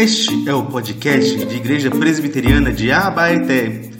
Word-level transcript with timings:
Este 0.00 0.48
é 0.48 0.54
o 0.54 0.64
podcast 0.64 1.44
de 1.44 1.56
Igreja 1.56 1.90
Presbiteriana 1.90 2.70
de 2.70 2.92
Abaeté, 2.92 3.90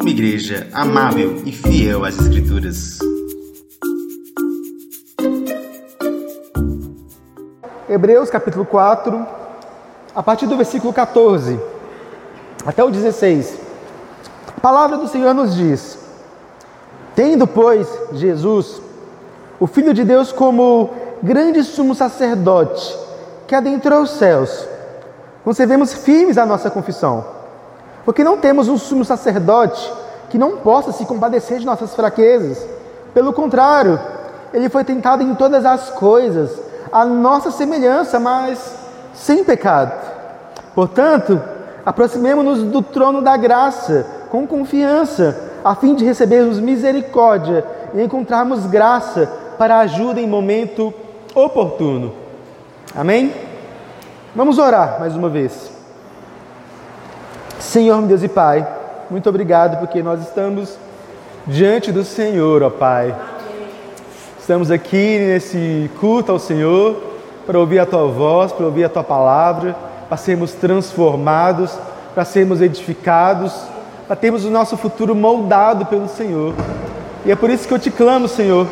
uma 0.00 0.08
igreja 0.08 0.68
amável 0.72 1.42
e 1.44 1.50
fiel 1.50 2.04
às 2.04 2.16
Escrituras. 2.16 3.00
Hebreus 7.88 8.30
capítulo 8.30 8.64
4, 8.64 9.26
a 10.14 10.22
partir 10.22 10.46
do 10.46 10.56
versículo 10.56 10.92
14 10.92 11.58
até 12.64 12.84
o 12.84 12.90
16. 12.92 13.58
A 14.56 14.60
palavra 14.60 14.96
do 14.96 15.08
Senhor 15.08 15.34
nos 15.34 15.56
diz: 15.56 15.98
Tendo, 17.16 17.44
pois, 17.44 17.88
Jesus, 18.12 18.80
o 19.58 19.66
Filho 19.66 19.92
de 19.92 20.04
Deus, 20.04 20.30
como 20.30 20.90
grande 21.20 21.64
sumo 21.64 21.92
sacerdote, 21.92 22.96
que 23.48 23.54
adentrou 23.56 24.02
os 24.02 24.10
céus, 24.10 24.72
conservemos 25.44 25.92
firmes 25.92 26.38
a 26.38 26.46
nossa 26.46 26.70
confissão, 26.70 27.24
porque 28.04 28.24
não 28.24 28.38
temos 28.38 28.66
um 28.68 28.78
sumo 28.78 29.04
sacerdote 29.04 29.92
que 30.30 30.38
não 30.38 30.56
possa 30.56 30.90
se 30.90 31.04
compadecer 31.04 31.58
de 31.58 31.66
nossas 31.66 31.94
fraquezas. 31.94 32.66
Pelo 33.12 33.32
contrário, 33.32 34.00
ele 34.52 34.68
foi 34.68 34.82
tentado 34.82 35.22
em 35.22 35.34
todas 35.34 35.64
as 35.64 35.90
coisas, 35.90 36.50
a 36.90 37.04
nossa 37.04 37.50
semelhança, 37.50 38.18
mas 38.18 38.74
sem 39.12 39.44
pecado. 39.44 39.92
Portanto, 40.74 41.40
aproximemo-nos 41.84 42.62
do 42.62 42.82
trono 42.82 43.22
da 43.22 43.36
graça 43.36 44.06
com 44.30 44.46
confiança, 44.46 45.52
a 45.64 45.74
fim 45.74 45.94
de 45.94 46.04
recebermos 46.04 46.58
misericórdia 46.58 47.64
e 47.94 48.02
encontrarmos 48.02 48.66
graça 48.66 49.30
para 49.56 49.78
ajuda 49.78 50.20
em 50.20 50.26
momento 50.26 50.92
oportuno. 51.34 52.12
Amém? 52.94 53.53
Vamos 54.36 54.58
orar 54.58 54.96
mais 54.98 55.14
uma 55.14 55.28
vez. 55.28 55.70
Senhor, 57.60 57.98
meu 57.98 58.08
Deus 58.08 58.24
e 58.24 58.28
Pai, 58.28 58.66
muito 59.08 59.28
obrigado 59.28 59.78
porque 59.78 60.02
nós 60.02 60.20
estamos 60.22 60.76
diante 61.46 61.92
do 61.92 62.02
Senhor, 62.02 62.60
ó 62.64 62.68
Pai. 62.68 63.14
Estamos 64.36 64.72
aqui 64.72 65.20
nesse 65.20 65.88
culto 66.00 66.32
ao 66.32 66.40
Senhor 66.40 67.00
para 67.46 67.60
ouvir 67.60 67.78
a 67.78 67.86
Tua 67.86 68.08
voz, 68.08 68.50
para 68.50 68.66
ouvir 68.66 68.82
a 68.82 68.88
Tua 68.88 69.04
palavra, 69.04 69.76
para 70.08 70.16
sermos 70.16 70.52
transformados, 70.52 71.70
para 72.12 72.24
sermos 72.24 72.60
edificados, 72.60 73.54
para 74.08 74.16
termos 74.16 74.44
o 74.44 74.50
nosso 74.50 74.76
futuro 74.76 75.14
moldado 75.14 75.86
pelo 75.86 76.08
Senhor. 76.08 76.54
E 77.24 77.30
é 77.30 77.36
por 77.36 77.50
isso 77.50 77.68
que 77.68 77.74
eu 77.74 77.78
te 77.78 77.88
clamo, 77.88 78.26
Senhor, 78.26 78.66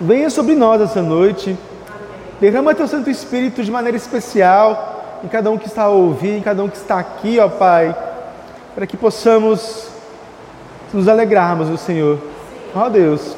venha 0.00 0.28
sobre 0.30 0.56
nós 0.56 0.80
essa 0.80 1.00
noite 1.00 1.56
Derrama 2.40 2.74
teu 2.74 2.86
Santo 2.86 3.10
Espírito 3.10 3.64
de 3.64 3.70
maneira 3.70 3.96
especial 3.96 5.20
em 5.24 5.28
cada 5.28 5.50
um 5.50 5.58
que 5.58 5.66
está 5.66 5.84
a 5.84 5.88
ouvir, 5.88 6.36
em 6.38 6.40
cada 6.40 6.62
um 6.62 6.68
que 6.68 6.76
está 6.76 6.98
aqui, 6.98 7.38
ó 7.40 7.48
Pai, 7.48 7.94
para 8.74 8.86
que 8.86 8.96
possamos 8.96 9.88
nos 10.92 11.08
alegrarmos 11.08 11.68
do 11.68 11.76
Senhor. 11.76 12.18
Ó 12.74 12.88
Deus, 12.88 13.36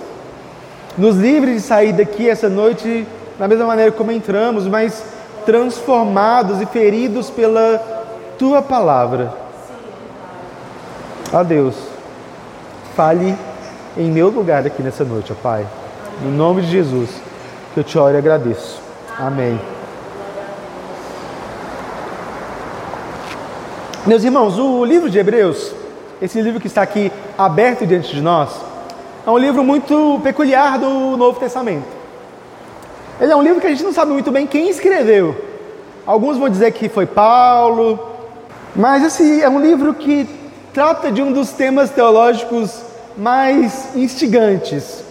nos 0.98 1.17
livre 1.17 1.55
de 1.55 1.61
sair 1.61 1.93
daqui 1.93 2.28
essa 2.28 2.48
noite 2.48 3.06
da 3.39 3.48
mesma 3.48 3.65
maneira 3.65 3.91
como 3.91 4.12
entramos, 4.12 4.67
mas 4.67 5.03
transformados 5.47 6.61
e 6.61 6.67
feridos 6.67 7.31
pela 7.31 7.78
tua 8.39 8.61
palavra. 8.61 9.33
Ó 11.33 11.43
Deus, 11.43 11.75
fale 12.95 13.34
em 13.97 14.11
meu 14.11 14.28
lugar 14.28 14.67
aqui 14.67 14.83
nessa 14.83 15.05
noite, 15.05 15.33
ó 15.33 15.34
Pai. 15.43 15.67
No 16.23 16.31
nome 16.31 16.61
de 16.62 16.71
Jesus, 16.71 17.09
que 17.73 17.81
eu 17.81 17.84
te 17.84 17.98
oro 17.98 18.15
e 18.15 18.19
agradeço. 18.19 18.90
Amém. 19.21 19.61
Meus 24.07 24.25
irmãos, 24.25 24.59
o 24.59 24.83
livro 24.83 25.11
de 25.11 25.19
Hebreus, 25.19 25.75
esse 26.23 26.41
livro 26.41 26.59
que 26.59 26.67
está 26.67 26.81
aqui 26.81 27.12
aberto 27.37 27.87
diante 27.87 28.15
de 28.15 28.22
nós, 28.22 28.49
é 29.27 29.31
um 29.31 29.37
livro 29.37 29.62
muito 29.62 30.19
peculiar 30.22 30.78
do 30.78 31.19
Novo 31.19 31.39
Testamento. 31.39 31.84
Ele 33.21 33.31
é 33.31 33.37
um 33.37 33.43
livro 33.43 33.61
que 33.61 33.67
a 33.67 33.71
gente 33.71 33.83
não 33.83 33.93
sabe 33.93 34.11
muito 34.11 34.33
bem 34.33 34.47
quem 34.47 34.71
escreveu. 34.71 35.37
Alguns 36.06 36.39
vão 36.39 36.49
dizer 36.49 36.73
que 36.73 36.89
foi 36.89 37.05
Paulo, 37.05 38.00
mas 38.75 39.05
esse 39.05 39.43
é 39.43 39.49
um 39.50 39.61
livro 39.61 39.93
que 39.93 40.27
trata 40.73 41.12
de 41.12 41.21
um 41.21 41.31
dos 41.31 41.50
temas 41.50 41.91
teológicos 41.91 42.81
mais 43.19 43.94
instigantes. 43.94 45.05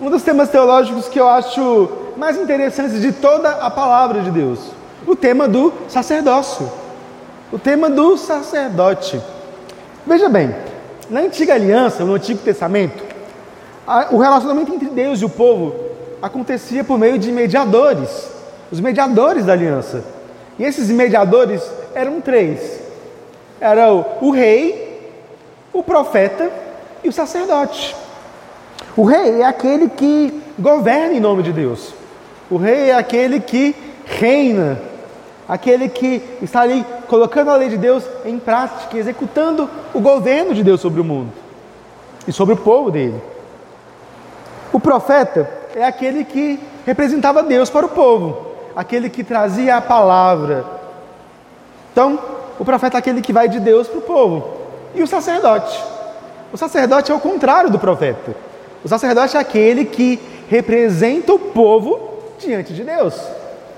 Um 0.00 0.10
dos 0.10 0.24
temas 0.24 0.48
teológicos 0.48 1.06
que 1.06 1.20
eu 1.20 1.28
acho 1.28 2.03
mais 2.16 2.36
interessantes 2.36 3.00
de 3.00 3.12
toda 3.12 3.50
a 3.50 3.70
palavra 3.70 4.20
de 4.20 4.30
Deus: 4.30 4.58
o 5.06 5.14
tema 5.14 5.48
do 5.48 5.72
sacerdócio, 5.88 6.70
o 7.52 7.58
tema 7.58 7.90
do 7.90 8.16
sacerdote. 8.16 9.20
Veja 10.06 10.28
bem, 10.28 10.54
na 11.08 11.20
antiga 11.20 11.54
aliança, 11.54 12.04
no 12.04 12.14
Antigo 12.14 12.40
Testamento, 12.40 13.02
o 14.10 14.18
relacionamento 14.18 14.72
entre 14.74 14.88
Deus 14.88 15.20
e 15.20 15.24
o 15.24 15.30
povo 15.30 15.74
acontecia 16.20 16.82
por 16.82 16.98
meio 16.98 17.18
de 17.18 17.30
mediadores, 17.30 18.28
os 18.70 18.80
mediadores 18.80 19.44
da 19.44 19.52
aliança. 19.52 20.02
E 20.58 20.64
esses 20.64 20.88
mediadores 20.88 21.62
eram 21.94 22.20
três: 22.20 22.80
era 23.60 23.92
o, 23.92 24.04
o 24.20 24.30
rei, 24.30 25.12
o 25.72 25.82
profeta 25.82 26.50
e 27.02 27.08
o 27.08 27.12
sacerdote. 27.12 27.94
O 28.96 29.04
rei 29.04 29.40
é 29.40 29.44
aquele 29.44 29.88
que 29.88 30.42
governa 30.58 31.14
em 31.14 31.20
nome 31.20 31.42
de 31.42 31.52
Deus. 31.52 31.92
O 32.50 32.56
rei 32.56 32.90
é 32.90 32.94
aquele 32.94 33.40
que 33.40 33.74
reina, 34.04 34.78
aquele 35.48 35.88
que 35.88 36.22
está 36.42 36.60
ali 36.60 36.84
colocando 37.08 37.50
a 37.50 37.56
lei 37.56 37.68
de 37.68 37.76
Deus 37.76 38.04
em 38.24 38.38
prática, 38.38 38.96
executando 38.96 39.68
o 39.92 40.00
governo 40.00 40.54
de 40.54 40.62
Deus 40.62 40.80
sobre 40.80 41.00
o 41.00 41.04
mundo 41.04 41.32
e 42.26 42.32
sobre 42.32 42.54
o 42.54 42.58
povo 42.58 42.90
dele. 42.90 43.20
O 44.72 44.80
profeta 44.80 45.48
é 45.74 45.84
aquele 45.84 46.24
que 46.24 46.60
representava 46.84 47.42
Deus 47.42 47.70
para 47.70 47.86
o 47.86 47.88
povo, 47.88 48.46
aquele 48.76 49.08
que 49.08 49.24
trazia 49.24 49.76
a 49.76 49.80
palavra. 49.80 50.64
Então, 51.92 52.18
o 52.58 52.64
profeta 52.64 52.98
é 52.98 53.00
aquele 53.00 53.22
que 53.22 53.32
vai 53.32 53.48
de 53.48 53.60
Deus 53.60 53.88
para 53.88 53.98
o 53.98 54.02
povo. 54.02 54.44
E 54.94 55.02
o 55.02 55.06
sacerdote? 55.06 55.82
O 56.52 56.56
sacerdote 56.56 57.10
é 57.10 57.14
o 57.14 57.20
contrário 57.20 57.70
do 57.70 57.78
profeta. 57.78 58.34
O 58.84 58.88
sacerdote 58.88 59.36
é 59.36 59.40
aquele 59.40 59.84
que 59.84 60.20
representa 60.48 61.32
o 61.32 61.38
povo 61.38 62.13
diante 62.46 62.72
de 62.72 62.84
Deus. 62.84 63.14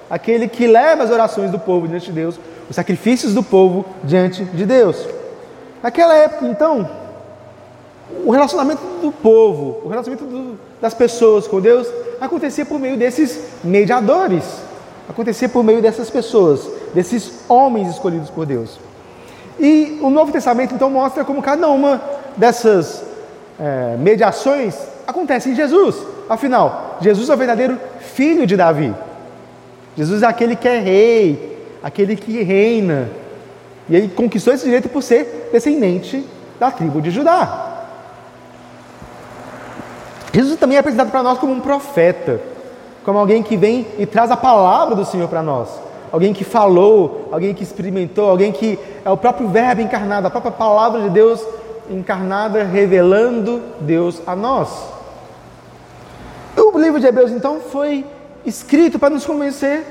Aquele 0.09 0.49
que 0.49 0.67
leva 0.67 1.03
as 1.03 1.11
orações 1.11 1.51
do 1.51 1.59
povo 1.59 1.89
diante 1.89 2.07
de 2.07 2.13
Deus, 2.13 2.39
os 2.69 2.77
sacrifícios 2.77 3.35
do 3.35 3.43
povo 3.43 3.85
diante 4.05 4.45
de 4.45 4.65
Deus. 4.65 5.07
Naquela 5.83 6.15
época, 6.15 6.47
então, 6.47 6.89
o 8.25 8.31
relacionamento 8.31 8.83
do 9.01 9.11
povo, 9.11 9.81
o 9.85 9.89
relacionamento 9.89 10.25
do, 10.29 10.59
das 10.81 10.95
pessoas 10.95 11.47
com 11.47 11.61
Deus 11.61 11.89
acontecia 12.21 12.65
por 12.65 12.79
meio 12.79 12.97
desses 12.97 13.41
mediadores, 13.63 14.45
acontecia 15.09 15.49
por 15.49 15.63
meio 15.63 15.83
dessas 15.83 16.11
pessoas, 16.11 16.69
desses 16.95 17.41
homens 17.49 17.91
escolhidos 17.91 18.31
por 18.31 18.47
Deus. 18.47 18.79
E 19.59 19.99
o 20.03 20.11
Novo 20.11 20.33
Testamento 20.33 20.75
então 20.75 20.91
mostra 20.91 21.25
como 21.25 21.43
cada 21.43 21.69
uma 21.69 22.01
dessas 22.37 23.03
é, 23.59 23.97
mediações 23.99 24.77
acontece 25.07 25.51
em 25.51 25.55
Jesus. 25.55 25.97
Afinal, 26.29 26.86
Jesus 27.01 27.29
é 27.29 27.35
o 27.35 27.37
verdadeiro 27.37 27.79
filho 28.01 28.47
de 28.47 28.57
Davi. 28.57 28.95
Jesus 29.97 30.23
é 30.23 30.27
aquele 30.27 30.57
que 30.57 30.69
é 30.69 30.79
rei, 30.79 31.59
aquele 31.83 32.17
que 32.17 32.43
reina. 32.43 33.09
E 33.89 33.97
ele 33.97 34.09
conquistou 34.09 34.53
esse 34.53 34.65
direito 34.65 34.89
por 34.89 35.03
ser 35.03 35.49
descendente 35.53 36.25
da 36.59 36.71
tribo 36.71 37.01
de 37.01 37.11
Judá. 37.11 37.67
Jesus 40.33 40.59
também 40.59 40.77
é 40.77 40.81
apresentado 40.81 41.11
para 41.11 41.23
nós 41.23 41.39
como 41.39 41.53
um 41.53 41.61
profeta, 41.61 42.41
como 43.05 43.19
alguém 43.19 43.43
que 43.43 43.57
vem 43.57 43.87
e 43.99 44.05
traz 44.05 44.31
a 44.31 44.37
palavra 44.37 44.95
do 44.95 45.05
Senhor 45.05 45.29
para 45.29 45.43
nós. 45.43 45.69
Alguém 46.13 46.33
que 46.33 46.45
falou, 46.45 47.29
alguém 47.33 47.55
que 47.55 47.63
experimentou, 47.63 48.29
alguém 48.29 48.53
que 48.53 48.79
é 49.05 49.11
o 49.11 49.17
próprio 49.17 49.49
Verbo 49.49 49.81
encarnado, 49.81 50.27
a 50.27 50.31
própria 50.31 50.53
palavra 50.53 51.01
de 51.03 51.11
Deus 51.11 51.43
encarnada, 51.89 52.65
revelando 52.65 53.63
Deus 53.81 54.21
a 54.27 54.37
nós. 54.37 54.96
O 56.73 56.79
livro 56.79 57.01
de 57.01 57.07
Hebreus, 57.07 57.31
então, 57.31 57.61
foi 57.61 58.05
escrito 58.45 58.99
para 58.99 59.11
nos 59.11 59.25
convencer 59.25 59.85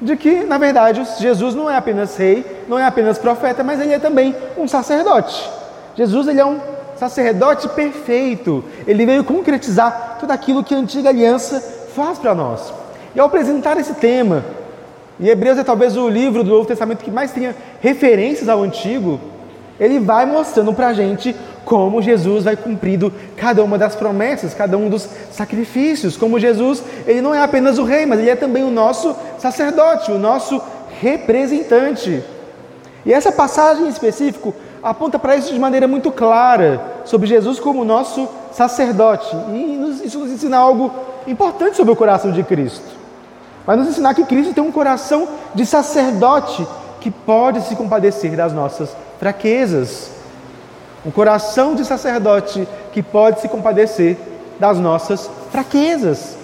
de 0.00 0.16
que, 0.16 0.44
na 0.44 0.58
verdade, 0.58 1.06
Jesus 1.18 1.54
não 1.54 1.68
é 1.68 1.76
apenas 1.76 2.16
rei, 2.16 2.44
não 2.68 2.78
é 2.78 2.84
apenas 2.84 3.18
profeta, 3.18 3.64
mas 3.64 3.80
ele 3.80 3.92
é 3.92 3.98
também 3.98 4.34
um 4.56 4.66
sacerdote. 4.66 5.50
Jesus 5.96 6.28
ele 6.28 6.40
é 6.40 6.46
um 6.46 6.60
sacerdote 6.96 7.68
perfeito. 7.68 8.64
Ele 8.86 9.04
veio 9.04 9.24
concretizar 9.24 10.16
tudo 10.20 10.30
aquilo 10.30 10.62
que 10.62 10.74
a 10.74 10.78
antiga 10.78 11.08
aliança 11.08 11.60
faz 11.94 12.18
para 12.18 12.34
nós. 12.34 12.72
E 13.14 13.20
ao 13.20 13.26
apresentar 13.26 13.76
esse 13.76 13.94
tema, 13.94 14.44
e 15.18 15.28
Hebreus 15.28 15.58
é 15.58 15.64
talvez 15.64 15.96
o 15.96 16.08
livro 16.08 16.44
do 16.44 16.50
Novo 16.50 16.66
Testamento 16.66 17.04
que 17.04 17.10
mais 17.10 17.32
tenha 17.32 17.56
referências 17.80 18.48
ao 18.48 18.62
Antigo, 18.62 19.18
ele 19.78 19.98
vai 19.98 20.26
mostrando 20.26 20.72
para 20.72 20.88
a 20.88 20.92
gente 20.92 21.34
como 21.64 22.00
Jesus 22.00 22.44
vai 22.44 22.56
cumprindo 22.56 23.12
cada 23.36 23.62
uma 23.62 23.76
das 23.76 23.94
promessas, 23.94 24.54
cada 24.54 24.76
um 24.76 24.88
dos 24.88 25.08
sacrifícios, 25.30 26.16
como 26.16 26.40
Jesus, 26.40 26.82
ele 27.06 27.20
não 27.20 27.34
é 27.34 27.42
apenas 27.42 27.78
o 27.78 27.84
rei, 27.84 28.06
mas 28.06 28.18
ele 28.20 28.30
é 28.30 28.36
também 28.36 28.64
o 28.64 28.70
nosso 28.70 29.14
sacerdote, 29.38 30.10
o 30.10 30.18
nosso 30.18 30.60
representante. 31.00 32.24
E 33.04 33.12
essa 33.12 33.30
passagem 33.30 33.84
em 33.84 33.88
específico 33.88 34.54
aponta 34.82 35.18
para 35.18 35.36
isso 35.36 35.52
de 35.52 35.58
maneira 35.58 35.86
muito 35.86 36.10
clara, 36.10 36.80
sobre 37.04 37.26
Jesus 37.26 37.60
como 37.60 37.84
nosso 37.84 38.28
sacerdote. 38.52 39.36
E 39.52 40.02
isso 40.04 40.18
nos 40.18 40.30
ensina 40.30 40.56
algo 40.56 40.90
importante 41.26 41.76
sobre 41.76 41.92
o 41.92 41.96
coração 41.96 42.32
de 42.32 42.42
Cristo. 42.42 42.96
Vai 43.66 43.76
nos 43.76 43.88
ensinar 43.88 44.14
que 44.14 44.24
Cristo 44.24 44.54
tem 44.54 44.64
um 44.64 44.72
coração 44.72 45.28
de 45.54 45.66
sacerdote 45.66 46.66
que 47.00 47.10
pode 47.10 47.60
se 47.62 47.76
compadecer 47.76 48.34
das 48.34 48.52
nossas 48.52 48.96
fraquezas. 49.18 50.10
Um 51.04 51.10
coração 51.10 51.74
de 51.74 51.84
sacerdote 51.84 52.66
que 52.92 53.02
pode 53.02 53.40
se 53.40 53.48
compadecer 53.48 54.16
das 54.58 54.78
nossas 54.78 55.30
fraquezas. 55.50 56.36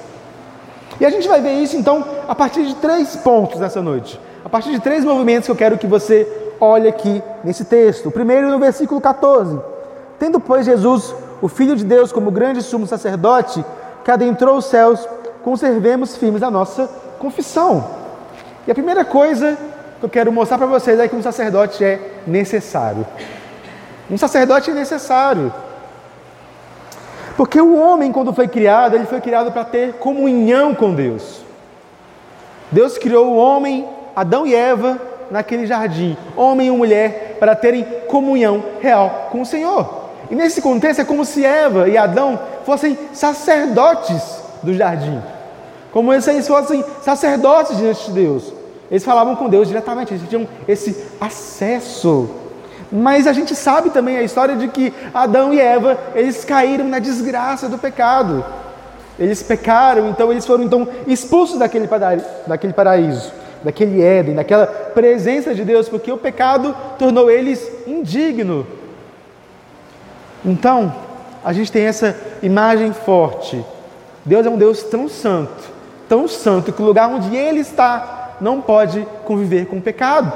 E 1.00 1.05
a 1.05 1.11
gente 1.11 1.26
vai 1.26 1.41
ver 1.41 1.55
isso 1.55 1.76
então 1.76 2.05
a 2.29 2.35
partir 2.35 2.65
de 2.65 2.75
três 2.76 3.17
pontos 3.17 3.59
nessa 3.61 3.82
noite. 3.82 4.21
A 4.44 4.49
partir 4.49 4.71
de 4.71 4.81
três 4.81 5.05
movimentos 5.05 5.47
que 5.47 5.50
eu 5.50 5.56
quero 5.56 5.79
que 5.79 5.87
você 5.87 6.26
olhe 6.61 6.88
aqui 6.88 7.23
nesse 7.43 7.65
texto. 7.65 8.09
O 8.09 8.12
primeiro 8.12 8.50
no 8.50 8.59
versículo 8.59 9.00
14. 9.00 9.59
Tendo, 10.19 10.38
pois, 10.38 10.65
Jesus, 10.65 11.15
o 11.43 11.49
Filho 11.49 11.75
de 11.75 11.85
Deus, 11.85 12.12
como 12.12 12.31
grande 12.31 12.62
sumo 12.62 12.87
sacerdote, 12.87 13.65
que 14.05 14.11
adentrou 14.11 14.56
os 14.56 14.67
céus, 14.67 15.06
conservemos 15.43 16.17
firmes 16.17 16.43
a 16.43 16.50
nossa 16.50 16.88
confissão. 17.19 17.85
E 18.67 18.70
a 18.70 18.75
primeira 18.75 19.05
coisa 19.05 19.59
eu 20.05 20.09
quero 20.11 20.31
mostrar 20.31 20.59
para 20.59 20.67
vocês 20.67 21.01
é 21.01 21.09
que 21.09 21.17
um 21.17 21.23
sacerdote 21.23 21.83
é 21.83 21.99
necessário. 22.27 23.06
Um 24.11 24.19
sacerdote 24.19 24.71
é 24.71 24.75
necessário. 24.75 25.51
Porque 27.39 27.59
o 27.59 27.75
homem, 27.75 28.12
quando 28.12 28.31
foi 28.31 28.47
criado, 28.47 28.97
ele 28.97 29.06
foi 29.06 29.23
criado 29.23 29.51
para 29.51 29.65
ter 29.65 29.95
comunhão 29.95 30.75
com 30.75 30.95
Deus. 30.95 31.41
Deus 32.71 32.99
criou 32.99 33.29
o 33.29 33.37
homem, 33.37 33.89
Adão 34.15 34.47
e 34.47 34.55
Eva, 34.55 35.01
naquele 35.31 35.67
jardim, 35.67 36.19
homem 36.37 36.69
e 36.69 36.71
mulher, 36.71 37.39
para 37.41 37.56
terem 37.56 37.83
comunhão 38.06 38.62
real 38.83 39.29
com 39.33 39.41
o 39.41 39.47
Senhor. 39.47 40.11
E 40.31 40.35
nesse 40.35 40.61
contexto 40.61 41.01
é 41.01 41.05
como 41.05 41.25
se 41.25 41.43
Eva 41.47 41.89
e 41.89 41.97
Adão 41.97 42.39
fossem 42.67 42.99
sacerdotes 43.15 44.23
do 44.62 44.75
jardim, 44.75 45.23
como 45.91 46.21
se 46.21 46.31
eles 46.31 46.47
fossem 46.47 46.85
sacerdotes 47.01 47.79
diante 47.79 48.05
de 48.05 48.12
Deus. 48.12 48.63
Eles 48.94 49.02
falavam 49.05 49.35
com 49.35 49.49
Deus 49.49 49.67
diretamente, 49.67 50.14
eles 50.14 50.29
tinham 50.29 50.46
esse 50.69 51.05
acesso. 51.20 52.31
Mas 52.93 53.26
a 53.26 53.32
gente 53.32 53.52
sabe 53.56 53.91
também 53.91 54.17
a 54.17 54.23
história 54.23 54.55
de 54.55 54.69
que 54.69 54.94
Adão 55.12 55.52
e 55.52 55.58
Eva, 55.58 55.99
eles 56.14 56.44
caíram 56.44 56.87
na 56.87 57.00
desgraça 57.00 57.69
do 57.69 57.76
pecado. 57.76 58.44
Eles 59.19 59.43
pecaram, 59.43 60.11
então 60.11 60.31
eles 60.31 60.46
foram 60.46 60.62
então 60.62 60.87
expulsos 61.08 61.58
daquele, 61.58 61.88
daquele 62.46 62.73
paraíso 62.73 63.32
daquele 63.64 64.00
Éden, 64.00 64.37
daquela 64.37 64.67
presença 64.67 65.52
de 65.52 65.64
Deus, 65.64 65.88
porque 65.88 66.12
o 66.12 66.19
pecado 66.19 66.76
tornou 66.96 67.29
eles 67.29 67.69
indignos. 67.88 68.64
Então, 70.44 70.94
a 71.43 71.52
gente 71.52 71.73
tem 71.73 71.85
essa 71.85 72.17
imagem 72.44 72.93
forte. 72.93 73.64
Deus 74.25 74.46
é 74.46 74.50
um 74.50 74.56
Deus 74.56 74.85
tão 74.85 75.08
santo, 75.08 75.64
tão 76.08 76.29
santo, 76.29 76.73
que 76.73 76.81
o 76.81 76.85
lugar 76.85 77.08
onde 77.08 77.35
Ele 77.35 77.58
está 77.58 78.24
não 78.40 78.60
pode 78.60 79.06
conviver 79.25 79.66
com 79.66 79.76
o 79.76 79.82
pecado. 79.82 80.32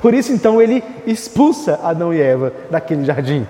Por 0.00 0.14
isso, 0.14 0.32
então, 0.32 0.60
Ele 0.60 0.82
expulsa 1.06 1.78
Adão 1.82 2.12
e 2.12 2.20
Eva 2.20 2.52
daquele 2.70 3.04
jardim. 3.04 3.46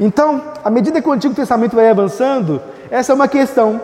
Então, 0.00 0.42
à 0.64 0.70
medida 0.70 1.02
que 1.02 1.08
o 1.08 1.12
Antigo 1.12 1.34
Testamento 1.34 1.74
vai 1.74 1.88
avançando, 1.88 2.60
essa 2.90 3.12
é 3.12 3.14
uma 3.14 3.28
questão 3.28 3.80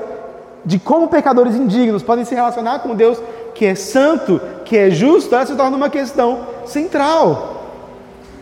de 0.65 0.79
como 0.79 1.09
pecadores 1.09 1.55
indignos 1.55 2.03
podem 2.03 2.25
se 2.25 2.35
relacionar 2.35 2.79
com 2.79 2.95
Deus 2.95 3.21
que 3.55 3.65
é 3.65 3.75
santo, 3.75 4.41
que 4.65 4.77
é 4.77 4.91
justo, 4.91 5.35
ela 5.35 5.47
se 5.47 5.55
torna 5.55 5.77
uma 5.77 5.89
questão 5.89 6.47
central, 6.67 7.71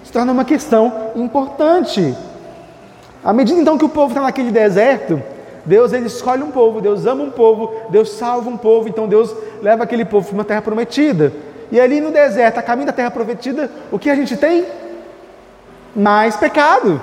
se 0.04 0.12
torna 0.12 0.32
uma 0.32 0.44
questão 0.44 1.10
importante. 1.14 2.16
À 3.22 3.32
medida 3.32 3.60
então 3.60 3.76
que 3.76 3.84
o 3.84 3.88
povo 3.88 4.08
está 4.08 4.22
naquele 4.22 4.50
deserto, 4.50 5.22
Deus 5.64 5.93
ele 5.93 6.06
escolhe 6.06 6.43
um 6.43 6.50
povo, 6.50 6.81
Deus 6.81 7.06
ama 7.06 7.23
um 7.23 7.31
povo, 7.31 7.73
Deus 7.88 8.11
salva 8.11 8.50
um 8.50 8.56
povo, 8.56 8.88
então 8.88 9.06
Deus 9.06 9.35
leva 9.62 9.85
aquele 9.85 10.05
povo 10.05 10.26
para 10.26 10.35
uma 10.35 10.44
terra 10.44 10.62
prometida. 10.62 11.32
E 11.70 11.81
ali 11.81 12.00
no 12.00 12.11
deserto, 12.11 12.59
a 12.59 12.62
caminho 12.62 12.87
da 12.87 12.93
terra 12.93 13.11
prometida, 13.11 13.70
o 13.91 13.99
que 13.99 14.11
a 14.11 14.14
gente 14.14 14.37
tem? 14.37 14.67
Mais 15.94 16.37
pecado. 16.37 17.00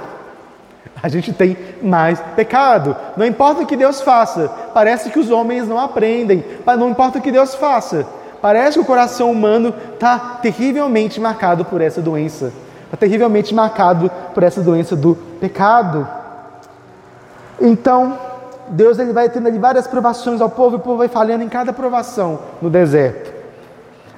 A 1.02 1.08
gente 1.08 1.32
tem 1.32 1.58
mais 1.82 2.20
pecado. 2.36 2.96
Não 3.16 3.26
importa 3.26 3.62
o 3.62 3.66
que 3.66 3.78
Deus 3.78 4.02
faça, 4.02 4.52
parece 4.74 5.10
que 5.10 5.20
os 5.20 5.32
homens 5.32 5.68
não 5.68 5.80
aprendem. 5.80 6.44
Não 6.78 6.90
importa 6.90 7.20
o 7.20 7.22
que 7.22 7.32
Deus 7.32 7.56
faça, 7.56 8.06
parece 8.42 8.78
que 8.78 8.84
o 8.84 8.86
coração 8.86 9.32
humano 9.32 9.74
está 9.94 10.20
terrivelmente 10.42 11.20
marcado 11.20 11.64
por 11.64 11.80
essa 11.82 12.02
doença. 12.02 12.52
Está 12.86 12.98
terrivelmente 12.98 13.54
marcado 13.54 14.12
por 14.34 14.44
essa 14.44 14.62
doença 14.62 14.96
do 14.96 15.16
pecado. 15.40 16.08
Então, 17.62 18.18
Deus 18.70 19.00
ele 19.00 19.14
vai 19.14 19.30
tendo 19.30 19.48
ali 19.48 19.58
várias 19.58 19.88
provações 19.88 20.42
ao 20.42 20.50
povo 20.50 20.76
e 20.76 20.78
o 20.78 20.80
povo 20.80 20.98
vai 20.98 21.08
falhando 21.08 21.44
em 21.44 21.50
cada 21.50 21.74
provação 21.74 22.40
no 22.62 22.70
deserto. 22.70 23.34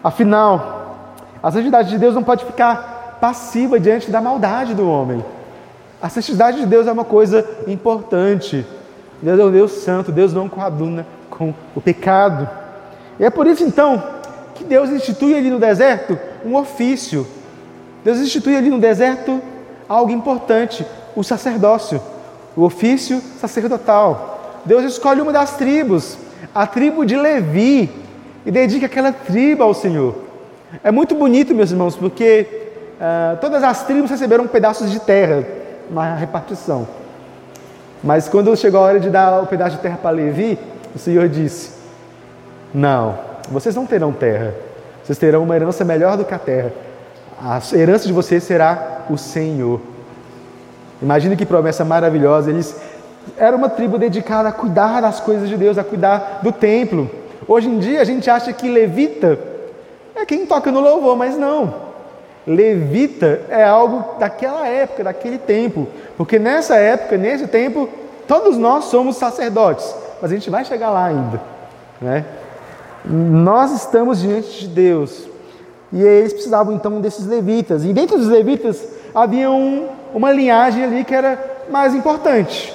Afinal, 0.03 0.97
a 1.41 1.51
santidade 1.51 1.89
de 1.89 1.97
Deus 1.97 2.15
não 2.15 2.23
pode 2.23 2.45
ficar 2.45 3.17
passiva 3.21 3.79
diante 3.79 4.09
da 4.09 4.19
maldade 4.19 4.73
do 4.73 4.89
homem. 4.89 5.23
A 6.01 6.09
santidade 6.09 6.59
de 6.59 6.65
Deus 6.65 6.87
é 6.87 6.91
uma 6.91 7.05
coisa 7.05 7.47
importante. 7.67 8.65
Deus 9.21 9.39
é 9.39 9.45
um 9.45 9.51
Deus 9.51 9.71
santo, 9.71 10.11
Deus 10.11 10.33
não 10.33 10.49
coaduna 10.49 11.05
com 11.29 11.53
o 11.75 11.81
pecado. 11.81 12.49
E 13.19 13.23
é 13.25 13.29
por 13.29 13.45
isso 13.45 13.63
então 13.63 14.03
que 14.55 14.63
Deus 14.63 14.89
institui 14.89 15.35
ali 15.35 15.51
no 15.51 15.59
deserto 15.59 16.17
um 16.43 16.55
ofício. 16.55 17.27
Deus 18.03 18.17
institui 18.17 18.55
ali 18.55 18.69
no 18.69 18.79
deserto 18.79 19.39
algo 19.87 20.11
importante, 20.11 20.85
o 21.15 21.23
sacerdócio, 21.23 22.01
o 22.55 22.63
ofício 22.63 23.21
sacerdotal. 23.39 24.40
Deus 24.65 24.83
escolhe 24.83 25.21
uma 25.21 25.31
das 25.31 25.55
tribos, 25.57 26.17
a 26.53 26.67
tribo 26.67 27.05
de 27.05 27.15
Levi, 27.15 27.89
e 28.45 28.51
dedica 28.51 28.85
aquela 28.85 29.11
tribo 29.11 29.63
ao 29.63 29.73
Senhor. 29.73 30.15
É 30.83 30.91
muito 30.91 31.15
bonito, 31.15 31.53
meus 31.53 31.71
irmãos, 31.71 31.95
porque 31.95 32.47
uh, 32.99 33.37
todas 33.37 33.63
as 33.63 33.83
tribos 33.83 34.09
receberam 34.09 34.47
pedaços 34.47 34.89
de 34.89 34.99
terra 34.99 35.43
na 35.89 36.15
repartição. 36.15 36.87
Mas 38.03 38.27
quando 38.27 38.55
chegou 38.55 38.79
a 38.79 38.83
hora 38.83 38.99
de 38.99 39.09
dar 39.09 39.41
o 39.41 39.47
pedaço 39.47 39.75
de 39.75 39.81
terra 39.81 39.99
para 40.01 40.11
Levi, 40.11 40.57
o 40.95 40.99
Senhor 40.99 41.27
disse: 41.27 41.71
Não, 42.73 43.17
vocês 43.49 43.75
não 43.75 43.85
terão 43.85 44.11
terra, 44.11 44.53
vocês 45.03 45.17
terão 45.17 45.43
uma 45.43 45.55
herança 45.55 45.83
melhor 45.85 46.17
do 46.17 46.25
que 46.25 46.33
a 46.33 46.39
terra. 46.39 46.71
A 47.39 47.59
herança 47.73 48.07
de 48.07 48.13
vocês 48.13 48.43
será 48.43 49.05
o 49.09 49.17
Senhor. 49.17 49.81
Imagine 51.01 51.35
que 51.35 51.45
promessa 51.45 51.83
maravilhosa. 51.83 52.51
Eles 52.51 52.75
eram 53.37 53.57
uma 53.57 53.69
tribo 53.69 53.97
dedicada 53.97 54.49
a 54.49 54.51
cuidar 54.51 55.01
das 55.01 55.19
coisas 55.19 55.47
de 55.47 55.57
Deus, 55.57 55.77
a 55.77 55.83
cuidar 55.83 56.39
do 56.41 56.51
templo. 56.51 57.09
Hoje 57.47 57.67
em 57.67 57.79
dia 57.79 58.01
a 58.01 58.05
gente 58.05 58.29
acha 58.29 58.53
que 58.53 58.69
levita 58.69 59.51
é 60.15 60.25
quem 60.25 60.45
toca 60.45 60.71
no 60.71 60.79
louvor, 60.79 61.15
mas 61.15 61.37
não. 61.37 61.91
Levita 62.45 63.41
é 63.49 63.63
algo 63.63 64.17
daquela 64.19 64.67
época, 64.67 65.03
daquele 65.03 65.37
tempo, 65.37 65.87
porque 66.17 66.39
nessa 66.39 66.75
época, 66.75 67.17
nesse 67.17 67.47
tempo, 67.47 67.87
todos 68.27 68.57
nós 68.57 68.85
somos 68.85 69.15
sacerdotes, 69.15 69.93
mas 70.21 70.31
a 70.31 70.33
gente 70.33 70.49
vai 70.49 70.65
chegar 70.65 70.89
lá 70.89 71.05
ainda, 71.05 71.41
né? 72.01 72.25
Nós 73.05 73.71
estamos 73.71 74.21
diante 74.21 74.61
de 74.61 74.67
Deus 74.67 75.27
e 75.91 76.01
eles 76.01 76.33
precisavam 76.33 76.73
então 76.73 77.01
desses 77.01 77.25
levitas, 77.25 77.83
e 77.83 77.93
dentro 77.93 78.17
dos 78.17 78.27
levitas 78.27 78.87
havia 79.13 79.49
um, 79.49 79.87
uma 80.13 80.31
linhagem 80.31 80.83
ali 80.83 81.03
que 81.03 81.13
era 81.13 81.37
mais 81.69 81.93
importante, 81.93 82.73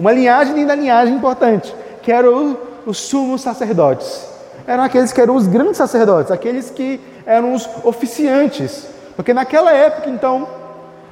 uma 0.00 0.12
linhagem 0.12 0.54
dentro 0.54 0.68
da 0.68 0.74
linhagem 0.74 1.14
importante, 1.14 1.74
que 2.02 2.10
eram 2.10 2.56
os 2.86 2.96
sumos 2.96 3.42
sacerdotes. 3.42 4.26
Eram 4.66 4.82
aqueles 4.82 5.12
que 5.12 5.20
eram 5.20 5.36
os 5.36 5.46
grandes 5.46 5.76
sacerdotes, 5.76 6.32
aqueles 6.32 6.70
que 6.70 6.98
eram 7.26 7.52
os 7.52 7.68
oficiantes. 7.84 8.86
Porque 9.14 9.34
naquela 9.34 9.72
época, 9.72 10.08
então, 10.08 10.48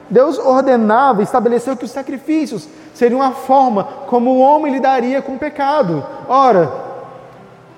Deus 0.09 0.38
ordenava, 0.38 1.23
estabeleceu 1.23 1.76
que 1.76 1.85
os 1.85 1.90
sacrifícios 1.90 2.66
seriam 2.95 3.21
a 3.21 3.33
forma 3.33 3.85
como 4.07 4.30
o 4.30 4.38
homem 4.38 4.73
lidaria 4.73 5.21
com 5.21 5.35
o 5.35 5.38
pecado. 5.38 6.02
Ora, 6.26 6.73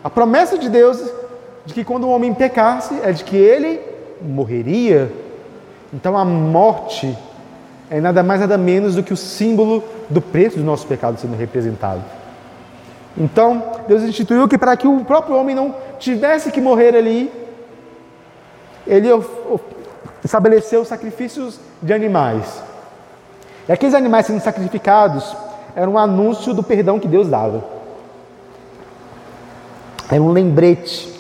a 0.05 0.09
promessa 0.09 0.57
de 0.57 0.69
Deus 0.69 1.03
de 1.67 1.75
que 1.75 1.83
quando 1.83 2.05
o 2.05 2.11
homem 2.11 2.33
pecasse 2.33 3.01
é 3.03 3.11
de 3.11 3.25
que 3.25 3.37
ele 3.37 3.81
morreria. 4.23 5.13
Então 5.93 6.17
a 6.17 6.25
morte 6.25 7.19
é 7.91 8.01
nada 8.01 8.23
mais 8.23 8.41
nada 8.41 8.57
menos 8.57 8.95
do 8.95 9.03
que 9.03 9.13
o 9.13 9.17
símbolo 9.17 9.83
do 10.09 10.21
preço 10.21 10.57
do 10.57 10.65
nosso 10.65 10.87
pecado 10.87 11.19
sendo 11.19 11.37
representado. 11.37 12.03
Então, 13.19 13.63
Deus 13.89 14.03
instituiu 14.03 14.47
que 14.47 14.57
para 14.57 14.77
que 14.77 14.87
o 14.87 15.05
próprio 15.05 15.35
homem 15.35 15.55
não 15.55 15.75
tivesse 15.99 16.53
que 16.53 16.61
morrer 16.61 16.95
ali, 16.95 17.31
ele 18.87 19.09
estabeleceu 20.25 20.85
sacrifícios 20.85 21.59
de 21.83 21.93
animais. 21.93 22.63
E 23.69 23.73
aqueles 23.73 23.95
animais 23.95 24.27
sendo 24.27 24.41
sacrificados 24.41 25.37
eram 25.75 25.95
um 25.95 25.99
anúncio 25.99 26.55
do 26.55 26.63
perdão 26.63 27.01
que 27.01 27.09
Deus 27.09 27.29
dava. 27.29 27.65
Era 30.11 30.23
um 30.23 30.31
lembrete 30.31 31.13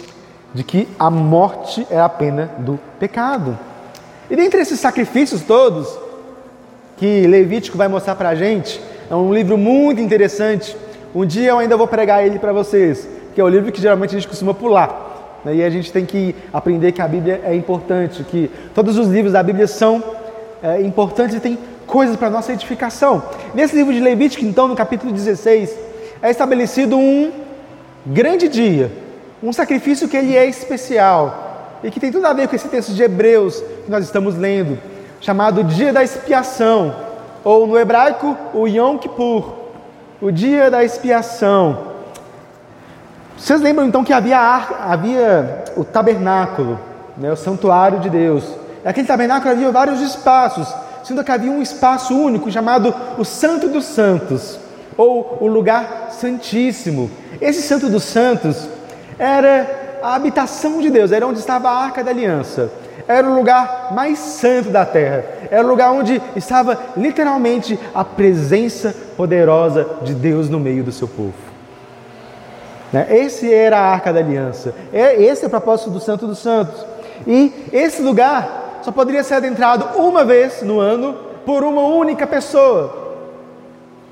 de 0.54 0.62
que 0.62 0.88
a 0.98 1.10
morte 1.10 1.86
é 1.90 2.00
a 2.00 2.08
pena 2.08 2.50
do 2.58 2.78
pecado. 2.98 3.58
E 4.28 4.36
dentre 4.36 4.60
esses 4.60 4.78
sacrifícios 4.78 5.42
todos, 5.42 5.88
que 7.00 7.26
Levítico 7.26 7.78
vai 7.78 7.88
mostrar 7.88 8.14
para 8.14 8.28
a 8.28 8.34
gente, 8.34 8.78
é 9.10 9.14
um 9.14 9.32
livro 9.32 9.56
muito 9.56 10.02
interessante. 10.02 10.76
Um 11.14 11.24
dia 11.24 11.48
eu 11.48 11.58
ainda 11.58 11.74
vou 11.74 11.88
pregar 11.88 12.26
ele 12.26 12.38
para 12.38 12.52
vocês, 12.52 13.08
que 13.34 13.40
é 13.40 13.44
o 13.44 13.48
livro 13.48 13.72
que 13.72 13.80
geralmente 13.80 14.10
a 14.10 14.18
gente 14.18 14.28
costuma 14.28 14.52
pular. 14.52 15.40
Né? 15.42 15.54
E 15.54 15.64
a 15.64 15.70
gente 15.70 15.90
tem 15.90 16.04
que 16.04 16.36
aprender 16.52 16.92
que 16.92 17.00
a 17.00 17.08
Bíblia 17.08 17.40
é 17.42 17.54
importante, 17.54 18.22
que 18.22 18.50
todos 18.74 18.98
os 18.98 19.08
livros 19.08 19.32
da 19.32 19.42
Bíblia 19.42 19.66
são 19.66 20.04
é, 20.62 20.82
importantes 20.82 21.34
e 21.34 21.40
tem 21.40 21.58
coisas 21.86 22.16
para 22.16 22.28
nossa 22.28 22.52
edificação. 22.52 23.22
Nesse 23.54 23.74
livro 23.74 23.94
de 23.94 24.00
Levítico, 24.00 24.44
então, 24.44 24.68
no 24.68 24.76
capítulo 24.76 25.10
16, 25.10 25.74
é 26.20 26.30
estabelecido 26.30 26.98
um 26.98 27.32
grande 28.04 28.46
dia, 28.46 28.92
um 29.42 29.54
sacrifício 29.54 30.06
que 30.06 30.18
ele 30.18 30.36
é 30.36 30.44
especial 30.44 31.78
e 31.82 31.90
que 31.90 31.98
tem 31.98 32.12
tudo 32.12 32.26
a 32.26 32.34
ver 32.34 32.46
com 32.46 32.54
esse 32.54 32.68
texto 32.68 32.92
de 32.92 33.02
Hebreus 33.02 33.64
que 33.86 33.90
nós 33.90 34.04
estamos 34.04 34.36
lendo, 34.36 34.78
chamado 35.20 35.62
Dia 35.62 35.92
da 35.92 36.02
Expiação, 36.02 36.94
ou 37.44 37.66
no 37.66 37.78
hebraico, 37.78 38.36
o 38.54 38.66
Yom 38.66 38.98
Kippur, 38.98 39.52
o 40.20 40.30
Dia 40.30 40.70
da 40.70 40.82
Expiação. 40.82 41.90
Vocês 43.36 43.60
lembram 43.60 43.86
então 43.86 44.04
que 44.04 44.12
havia, 44.12 44.38
havia 44.38 45.64
o 45.76 45.84
tabernáculo, 45.84 46.78
né, 47.16 47.30
o 47.32 47.36
santuário 47.36 48.00
de 48.00 48.10
Deus. 48.10 48.44
Naquele 48.84 49.06
tabernáculo 49.06 49.52
havia 49.52 49.70
vários 49.70 50.00
espaços, 50.00 50.68
sendo 51.04 51.22
que 51.22 51.30
havia 51.30 51.50
um 51.50 51.62
espaço 51.62 52.14
único 52.14 52.50
chamado 52.50 52.94
o 53.18 53.24
Santo 53.24 53.68
dos 53.68 53.84
Santos, 53.84 54.58
ou 54.96 55.38
o 55.40 55.46
lugar 55.46 56.08
santíssimo. 56.10 57.10
Esse 57.40 57.62
Santo 57.62 57.88
dos 57.88 58.04
Santos 58.04 58.68
era 59.18 59.98
a 60.02 60.14
habitação 60.14 60.80
de 60.80 60.90
Deus, 60.90 61.12
era 61.12 61.26
onde 61.26 61.38
estava 61.38 61.70
a 61.70 61.84
arca 61.84 62.02
da 62.02 62.10
aliança. 62.10 62.70
Era 63.10 63.28
o 63.28 63.34
lugar 63.34 63.88
mais 63.90 64.20
santo 64.20 64.70
da 64.70 64.86
terra. 64.86 65.24
Era 65.50 65.66
o 65.66 65.68
lugar 65.68 65.90
onde 65.90 66.22
estava 66.36 66.78
literalmente 66.96 67.76
a 67.92 68.04
presença 68.04 68.94
poderosa 69.16 69.84
de 70.02 70.14
Deus 70.14 70.48
no 70.48 70.60
meio 70.60 70.84
do 70.84 70.92
seu 70.92 71.08
povo. 71.08 71.34
Né? 72.92 73.08
Esse 73.10 73.52
era 73.52 73.80
a 73.80 73.92
arca 73.92 74.12
da 74.12 74.20
aliança. 74.20 74.72
É, 74.92 75.20
esse 75.20 75.42
é 75.42 75.48
o 75.48 75.50
propósito 75.50 75.90
do 75.90 75.98
Santo 75.98 76.24
dos 76.24 76.38
Santos. 76.38 76.86
E 77.26 77.52
esse 77.72 78.00
lugar 78.00 78.78
só 78.82 78.92
poderia 78.92 79.24
ser 79.24 79.34
adentrado 79.34 79.98
uma 79.98 80.24
vez 80.24 80.62
no 80.62 80.78
ano 80.78 81.16
por 81.44 81.64
uma 81.64 81.82
única 81.82 82.28
pessoa: 82.28 83.16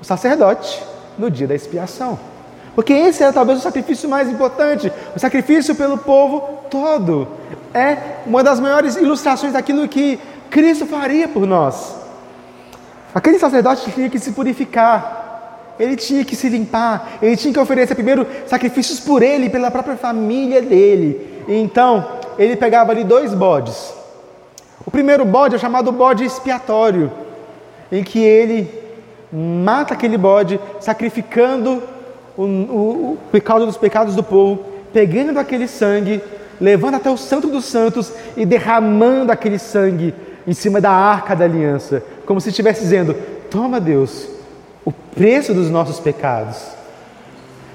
o 0.01 0.03
sacerdote, 0.03 0.83
no 1.17 1.31
dia 1.31 1.47
da 1.47 1.55
expiação. 1.55 2.19
Porque 2.75 2.91
esse 2.91 3.23
é 3.23 3.31
talvez 3.31 3.59
o 3.59 3.61
sacrifício 3.61 4.09
mais 4.09 4.29
importante, 4.29 4.91
o 5.15 5.19
sacrifício 5.19 5.73
pelo 5.73 5.97
povo 5.97 6.59
todo. 6.69 7.27
É 7.73 7.97
uma 8.25 8.43
das 8.43 8.59
maiores 8.59 8.95
ilustrações 8.95 9.53
daquilo 9.53 9.87
que 9.87 10.19
Cristo 10.49 10.85
faria 10.85 11.27
por 11.27 11.45
nós. 11.45 11.95
Aquele 13.13 13.39
sacerdote 13.39 13.91
tinha 13.91 14.09
que 14.09 14.19
se 14.19 14.31
purificar, 14.31 15.75
ele 15.79 15.95
tinha 15.95 16.25
que 16.25 16.35
se 16.35 16.49
limpar, 16.49 17.17
ele 17.21 17.37
tinha 17.37 17.53
que 17.53 17.59
oferecer 17.59 17.95
primeiro 17.95 18.25
sacrifícios 18.47 18.99
por 18.99 19.23
ele 19.23 19.49
pela 19.49 19.71
própria 19.71 19.95
família 19.95 20.61
dele. 20.61 21.43
E 21.47 21.55
então, 21.55 22.05
ele 22.37 22.55
pegava 22.55 22.91
ali 22.91 23.03
dois 23.03 23.33
bodes. 23.33 23.93
O 24.85 24.91
primeiro 24.91 25.25
bode 25.25 25.55
é 25.55 25.59
chamado 25.59 25.91
bode 25.91 26.23
expiatório, 26.23 27.11
em 27.91 28.03
que 28.03 28.19
ele 28.19 28.69
mata 29.31 29.93
aquele 29.93 30.17
bode, 30.17 30.59
sacrificando 30.79 31.83
o, 32.37 32.43
o, 32.43 33.11
o 33.13 33.17
pecado 33.31 33.65
dos 33.65 33.77
pecados 33.77 34.15
do 34.15 34.23
povo, 34.23 34.63
pegando 34.91 35.37
aquele 35.37 35.67
sangue, 35.67 36.21
levando 36.59 36.95
até 36.95 37.09
o 37.09 37.17
Santo 37.17 37.47
dos 37.47 37.65
Santos 37.65 38.11
e 38.35 38.45
derramando 38.45 39.31
aquele 39.31 39.57
sangue 39.57 40.13
em 40.45 40.53
cima 40.53 40.81
da 40.81 40.91
arca 40.91 41.35
da 41.35 41.45
aliança, 41.45 42.03
como 42.25 42.41
se 42.41 42.49
estivesse 42.49 42.81
dizendo: 42.81 43.15
Toma, 43.49 43.79
Deus, 43.79 44.27
o 44.83 44.91
preço 44.91 45.53
dos 45.53 45.69
nossos 45.69 45.99
pecados, 45.99 46.57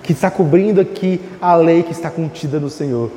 que 0.03 0.13
está 0.13 0.31
cobrindo 0.31 0.81
aqui 0.81 1.21
a 1.41 1.55
lei 1.55 1.83
que 1.83 1.93
está 1.93 2.11
contida 2.11 2.59
no 2.61 2.69
Senhor. 2.69 3.11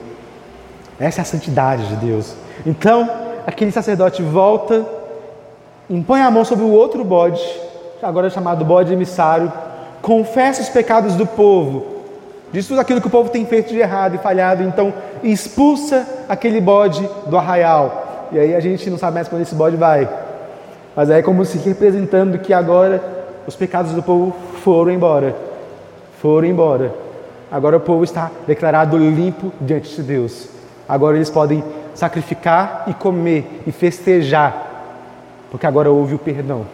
Essa 0.99 1.21
é 1.21 1.23
a 1.23 1.25
santidade 1.25 1.87
de 1.87 1.95
Deus. 1.97 2.33
Então, 2.65 3.09
aquele 3.45 3.71
sacerdote 3.71 4.21
volta, 4.23 4.85
impõe 5.89 6.21
a 6.21 6.31
mão 6.31 6.43
sobre 6.43 6.65
o 6.65 6.71
outro 6.71 7.03
bode, 7.03 7.41
agora 8.01 8.29
chamado 8.29 8.65
bode 8.65 8.93
emissário, 8.93 9.51
confessa 10.01 10.61
os 10.61 10.69
pecados 10.69 11.15
do 11.15 11.25
povo, 11.25 11.96
diz 12.51 12.67
tudo 12.67 12.79
aquilo 12.79 13.01
que 13.01 13.07
o 13.07 13.11
povo 13.11 13.29
tem 13.29 13.45
feito 13.45 13.69
de 13.69 13.79
errado 13.79 14.15
e 14.15 14.17
falhado, 14.17 14.63
então 14.63 14.93
expulsa 15.23 16.07
aquele 16.27 16.61
bode 16.61 17.07
do 17.27 17.37
arraial. 17.37 18.29
E 18.31 18.39
aí 18.39 18.55
a 18.55 18.59
gente 18.59 18.89
não 18.89 18.97
sabe 18.97 19.15
mais 19.15 19.27
quando 19.27 19.41
esse 19.41 19.55
bode 19.55 19.75
vai. 19.75 20.07
Mas 20.95 21.09
é 21.09 21.21
como 21.21 21.45
se 21.45 21.57
representando 21.57 22.39
que 22.39 22.53
agora 22.53 23.01
os 23.45 23.55
pecados 23.55 23.91
do 23.93 24.03
povo 24.03 24.35
foram 24.63 24.91
embora. 24.91 25.35
Foram 26.21 26.47
embora. 26.47 26.93
Agora 27.51 27.77
o 27.77 27.79
povo 27.79 28.03
está 28.03 28.29
declarado 28.45 28.97
limpo 28.97 29.53
diante 29.61 29.95
de 29.95 30.03
Deus. 30.03 30.49
Agora 30.87 31.15
eles 31.15 31.29
podem 31.29 31.63
sacrificar 31.93 32.83
e 32.87 32.93
comer 32.93 33.63
e 33.65 33.71
festejar, 33.71 34.65
porque 35.49 35.65
agora 35.65 35.89
houve 35.89 36.15
o 36.15 36.19
perdão. 36.19 36.65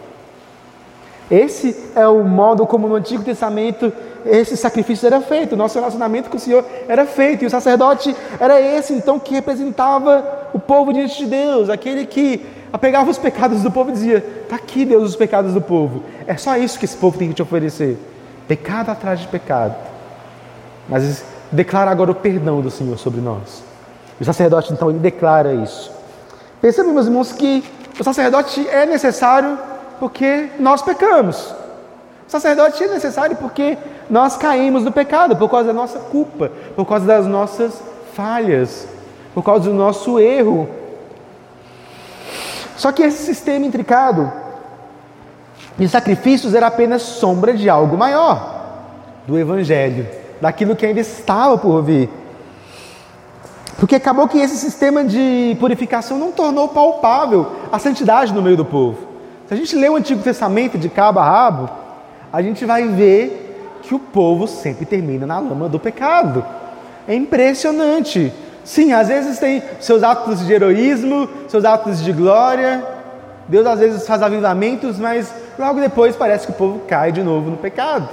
Esse 1.30 1.74
é 1.94 2.06
o 2.06 2.22
modo 2.22 2.66
como 2.66 2.86
no 2.86 2.94
Antigo 2.94 3.22
Testamento 3.22 3.92
esse 4.26 4.56
sacrifício 4.56 5.06
era 5.06 5.20
feito, 5.20 5.52
o 5.52 5.56
nosso 5.56 5.78
relacionamento 5.78 6.30
com 6.30 6.36
o 6.36 6.40
Senhor 6.40 6.64
era 6.88 7.04
feito, 7.04 7.44
e 7.44 7.46
o 7.46 7.50
sacerdote 7.50 8.14
era 8.40 8.60
esse 8.60 8.92
então 8.92 9.18
que 9.18 9.34
representava 9.34 10.48
o 10.54 10.58
povo 10.58 10.92
diante 10.92 11.18
de 11.18 11.26
Deus, 11.26 11.68
aquele 11.68 12.06
que 12.06 12.44
apegava 12.72 13.10
os 13.10 13.18
pecados 13.18 13.62
do 13.62 13.70
povo 13.70 13.90
e 13.90 13.92
dizia: 13.92 14.24
Está 14.42 14.56
aqui, 14.56 14.84
Deus, 14.84 15.10
os 15.10 15.16
pecados 15.16 15.52
do 15.52 15.60
povo. 15.60 16.02
É 16.26 16.36
só 16.36 16.56
isso 16.56 16.78
que 16.78 16.86
esse 16.86 16.96
povo 16.96 17.18
tem 17.18 17.28
que 17.28 17.34
te 17.34 17.42
oferecer: 17.42 17.98
pecado 18.48 18.90
atrás 18.90 19.20
de 19.20 19.28
pecado. 19.28 19.74
Mas 20.88 21.22
declara 21.52 21.90
agora 21.90 22.10
o 22.10 22.14
perdão 22.14 22.60
do 22.60 22.70
Senhor 22.70 22.98
sobre 22.98 23.20
nós. 23.20 23.62
O 24.18 24.24
sacerdote 24.24 24.72
então 24.72 24.88
ele 24.88 24.98
declara 24.98 25.52
isso. 25.52 25.92
Percebam, 26.60 26.94
meus 26.94 27.06
irmãos, 27.06 27.32
que 27.32 27.62
o 27.98 28.02
sacerdote 28.02 28.66
é 28.68 28.86
necessário 28.86 29.58
porque 30.04 30.50
nós 30.58 30.82
pecamos. 30.82 31.54
O 32.28 32.30
sacerdote 32.30 32.84
é 32.84 32.88
necessário 32.88 33.36
porque 33.36 33.78
nós 34.10 34.36
caímos 34.36 34.84
no 34.84 34.92
pecado, 34.92 35.34
por 35.34 35.48
causa 35.48 35.68
da 35.68 35.72
nossa 35.72 35.98
culpa, 35.98 36.52
por 36.76 36.84
causa 36.84 37.06
das 37.06 37.26
nossas 37.26 37.82
falhas, 38.12 38.86
por 39.32 39.42
causa 39.42 39.70
do 39.70 39.74
nosso 39.74 40.20
erro. 40.20 40.68
Só 42.76 42.92
que 42.92 43.02
esse 43.02 43.24
sistema 43.24 43.64
intricado 43.64 44.30
de 45.78 45.88
sacrifícios 45.88 46.52
era 46.52 46.66
apenas 46.66 47.00
sombra 47.00 47.54
de 47.54 47.70
algo 47.70 47.96
maior, 47.96 48.82
do 49.26 49.38
Evangelho, 49.38 50.06
daquilo 50.38 50.76
que 50.76 50.84
ainda 50.84 51.00
estava 51.00 51.56
por 51.56 51.82
vir. 51.82 52.10
Porque 53.78 53.94
acabou 53.94 54.28
que 54.28 54.36
esse 54.36 54.58
sistema 54.58 55.02
de 55.02 55.56
purificação 55.58 56.18
não 56.18 56.30
tornou 56.30 56.68
palpável 56.68 57.52
a 57.72 57.78
santidade 57.78 58.34
no 58.34 58.42
meio 58.42 58.58
do 58.58 58.66
povo. 58.66 59.13
Se 59.46 59.54
a 59.54 59.56
gente 59.56 59.76
lê 59.76 59.88
o 59.88 59.96
Antigo 59.96 60.22
Testamento 60.22 60.78
de 60.78 60.88
cabo 60.88 61.20
a 61.20 61.24
rabo, 61.24 61.68
a 62.32 62.40
gente 62.40 62.64
vai 62.64 62.88
ver 62.88 63.78
que 63.82 63.94
o 63.94 63.98
povo 63.98 64.46
sempre 64.46 64.86
termina 64.86 65.26
na 65.26 65.38
lama 65.38 65.68
do 65.68 65.78
pecado. 65.78 66.44
É 67.06 67.14
impressionante. 67.14 68.32
Sim, 68.64 68.94
às 68.94 69.08
vezes 69.08 69.38
tem 69.38 69.62
seus 69.78 70.02
atos 70.02 70.46
de 70.46 70.52
heroísmo, 70.52 71.28
seus 71.46 71.64
atos 71.64 72.02
de 72.02 72.12
glória. 72.12 72.82
Deus 73.46 73.66
às 73.66 73.78
vezes 73.78 74.06
faz 74.06 74.22
avivamentos, 74.22 74.98
mas 74.98 75.32
logo 75.58 75.78
depois 75.78 76.16
parece 76.16 76.46
que 76.46 76.52
o 76.52 76.56
povo 76.56 76.80
cai 76.88 77.12
de 77.12 77.22
novo 77.22 77.50
no 77.50 77.58
pecado. 77.58 78.08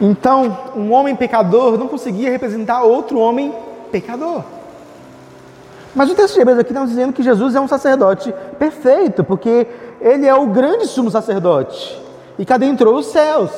Então, 0.00 0.72
um 0.74 0.92
homem 0.92 1.14
pecador 1.14 1.78
não 1.78 1.86
conseguia 1.86 2.30
representar 2.30 2.82
outro 2.82 3.20
homem 3.20 3.54
pecador. 3.92 4.42
Mas 5.96 6.10
o 6.10 6.14
texto 6.14 6.34
de 6.34 6.40
Hebreus 6.40 6.58
aqui 6.58 6.72
está 6.72 6.84
dizendo 6.84 7.10
que 7.10 7.22
Jesus 7.22 7.54
é 7.54 7.60
um 7.60 7.66
sacerdote 7.66 8.32
perfeito, 8.58 9.24
porque 9.24 9.66
ele 9.98 10.26
é 10.26 10.34
o 10.34 10.46
grande 10.46 10.86
sumo 10.86 11.10
sacerdote 11.10 11.98
e 12.38 12.44
que 12.44 12.52
adentrou 12.52 12.96
os 12.96 13.06
céus. 13.06 13.50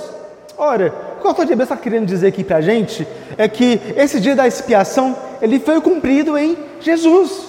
Ora, 0.57 0.95
o 1.16 1.21
que 1.21 1.26
o 1.26 1.28
autor 1.30 1.45
de 1.45 1.52
Hebreus 1.52 1.68
está 1.68 1.76
querendo 1.76 2.07
dizer 2.07 2.28
aqui 2.28 2.45
para 2.45 2.59
a 2.59 2.61
gente 2.61 3.04
é 3.37 3.49
que 3.49 3.80
esse 3.97 4.21
dia 4.21 4.37
da 4.37 4.47
expiação 4.47 5.16
ele 5.42 5.59
foi 5.59 5.80
cumprido 5.80 6.38
em 6.38 6.57
Jesus, 6.80 7.42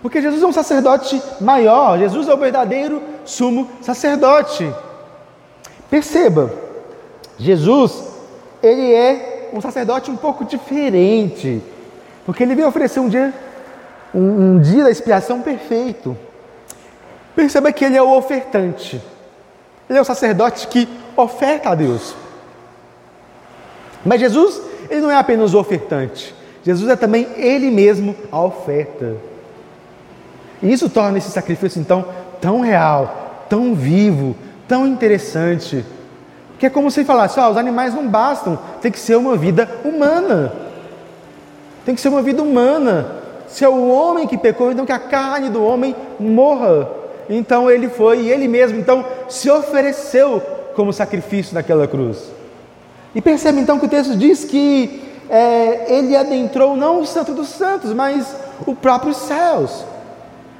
porque 0.00 0.22
Jesus 0.22 0.40
é 0.40 0.46
um 0.46 0.52
sacerdote 0.52 1.20
maior, 1.40 1.98
Jesus 1.98 2.28
é 2.28 2.34
o 2.34 2.38
verdadeiro 2.38 3.02
sumo 3.24 3.68
sacerdote. 3.80 4.72
Perceba, 5.90 6.48
Jesus 7.36 8.04
ele 8.62 8.92
é 8.92 9.50
um 9.52 9.60
sacerdote 9.60 10.12
um 10.12 10.16
pouco 10.16 10.44
diferente, 10.44 11.60
porque 12.24 12.44
ele 12.44 12.54
veio 12.54 12.68
oferecer 12.68 13.00
um 13.00 13.08
dia 13.08 13.34
um, 14.14 14.54
um 14.54 14.60
dia 14.60 14.84
da 14.84 14.90
expiação 14.90 15.40
perfeito. 15.42 16.16
Perceba 17.34 17.72
que 17.72 17.84
ele 17.84 17.96
é 17.96 18.02
o 18.02 18.16
ofertante. 18.16 19.00
Ele 19.88 19.98
é 19.98 20.02
o 20.02 20.04
sacerdote 20.04 20.68
que 20.68 20.88
oferta 21.16 21.70
a 21.70 21.74
Deus. 21.74 22.14
Mas 24.04 24.20
Jesus, 24.20 24.60
ele 24.90 25.00
não 25.00 25.10
é 25.10 25.16
apenas 25.16 25.54
o 25.54 25.58
ofertante. 25.58 26.34
Jesus 26.64 26.88
é 26.88 26.96
também 26.96 27.26
Ele 27.36 27.70
mesmo 27.70 28.14
a 28.30 28.40
oferta. 28.42 29.16
E 30.62 30.72
isso 30.72 30.88
torna 30.88 31.18
esse 31.18 31.30
sacrifício 31.30 31.80
então 31.80 32.04
tão 32.40 32.60
real, 32.60 33.44
tão 33.48 33.74
vivo, 33.74 34.36
tão 34.68 34.86
interessante. 34.86 35.84
Que 36.58 36.66
é 36.66 36.70
como 36.70 36.90
se 36.90 37.04
falasse: 37.04 37.40
ó, 37.40 37.50
os 37.50 37.56
animais 37.56 37.94
não 37.94 38.06
bastam, 38.06 38.58
tem 38.80 38.92
que 38.92 39.00
ser 39.00 39.16
uma 39.16 39.36
vida 39.36 39.68
humana. 39.84 40.52
Tem 41.84 41.94
que 41.94 42.00
ser 42.00 42.08
uma 42.08 42.22
vida 42.22 42.42
humana. 42.42 43.21
Se 43.52 43.66
é 43.66 43.68
o 43.68 43.88
homem 43.88 44.26
que 44.26 44.38
pecou, 44.38 44.72
então 44.72 44.86
que 44.86 44.92
a 44.92 44.98
carne 44.98 45.50
do 45.50 45.62
homem 45.62 45.94
morra. 46.18 46.88
Então 47.28 47.70
ele 47.70 47.86
foi, 47.86 48.22
e 48.22 48.30
ele 48.30 48.48
mesmo 48.48 48.78
então 48.78 49.04
se 49.28 49.50
ofereceu 49.50 50.42
como 50.74 50.90
sacrifício 50.90 51.54
naquela 51.54 51.86
cruz. 51.86 52.30
E 53.14 53.20
percebe 53.20 53.60
então 53.60 53.78
que 53.78 53.84
o 53.84 53.90
texto 53.90 54.16
diz 54.16 54.42
que 54.42 55.02
é, 55.28 55.98
ele 55.98 56.16
adentrou 56.16 56.74
não 56.74 57.00
o 57.00 57.06
Santo 57.06 57.34
dos 57.34 57.48
Santos, 57.48 57.92
mas 57.92 58.34
o 58.66 58.74
próprio 58.74 59.12
céus. 59.12 59.84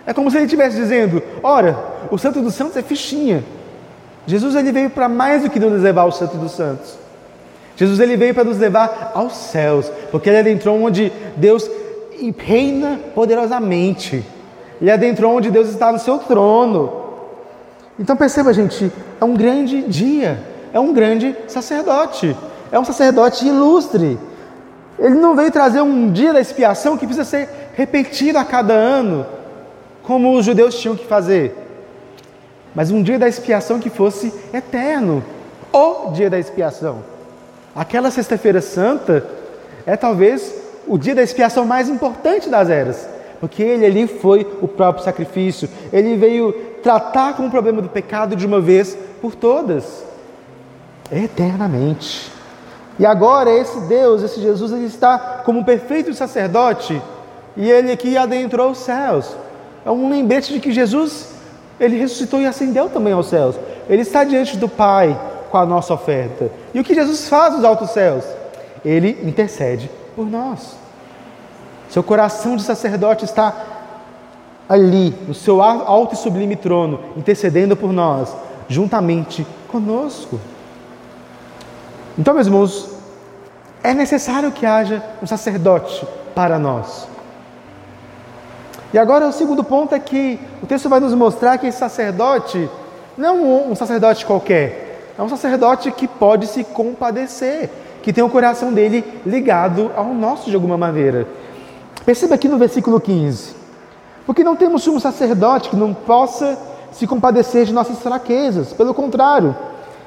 É 0.06 0.12
como 0.12 0.30
se 0.30 0.36
ele 0.36 0.44
estivesse 0.44 0.76
dizendo: 0.76 1.22
ora, 1.42 1.78
o 2.10 2.18
Santo 2.18 2.42
dos 2.42 2.54
Santos 2.54 2.76
é 2.76 2.82
fichinha. 2.82 3.42
Jesus 4.26 4.54
ele 4.54 4.70
veio 4.70 4.90
para 4.90 5.08
mais 5.08 5.42
do 5.42 5.50
que 5.50 5.58
nos 5.58 5.80
levar 5.80 6.02
ao 6.02 6.12
Santo 6.12 6.36
dos 6.36 6.52
Santos. 6.52 6.98
Jesus 7.74 7.98
ele 8.00 8.18
veio 8.18 8.34
para 8.34 8.44
nos 8.44 8.58
levar 8.58 9.12
aos 9.14 9.34
céus, 9.34 9.90
porque 10.10 10.28
ele 10.28 10.38
adentrou 10.38 10.78
onde 10.80 11.10
Deus 11.36 11.68
reina 12.30 13.00
poderosamente. 13.14 14.24
Ele 14.80 14.90
adentrou 14.90 15.36
onde 15.36 15.50
Deus 15.50 15.68
está 15.68 15.90
no 15.90 15.98
seu 15.98 16.18
trono. 16.18 16.92
Então 17.98 18.16
perceba, 18.16 18.52
gente, 18.52 18.90
é 19.20 19.24
um 19.24 19.34
grande 19.34 19.82
dia, 19.82 20.42
é 20.72 20.80
um 20.80 20.92
grande 20.92 21.36
sacerdote, 21.46 22.36
é 22.70 22.78
um 22.78 22.84
sacerdote 22.84 23.46
ilustre. 23.46 24.18
Ele 24.98 25.14
não 25.14 25.34
veio 25.34 25.50
trazer 25.50 25.80
um 25.82 26.10
dia 26.10 26.32
da 26.32 26.40
expiação 26.40 26.96
que 26.96 27.06
precisa 27.06 27.24
ser 27.24 27.48
repetido 27.74 28.38
a 28.38 28.44
cada 28.44 28.74
ano, 28.74 29.26
como 30.02 30.36
os 30.36 30.44
judeus 30.44 30.78
tinham 30.78 30.96
que 30.96 31.06
fazer, 31.06 31.56
mas 32.74 32.90
um 32.90 33.02
dia 33.02 33.18
da 33.18 33.28
expiação 33.28 33.78
que 33.78 33.90
fosse 33.90 34.32
eterno 34.52 35.22
o 35.72 36.10
dia 36.10 36.28
da 36.28 36.38
expiação. 36.38 37.02
Aquela 37.74 38.10
Sexta-feira 38.10 38.60
Santa 38.60 39.26
é 39.86 39.96
talvez 39.96 40.61
o 40.86 40.98
dia 40.98 41.14
da 41.14 41.22
expiação 41.22 41.64
mais 41.64 41.88
importante 41.88 42.48
das 42.48 42.68
eras, 42.68 43.06
porque 43.40 43.62
ele 43.62 43.86
ali 43.86 44.06
foi 44.06 44.46
o 44.60 44.68
próprio 44.68 45.04
sacrifício, 45.04 45.68
ele 45.92 46.16
veio 46.16 46.52
tratar 46.82 47.36
com 47.36 47.46
o 47.46 47.50
problema 47.50 47.80
do 47.80 47.88
pecado 47.88 48.36
de 48.36 48.46
uma 48.46 48.60
vez 48.60 48.96
por 49.20 49.34
todas, 49.34 50.04
eternamente. 51.10 52.30
E 52.98 53.06
agora 53.06 53.50
esse 53.50 53.80
Deus, 53.82 54.22
esse 54.22 54.40
Jesus, 54.40 54.72
ele 54.72 54.86
está 54.86 55.42
como 55.44 55.60
um 55.60 55.64
perfeito 55.64 56.12
sacerdote 56.14 57.00
e 57.56 57.70
ele 57.70 57.90
aqui 57.90 58.16
adentrou 58.16 58.70
os 58.70 58.78
céus. 58.78 59.34
É 59.84 59.90
um 59.90 60.08
lembrete 60.08 60.52
de 60.52 60.60
que 60.60 60.72
Jesus, 60.72 61.28
ele 61.80 61.98
ressuscitou 61.98 62.40
e 62.40 62.46
ascendeu 62.46 62.88
também 62.88 63.12
aos 63.12 63.26
céus. 63.26 63.56
Ele 63.88 64.02
está 64.02 64.24
diante 64.24 64.56
do 64.56 64.68
Pai 64.68 65.18
com 65.50 65.58
a 65.58 65.66
nossa 65.66 65.92
oferta. 65.94 66.50
E 66.72 66.80
o 66.80 66.84
que 66.84 66.94
Jesus 66.94 67.28
faz 67.28 67.54
nos 67.54 67.64
altos 67.64 67.90
céus? 67.90 68.24
Ele 68.84 69.18
intercede 69.22 69.90
por 70.14 70.26
nós. 70.26 70.76
Seu 71.88 72.02
coração 72.02 72.56
de 72.56 72.62
sacerdote 72.62 73.24
está 73.24 73.54
ali, 74.68 75.10
no 75.28 75.34
seu 75.34 75.60
alto 75.60 76.14
e 76.14 76.16
sublime 76.16 76.56
trono, 76.56 77.00
intercedendo 77.16 77.76
por 77.76 77.92
nós, 77.92 78.34
juntamente 78.68 79.46
conosco. 79.68 80.40
Então, 82.18 82.34
meus 82.34 82.46
irmãos, 82.46 82.90
é 83.82 83.92
necessário 83.92 84.52
que 84.52 84.64
haja 84.64 85.02
um 85.22 85.26
sacerdote 85.26 86.06
para 86.34 86.58
nós. 86.58 87.08
E 88.92 88.98
agora 88.98 89.26
o 89.26 89.32
segundo 89.32 89.64
ponto 89.64 89.94
é 89.94 89.98
que 89.98 90.38
o 90.62 90.66
texto 90.66 90.88
vai 90.88 91.00
nos 91.00 91.14
mostrar 91.14 91.56
que 91.58 91.66
esse 91.66 91.78
sacerdote 91.78 92.68
não 93.16 93.36
é 93.36 93.68
um 93.68 93.74
sacerdote 93.74 94.24
qualquer, 94.24 95.12
é 95.18 95.22
um 95.22 95.28
sacerdote 95.28 95.90
que 95.90 96.06
pode 96.06 96.46
se 96.46 96.62
compadecer, 96.62 97.70
que 98.02 98.12
tem 98.12 98.22
o 98.22 98.28
coração 98.28 98.72
dele 98.72 99.04
ligado 99.24 99.90
ao 99.96 100.12
nosso 100.12 100.50
de 100.50 100.54
alguma 100.54 100.76
maneira. 100.76 101.26
Perceba 102.04 102.34
aqui 102.34 102.48
no 102.48 102.58
versículo 102.58 103.00
15: 103.00 103.54
Porque 104.26 104.42
não 104.42 104.56
temos 104.56 104.86
um 104.88 104.98
sacerdote 104.98 105.70
que 105.70 105.76
não 105.76 105.94
possa 105.94 106.58
se 106.92 107.06
compadecer 107.06 107.64
de 107.64 107.72
nossas 107.72 107.98
fraquezas, 108.00 108.72
pelo 108.72 108.92
contrário, 108.92 109.56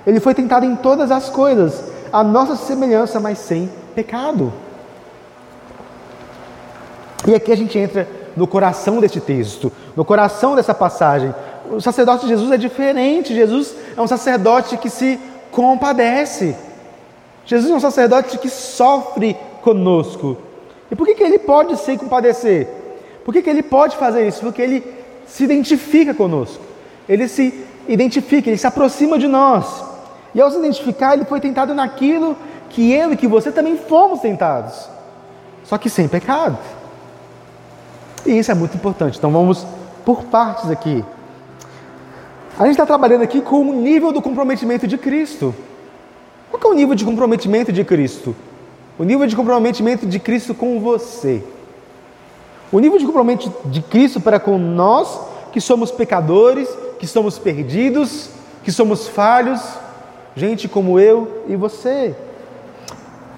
ele 0.06 0.20
foi 0.20 0.34
tentado 0.34 0.66
em 0.66 0.76
todas 0.76 1.10
as 1.10 1.30
coisas, 1.30 1.92
a 2.14 2.24
nossa 2.24 2.56
semelhança, 2.56 3.20
mas 3.20 3.40
sem 3.40 3.70
pecado. 3.96 4.54
E 7.28 7.34
aqui 7.34 7.52
a 7.52 7.58
gente 7.58 7.78
entra 7.78 8.08
no 8.36 8.46
coração 8.46 9.00
deste 9.00 9.20
texto, 9.20 9.72
no 9.96 10.06
coração 10.06 10.56
dessa 10.56 10.74
passagem. 10.74 11.34
O 11.72 11.82
sacerdote 11.82 12.24
de 12.24 12.30
Jesus 12.30 12.52
é 12.52 12.58
diferente. 12.58 13.34
Jesus 13.34 13.74
é 13.98 14.02
um 14.02 14.06
sacerdote 14.06 14.78
que 14.78 14.90
se 14.90 15.20
compadece. 15.50 16.56
Jesus 17.46 17.72
é 17.72 17.76
um 17.76 17.80
sacerdote 17.80 18.38
que 18.38 18.50
sofre 18.50 19.38
conosco. 19.62 20.38
E 20.90 20.96
por 20.96 21.06
que, 21.06 21.16
que 21.16 21.24
ele 21.24 21.40
pode 21.40 21.78
se 21.78 21.98
compadecer? 21.98 22.68
Por 23.24 23.34
que, 23.34 23.42
que 23.42 23.50
ele 23.50 23.64
pode 23.64 23.98
fazer 23.98 24.28
isso? 24.28 24.42
Porque 24.42 24.62
ele 24.62 24.84
se 25.28 25.44
identifica 25.44 26.14
conosco. 26.14 26.64
Ele 27.08 27.28
se 27.28 27.66
identifica, 27.88 28.50
ele 28.50 28.58
se 28.58 28.68
aproxima 28.68 29.18
de 29.18 29.28
nós. 29.28 29.84
E 30.34 30.42
ao 30.42 30.50
se 30.52 30.58
identificar, 30.58 31.14
ele 31.14 31.26
foi 31.26 31.40
tentado 31.40 31.74
naquilo 31.74 32.36
que 32.70 32.92
eu 32.92 33.14
e 33.14 33.18
que 33.18 33.28
você 33.28 33.52
também 33.52 33.78
fomos 33.78 34.20
tentados. 34.20 34.90
Só 35.64 35.78
que 35.78 35.90
sem 35.90 36.08
pecado. 36.08 36.58
E 38.26 38.38
isso 38.38 38.52
é 38.52 38.56
muito 38.56 38.76
importante. 38.76 39.18
Então 39.18 39.32
vamos 39.32 39.66
por 40.04 40.26
partes 40.26 40.70
aqui. 40.70 41.04
A 42.58 42.64
gente 42.64 42.72
está 42.72 42.86
trabalhando 42.86 43.22
aqui 43.22 43.42
com 43.42 43.62
o 43.62 43.74
nível 43.74 44.12
do 44.12 44.22
comprometimento 44.22 44.88
de 44.88 44.98
Cristo. 44.98 45.54
Qual 46.52 46.62
é 46.64 46.68
o 46.68 46.78
nível 46.78 46.96
de 46.96 47.06
comprometimento 47.06 47.72
de 47.72 47.84
Cristo? 47.84 48.36
O 48.98 49.04
nível 49.04 49.28
de 49.28 49.36
comprometimento 49.36 50.06
de 50.06 50.20
Cristo 50.20 50.54
com 50.54 50.80
você. 50.80 51.44
O 52.72 52.80
nível 52.80 52.98
de 52.98 53.06
comprometimento 53.06 53.68
de 53.68 53.82
Cristo 53.82 54.20
para 54.22 54.40
com 54.40 54.58
nós, 54.58 55.20
que 55.52 55.60
somos 55.60 55.92
pecadores, 55.92 56.68
que 57.00 57.08
somos 57.08 57.38
perdidos, 57.38 58.30
que 58.64 58.72
somos 58.72 59.08
falhos, 59.08 59.62
gente 60.36 60.68
como 60.68 61.00
eu 61.00 61.44
e 61.48 61.56
você. 61.56 62.16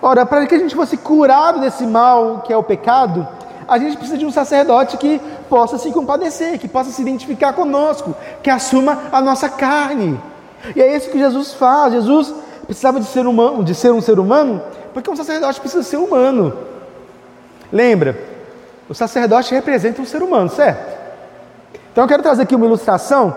Ora, 0.01 0.25
para 0.25 0.45
que 0.45 0.55
a 0.55 0.59
gente 0.59 0.75
fosse 0.75 0.95
curado 0.97 1.59
desse 1.59 1.85
mal 1.85 2.41
que 2.45 2.53
é 2.53 2.57
o 2.57 2.63
pecado, 2.63 3.27
a 3.67 3.77
gente 3.77 3.97
precisa 3.97 4.17
de 4.17 4.25
um 4.25 4.31
sacerdote 4.31 4.97
que 4.97 5.19
possa 5.49 5.77
se 5.77 5.91
compadecer, 5.91 6.57
que 6.59 6.67
possa 6.67 6.91
se 6.91 7.01
identificar 7.01 7.53
conosco, 7.53 8.15
que 8.41 8.49
assuma 8.49 9.03
a 9.11 9.21
nossa 9.21 9.49
carne. 9.49 10.19
E 10.75 10.81
é 10.81 10.95
isso 10.95 11.09
que 11.09 11.19
Jesus 11.19 11.53
faz. 11.53 11.93
Jesus 11.93 12.33
precisava 12.67 12.99
de 12.99 13.05
ser 13.05 13.25
humano, 13.25 13.63
de 13.63 13.73
ser 13.73 13.91
um 13.91 14.01
ser 14.01 14.19
humano, 14.19 14.61
porque 14.93 15.09
um 15.09 15.15
sacerdote 15.15 15.59
precisa 15.59 15.83
ser 15.83 15.97
humano. 15.97 16.53
Lembra? 17.71 18.17
O 18.89 18.93
sacerdote 18.93 19.53
representa 19.55 20.01
um 20.01 20.05
ser 20.05 20.21
humano, 20.21 20.49
certo? 20.49 20.97
Então 21.91 22.03
eu 22.03 22.07
quero 22.07 22.21
trazer 22.21 22.43
aqui 22.43 22.55
uma 22.55 22.65
ilustração 22.65 23.35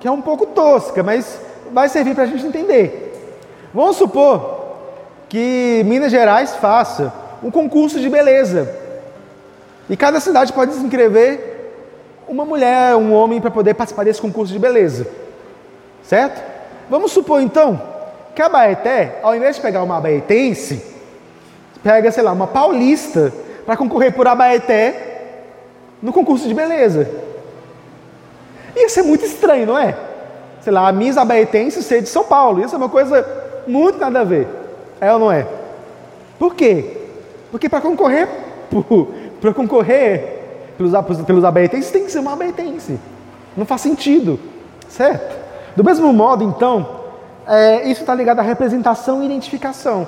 que 0.00 0.08
é 0.08 0.10
um 0.10 0.22
pouco 0.22 0.46
tosca, 0.46 1.02
mas 1.02 1.38
vai 1.70 1.88
servir 1.88 2.14
para 2.14 2.24
a 2.24 2.26
gente 2.26 2.46
entender. 2.46 3.38
Vamos 3.72 3.96
supor 3.96 4.62
que 5.28 5.82
Minas 5.84 6.10
Gerais 6.10 6.56
faça 6.56 7.12
um 7.42 7.50
concurso 7.50 8.00
de 8.00 8.08
beleza. 8.08 8.74
E 9.88 9.96
cada 9.96 10.18
cidade 10.18 10.52
pode 10.52 10.74
inscrever 10.74 11.74
uma 12.26 12.44
mulher, 12.44 12.96
um 12.96 13.12
homem 13.12 13.40
para 13.40 13.50
poder 13.50 13.74
participar 13.74 14.04
desse 14.04 14.20
concurso 14.20 14.52
de 14.52 14.58
beleza. 14.58 15.06
Certo? 16.02 16.42
Vamos 16.88 17.12
supor 17.12 17.40
então 17.40 17.91
que 18.34 18.42
a 18.42 18.48
Baeté, 18.48 19.18
ao 19.22 19.34
invés 19.34 19.56
de 19.56 19.62
pegar 19.62 19.82
uma 19.82 19.98
abaetense, 19.98 20.82
pega, 21.82 22.10
sei 22.10 22.22
lá, 22.22 22.32
uma 22.32 22.46
paulista 22.46 23.32
para 23.66 23.76
concorrer 23.76 24.12
por 24.12 24.26
Abaeté 24.26 25.10
no 26.00 26.12
concurso 26.12 26.48
de 26.48 26.54
beleza. 26.54 27.08
Ia 28.76 28.88
ser 28.88 29.02
muito 29.02 29.24
estranho, 29.24 29.66
não 29.66 29.78
é? 29.78 29.94
Sei 30.62 30.72
lá, 30.72 30.88
a 30.88 30.92
Miss 30.92 31.16
Abaetense 31.16 31.82
ser 31.82 32.02
de 32.02 32.08
São 32.08 32.24
Paulo. 32.24 32.64
Isso 32.64 32.74
é 32.74 32.78
uma 32.78 32.88
coisa 32.88 33.26
muito 33.66 33.98
nada 33.98 34.20
a 34.20 34.24
ver. 34.24 34.48
É 35.00 35.12
ou 35.12 35.18
não 35.18 35.32
é? 35.32 35.46
Por 36.38 36.54
quê? 36.54 36.96
Porque 37.50 37.68
para 37.68 37.80
concorrer 37.80 38.28
para 39.40 39.52
concorrer 39.52 40.40
pelos, 40.76 40.92
pelos 41.26 41.44
abaetenses, 41.44 41.90
tem 41.90 42.04
que 42.04 42.12
ser 42.12 42.20
uma 42.20 42.32
abaetense. 42.32 42.98
Não 43.56 43.66
faz 43.66 43.82
sentido, 43.82 44.38
certo? 44.88 45.36
Do 45.76 45.84
mesmo 45.84 46.12
modo, 46.12 46.44
então, 46.44 47.01
é, 47.46 47.88
isso 47.88 48.00
está 48.00 48.14
ligado 48.14 48.38
à 48.38 48.42
representação 48.42 49.22
e 49.22 49.26
identificação. 49.26 50.06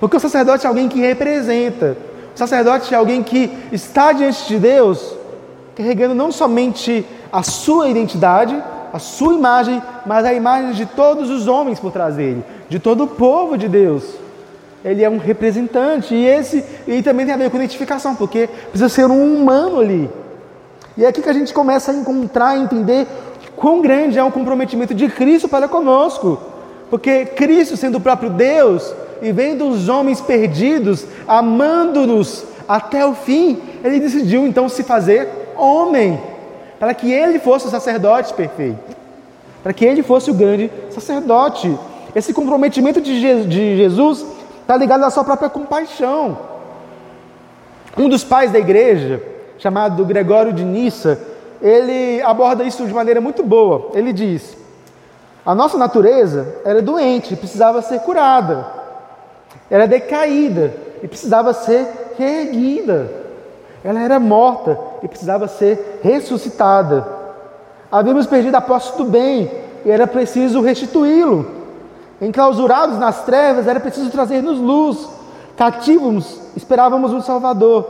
Porque 0.00 0.16
o 0.16 0.20
sacerdote 0.20 0.66
é 0.66 0.68
alguém 0.68 0.88
que 0.88 1.00
representa. 1.00 1.96
O 2.34 2.38
sacerdote 2.38 2.92
é 2.92 2.96
alguém 2.96 3.22
que 3.22 3.50
está 3.70 4.12
diante 4.12 4.48
de 4.48 4.58
Deus, 4.58 5.14
carregando 5.76 6.14
não 6.14 6.32
somente 6.32 7.06
a 7.32 7.42
sua 7.42 7.88
identidade, 7.88 8.60
a 8.92 8.98
sua 8.98 9.34
imagem, 9.34 9.82
mas 10.04 10.24
a 10.24 10.34
imagem 10.34 10.72
de 10.72 10.86
todos 10.86 11.30
os 11.30 11.46
homens 11.46 11.80
por 11.80 11.92
trás 11.92 12.16
dele, 12.16 12.44
de 12.68 12.78
todo 12.78 13.04
o 13.04 13.06
povo 13.06 13.56
de 13.56 13.68
Deus. 13.68 14.04
ele 14.84 15.04
é 15.04 15.08
um 15.08 15.18
representante 15.18 16.12
e 16.12 16.26
esse 16.26 16.64
e 16.88 17.02
também 17.02 17.24
tem 17.24 17.34
a 17.34 17.38
ver 17.38 17.50
com 17.50 17.56
identificação, 17.56 18.16
porque 18.16 18.48
precisa 18.70 18.88
ser 18.88 19.06
um 19.06 19.36
humano 19.36 19.80
ali. 19.80 20.10
E 20.96 21.04
é 21.04 21.08
aqui 21.08 21.22
que 21.22 21.28
a 21.28 21.32
gente 21.32 21.54
começa 21.54 21.92
a 21.92 21.94
encontrar 21.94 22.56
e 22.56 22.62
entender 22.62 23.06
quão 23.62 23.80
grande 23.80 24.18
é 24.18 24.24
o 24.24 24.32
comprometimento 24.32 24.92
de 24.92 25.08
Cristo 25.08 25.48
para 25.48 25.68
conosco. 25.68 26.36
Porque 26.90 27.24
Cristo, 27.24 27.76
sendo 27.76 27.98
o 27.98 28.00
próprio 28.00 28.28
Deus 28.28 28.92
e 29.22 29.30
vendo 29.30 29.68
os 29.68 29.88
homens 29.88 30.20
perdidos, 30.20 31.06
amando-nos 31.28 32.44
até 32.68 33.06
o 33.06 33.14
fim, 33.14 33.62
ele 33.84 34.00
decidiu 34.00 34.44
então 34.44 34.68
se 34.68 34.82
fazer 34.82 35.28
homem, 35.56 36.20
para 36.80 36.92
que 36.92 37.12
ele 37.12 37.38
fosse 37.38 37.68
o 37.68 37.70
sacerdote 37.70 38.34
perfeito, 38.34 38.96
para 39.62 39.72
que 39.72 39.84
ele 39.84 40.02
fosse 40.02 40.28
o 40.28 40.34
grande 40.34 40.68
sacerdote. 40.90 41.78
Esse 42.16 42.34
comprometimento 42.34 43.00
de 43.00 43.20
Jesus 43.76 44.26
está 44.60 44.76
ligado 44.76 45.04
à 45.04 45.10
sua 45.10 45.22
própria 45.22 45.48
compaixão. 45.48 46.36
Um 47.96 48.08
dos 48.08 48.24
pais 48.24 48.50
da 48.50 48.58
igreja, 48.58 49.22
chamado 49.56 50.04
Gregório 50.04 50.52
de 50.52 50.64
Nissa, 50.64 51.31
ele 51.62 52.20
aborda 52.22 52.64
isso 52.64 52.84
de 52.84 52.92
maneira 52.92 53.20
muito 53.20 53.42
boa. 53.42 53.90
Ele 53.94 54.12
diz: 54.12 54.56
a 55.46 55.54
nossa 55.54 55.78
natureza 55.78 56.56
era 56.64 56.82
doente, 56.82 57.36
precisava 57.36 57.80
ser 57.80 58.00
curada, 58.00 58.66
era 59.70 59.86
decaída 59.86 60.74
e 61.02 61.08
precisava 61.08 61.52
ser 61.52 62.14
reerguida, 62.18 63.10
ela 63.84 64.00
era 64.00 64.20
morta 64.20 64.78
e 65.02 65.08
precisava 65.08 65.48
ser 65.48 66.00
ressuscitada. 66.02 67.06
Havíamos 67.90 68.26
perdido 68.26 68.54
a 68.56 68.60
posse 68.60 68.96
do 68.96 69.04
bem 69.04 69.50
e 69.84 69.90
era 69.90 70.06
preciso 70.06 70.60
restituí-lo. 70.60 71.62
Enclausurados 72.20 72.98
nas 72.98 73.24
trevas, 73.24 73.66
era 73.66 73.80
preciso 73.80 74.10
trazer-nos 74.10 74.58
luz. 74.58 75.08
Cativos, 75.56 76.40
esperávamos 76.56 77.12
um 77.12 77.20
Salvador. 77.20 77.84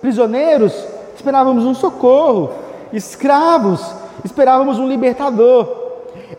Prisioneiros, 0.00 0.74
esperávamos 1.14 1.64
um 1.64 1.74
socorro. 1.74 2.50
Escravos, 2.92 3.84
esperávamos 4.24 4.78
um 4.78 4.88
libertador. 4.88 5.68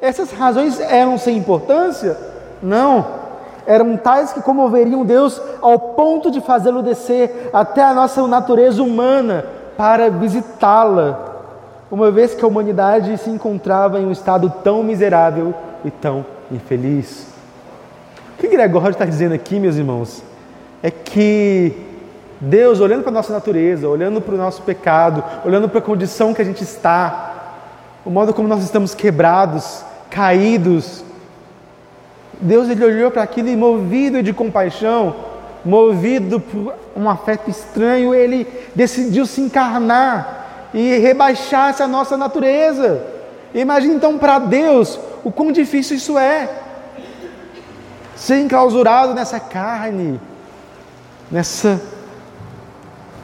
Essas 0.01 0.31
razões 0.31 0.79
eram 0.79 1.17
sem 1.17 1.37
importância? 1.37 2.17
Não. 2.61 3.05
Eram 3.65 3.97
tais 3.97 4.33
que 4.33 4.41
comoveriam 4.41 5.05
Deus 5.05 5.39
ao 5.61 5.77
ponto 5.79 6.31
de 6.31 6.41
fazê-lo 6.41 6.81
descer 6.81 7.49
até 7.53 7.83
a 7.83 7.93
nossa 7.93 8.25
natureza 8.27 8.81
humana 8.81 9.45
para 9.77 10.09
visitá-la, 10.09 11.27
uma 11.89 12.11
vez 12.11 12.33
que 12.33 12.43
a 12.43 12.47
humanidade 12.47 13.17
se 13.17 13.29
encontrava 13.29 13.99
em 13.99 14.05
um 14.05 14.11
estado 14.11 14.51
tão 14.63 14.83
miserável 14.83 15.53
e 15.85 15.91
tão 15.91 16.25
infeliz. 16.51 17.27
O 18.33 18.41
que 18.41 18.47
Gregório 18.47 18.91
está 18.91 19.05
dizendo 19.05 19.33
aqui, 19.33 19.59
meus 19.59 19.75
irmãos, 19.75 20.23
é 20.81 20.89
que 20.89 21.88
Deus, 22.39 22.79
olhando 22.79 23.01
para 23.01 23.11
a 23.11 23.13
nossa 23.13 23.33
natureza, 23.33 23.87
olhando 23.87 24.21
para 24.21 24.33
o 24.33 24.37
nosso 24.37 24.61
pecado, 24.61 25.23
olhando 25.45 25.67
para 25.67 25.79
a 25.79 25.81
condição 25.81 26.33
que 26.33 26.41
a 26.41 26.45
gente 26.45 26.63
está, 26.63 27.55
o 28.05 28.09
modo 28.09 28.33
como 28.33 28.47
nós 28.47 28.63
estamos 28.63 28.95
quebrados, 28.95 29.83
caídos, 30.09 31.03
Deus 32.39 32.69
ele 32.69 32.83
olhou 32.85 33.11
para 33.11 33.23
aquilo 33.23 33.49
e 33.49 33.57
movido 33.57 34.23
de 34.23 34.31
compaixão, 34.31 35.15
movido 35.65 36.39
por 36.39 36.73
um 36.95 37.09
afeto 37.09 37.49
estranho, 37.49 38.15
ele 38.15 38.47
decidiu 38.73 39.25
se 39.25 39.41
encarnar 39.41 40.69
e 40.73 40.97
rebaixar 40.99 41.71
essa 41.71 41.85
nossa 41.85 42.15
natureza. 42.15 43.03
Imagine 43.53 43.95
então 43.95 44.17
para 44.17 44.39
Deus 44.39 44.97
o 45.23 45.31
quão 45.31 45.51
difícil 45.51 45.97
isso 45.97 46.17
é. 46.17 46.49
Ser 48.15 48.39
enclausurado 48.39 49.13
nessa 49.13 49.39
carne, 49.39 50.19
nessa 51.29 51.81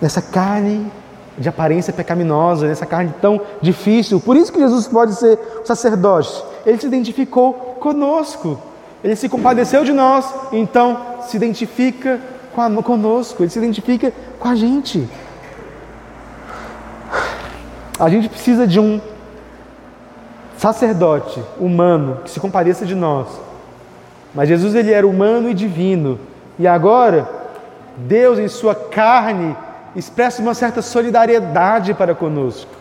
nessa 0.01 0.21
carne 0.21 0.91
de 1.37 1.49
aparência 1.49 1.91
pecaminosa, 1.91 2.67
nessa 2.67 2.85
carne 2.85 3.13
tão 3.21 3.41
difícil. 3.61 4.19
Por 4.19 4.37
isso 4.37 4.51
que 4.51 4.59
Jesus 4.59 4.87
pode 4.87 5.15
ser 5.15 5.37
o 5.61 5.65
sacerdote. 5.65 6.43
Ele 6.65 6.77
se 6.77 6.87
identificou 6.87 7.53
conosco. 7.79 8.57
Ele 9.03 9.15
se 9.15 9.29
compadeceu 9.29 9.83
de 9.83 9.93
nós, 9.93 10.33
então 10.51 10.97
se 11.27 11.37
identifica 11.37 12.19
conosco, 12.83 13.43
ele 13.43 13.49
se 13.51 13.59
identifica 13.59 14.11
com 14.39 14.47
a 14.47 14.55
gente. 14.55 15.07
A 17.99 18.09
gente 18.09 18.27
precisa 18.27 18.65
de 18.65 18.79
um 18.79 18.99
sacerdote 20.57 21.39
humano 21.59 22.21
que 22.23 22.31
se 22.31 22.39
compadeça 22.39 22.85
de 22.85 22.95
nós. 22.95 23.27
Mas 24.33 24.49
Jesus 24.49 24.73
ele 24.73 24.91
era 24.91 25.05
humano 25.05 25.49
e 25.49 25.53
divino. 25.53 26.19
E 26.57 26.65
agora, 26.65 27.29
Deus 27.97 28.39
em 28.39 28.47
sua 28.47 28.73
carne 28.73 29.55
expressa 29.95 30.41
uma 30.41 30.53
certa 30.53 30.81
solidariedade 30.81 31.93
para 31.93 32.13
conosco. 32.13 32.71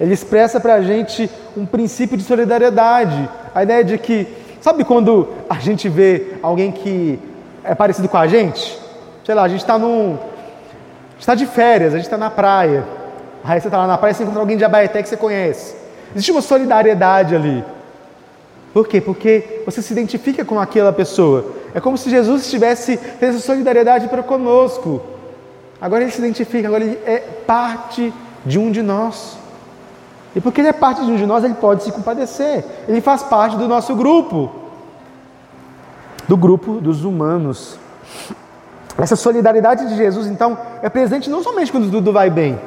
Ele 0.00 0.14
expressa 0.14 0.60
para 0.60 0.74
a 0.74 0.82
gente 0.82 1.28
um 1.56 1.66
princípio 1.66 2.16
de 2.16 2.22
solidariedade. 2.22 3.28
A 3.54 3.62
ideia 3.62 3.84
de 3.84 3.98
que, 3.98 4.26
sabe 4.60 4.84
quando 4.84 5.28
a 5.50 5.56
gente 5.56 5.88
vê 5.88 6.34
alguém 6.42 6.70
que 6.70 7.18
é 7.64 7.74
parecido 7.74 8.08
com 8.08 8.16
a 8.16 8.26
gente? 8.26 8.78
Sei 9.24 9.34
lá, 9.34 9.42
a 9.42 9.48
gente 9.48 9.60
está 9.60 9.78
num. 9.78 10.16
está 11.18 11.34
de 11.34 11.46
férias, 11.46 11.92
a 11.92 11.96
gente 11.96 12.06
está 12.06 12.16
na 12.16 12.30
praia. 12.30 12.84
Aí 13.42 13.60
você 13.60 13.68
está 13.68 13.78
lá 13.78 13.86
na 13.86 13.98
praia 13.98 14.12
e 14.12 14.14
você 14.14 14.22
encontra 14.22 14.40
alguém 14.40 14.56
de 14.56 14.64
Abaeté 14.64 15.02
que 15.02 15.08
você 15.08 15.16
conhece. 15.16 15.74
Existe 16.12 16.30
uma 16.30 16.42
solidariedade 16.42 17.34
ali. 17.34 17.64
Por 18.72 18.86
quê? 18.86 19.00
Porque 19.00 19.62
você 19.66 19.82
se 19.82 19.92
identifica 19.92 20.44
com 20.44 20.60
aquela 20.60 20.92
pessoa. 20.92 21.52
É 21.74 21.80
como 21.80 21.98
se 21.98 22.08
Jesus 22.08 22.48
tivesse 22.48 22.98
essa 23.20 23.38
solidariedade 23.40 24.08
para 24.08 24.22
conosco. 24.22 25.02
Agora 25.80 26.02
ele 26.02 26.10
se 26.10 26.18
identifica, 26.18 26.66
agora 26.66 26.84
ele 26.84 26.98
é 27.04 27.18
parte 27.46 28.12
de 28.44 28.58
um 28.58 28.70
de 28.70 28.82
nós. 28.82 29.38
E 30.34 30.40
porque 30.40 30.60
ele 30.60 30.68
é 30.68 30.72
parte 30.72 31.04
de 31.04 31.10
um 31.10 31.16
de 31.16 31.26
nós, 31.26 31.44
ele 31.44 31.54
pode 31.54 31.82
se 31.82 31.92
compadecer. 31.92 32.64
Ele 32.88 33.00
faz 33.00 33.22
parte 33.22 33.56
do 33.56 33.68
nosso 33.68 33.94
grupo, 33.94 34.50
do 36.26 36.36
grupo 36.36 36.74
dos 36.80 37.04
humanos. 37.04 37.78
Essa 38.96 39.14
solidariedade 39.14 39.88
de 39.88 39.96
Jesus, 39.96 40.26
então, 40.26 40.58
é 40.82 40.88
presente 40.88 41.30
não 41.30 41.42
somente 41.42 41.70
quando 41.70 41.90
tudo 41.90 42.12
vai 42.12 42.28
bem, 42.28 42.58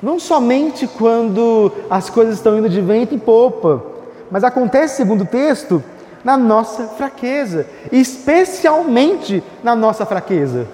não 0.00 0.20
somente 0.20 0.86
quando 0.86 1.72
as 1.90 2.08
coisas 2.08 2.36
estão 2.36 2.56
indo 2.56 2.68
de 2.68 2.80
vento 2.80 3.14
em 3.14 3.18
popa, 3.18 3.82
mas 4.30 4.44
acontece, 4.44 4.96
segundo 4.96 5.22
o 5.22 5.26
texto, 5.26 5.82
na 6.22 6.36
nossa 6.36 6.84
fraqueza, 6.88 7.66
especialmente 7.90 9.42
na 9.62 9.74
nossa 9.74 10.06
fraqueza. 10.06 10.66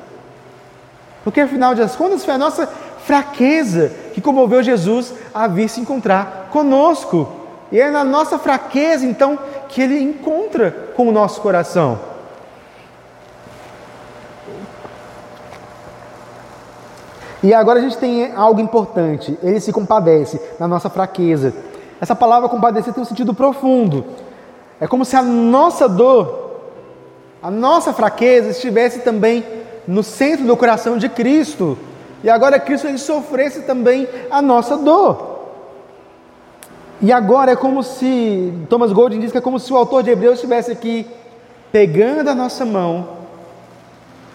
Porque 1.24 1.40
afinal 1.40 1.74
de 1.74 1.87
contas 1.96 2.24
foi 2.24 2.35
a 2.35 2.38
nossa 2.38 2.66
fraqueza 3.04 3.92
que 4.12 4.20
comoveu 4.20 4.62
Jesus 4.62 5.12
a 5.32 5.46
vir 5.46 5.68
se 5.68 5.80
encontrar 5.80 6.48
conosco. 6.50 7.28
E 7.70 7.80
é 7.80 7.90
na 7.90 8.04
nossa 8.04 8.38
fraqueza 8.38 9.06
então 9.06 9.38
que 9.68 9.80
ele 9.80 10.00
encontra 10.00 10.70
com 10.94 11.08
o 11.08 11.12
nosso 11.12 11.40
coração. 11.40 11.98
E 17.42 17.52
agora 17.52 17.80
a 17.80 17.82
gente 17.82 17.98
tem 17.98 18.32
algo 18.37 18.61
importante. 18.61 19.37
Ele 19.42 19.58
se 19.58 19.72
compadece 19.72 20.40
na 20.61 20.68
nossa 20.68 20.88
fraqueza. 20.88 21.52
Essa 22.00 22.14
palavra 22.14 22.48
compadecer 22.48 22.92
tem 22.92 23.02
um 23.02 23.06
sentido 23.06 23.35
profundo. 23.35 24.04
É 24.80 24.87
como 24.87 25.04
se 25.04 25.16
a 25.16 25.22
nossa 25.22 25.88
dor, 25.88 26.61
a 27.42 27.50
nossa 27.50 27.92
fraqueza 27.92 28.50
estivesse 28.50 29.00
também 29.00 29.44
no 29.87 30.03
centro 30.03 30.47
do 30.47 30.57
coração 30.57 30.97
de 30.97 31.09
Cristo. 31.09 31.77
E 32.23 32.31
agora 32.31 32.59
Cristo 32.61 32.87
ele 32.87 32.99
sofresse 32.99 33.62
também 33.62 34.09
a 34.31 34.40
nossa 34.40 34.77
dor. 34.77 35.33
E 37.01 37.12
agora 37.12 37.53
é 37.53 37.57
como 37.57 37.83
se, 37.83 38.53
Thomas 38.68 38.92
Golden 38.92 39.18
diz 39.18 39.33
que 39.33 39.38
é 39.38 39.40
como 39.40 39.59
se 39.59 39.73
o 39.73 39.77
autor 39.77 40.05
de 40.05 40.11
Hebreus 40.11 40.35
estivesse 40.35 40.71
aqui 40.71 41.07
pegando 41.73 42.29
a 42.29 42.35
nossa 42.35 42.64
mão 42.64 43.09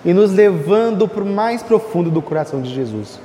e 0.04 0.14
nos 0.14 0.34
levando 0.34 1.08
para 1.08 1.24
o 1.24 1.26
mais 1.26 1.64
profundo 1.64 2.12
do 2.12 2.22
coração 2.22 2.62
de 2.62 2.74
Jesus. 2.74 3.20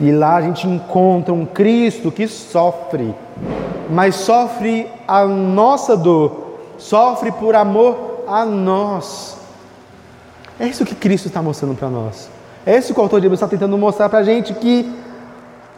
E 0.00 0.12
lá 0.12 0.36
a 0.36 0.42
gente 0.42 0.66
encontra 0.66 1.34
um 1.34 1.44
Cristo 1.44 2.12
que 2.12 2.28
sofre, 2.28 3.14
mas 3.90 4.14
sofre 4.14 4.86
a 5.06 5.26
nossa 5.26 5.96
dor, 5.96 6.58
sofre 6.78 7.32
por 7.32 7.54
amor 7.56 8.24
a 8.26 8.46
nós. 8.46 9.37
É 10.58 10.66
isso 10.66 10.84
que 10.84 10.94
Cristo 10.94 11.28
está 11.28 11.40
mostrando 11.40 11.74
para 11.74 11.88
nós. 11.88 12.28
É 12.66 12.76
isso 12.76 12.92
que 12.92 13.00
o 13.00 13.02
autor 13.02 13.20
de 13.20 13.26
Hebreus 13.26 13.38
está 13.38 13.48
tentando 13.48 13.76
mostrar 13.78 14.08
para 14.08 14.18
a 14.18 14.24
gente 14.24 14.52
que 14.54 14.92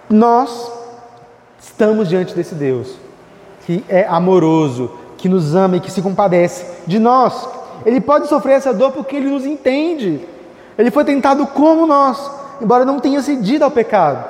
nós 0.08 0.70
estamos 1.60 2.08
diante 2.08 2.34
desse 2.34 2.54
Deus 2.54 2.96
que 3.70 3.84
é 3.88 4.04
amoroso, 4.04 4.90
que 5.16 5.28
nos 5.28 5.54
ama 5.54 5.76
e 5.76 5.80
que 5.80 5.92
se 5.92 6.02
compadece 6.02 6.66
de 6.86 6.98
nós. 6.98 7.48
Ele 7.86 8.00
pode 8.00 8.26
sofrer 8.26 8.54
essa 8.54 8.74
dor 8.74 8.90
porque 8.90 9.14
ele 9.14 9.30
nos 9.30 9.46
entende. 9.46 10.20
Ele 10.76 10.90
foi 10.90 11.04
tentado 11.04 11.46
como 11.46 11.86
nós, 11.86 12.30
embora 12.60 12.84
não 12.84 12.98
tenha 12.98 13.22
cedido 13.22 13.64
ao 13.64 13.70
pecado. 13.70 14.28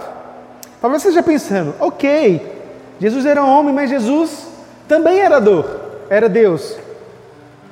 Talvez 0.81 1.03
você 1.03 1.09
esteja 1.09 1.27
pensando, 1.27 1.75
ok, 1.81 2.61
Jesus 3.01 3.25
era 3.25 3.43
homem, 3.43 3.75
mas 3.75 3.89
Jesus 3.89 4.47
também 4.87 5.21
era 5.21 5.41
dor, 5.41 5.65
era 6.11 6.29
Deus. 6.29 6.77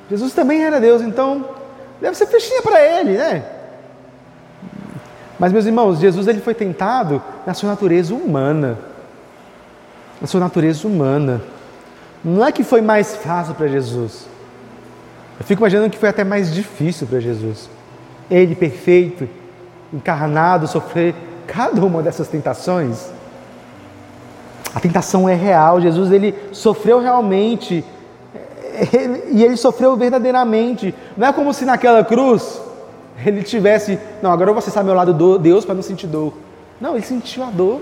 Jesus 0.09 0.33
também 0.33 0.63
era 0.63 0.79
Deus, 0.79 1.01
então 1.01 1.45
Deve 2.01 2.15
ser 2.15 2.27
fichinha 2.27 2.61
para 2.61 2.81
ele, 2.81 3.17
né? 3.17 3.43
Mas, 5.37 5.53
meus 5.53 5.65
irmãos, 5.65 5.99
Jesus 5.99 6.27
ele 6.27 6.41
foi 6.41 6.53
tentado 6.53 7.21
na 7.45 7.53
sua 7.53 7.69
natureza 7.69 8.13
humana. 8.13 8.77
Na 10.19 10.27
sua 10.27 10.39
natureza 10.39 10.87
humana. 10.87 11.41
Não 12.23 12.45
é 12.45 12.51
que 12.51 12.63
foi 12.63 12.81
mais 12.81 13.15
fácil 13.15 13.55
para 13.55 13.67
Jesus. 13.67 14.27
Eu 15.39 15.45
fico 15.45 15.61
imaginando 15.61 15.89
que 15.89 15.97
foi 15.97 16.09
até 16.09 16.23
mais 16.23 16.53
difícil 16.53 17.07
para 17.07 17.19
Jesus. 17.19 17.69
Ele, 18.29 18.53
perfeito, 18.53 19.27
encarnado, 19.93 20.67
sofrer 20.67 21.15
cada 21.47 21.81
uma 21.83 22.03
dessas 22.03 22.27
tentações. 22.27 23.09
A 24.75 24.79
tentação 24.79 25.27
é 25.27 25.33
real. 25.33 25.79
Jesus 25.79 26.11
ele 26.11 26.35
sofreu 26.51 26.99
realmente 26.99 27.83
e 29.31 29.43
ele 29.43 29.57
sofreu 29.57 29.95
verdadeiramente. 29.95 30.93
Não 31.17 31.27
é 31.27 31.33
como 31.33 31.53
se 31.53 31.65
naquela 31.65 32.03
cruz 32.03 32.61
ele 33.25 33.43
tivesse, 33.43 33.99
não, 34.21 34.31
agora 34.31 34.49
eu 34.49 34.53
vou 34.53 34.59
acessar 34.59 34.83
meu 34.83 34.93
lado 34.93 35.13
do 35.13 35.37
Deus 35.37 35.65
para 35.65 35.75
não 35.75 35.81
sentir 35.81 36.07
dor. 36.07 36.33
Não, 36.79 36.95
ele 36.95 37.05
sentiu 37.05 37.43
a 37.43 37.47
dor. 37.47 37.81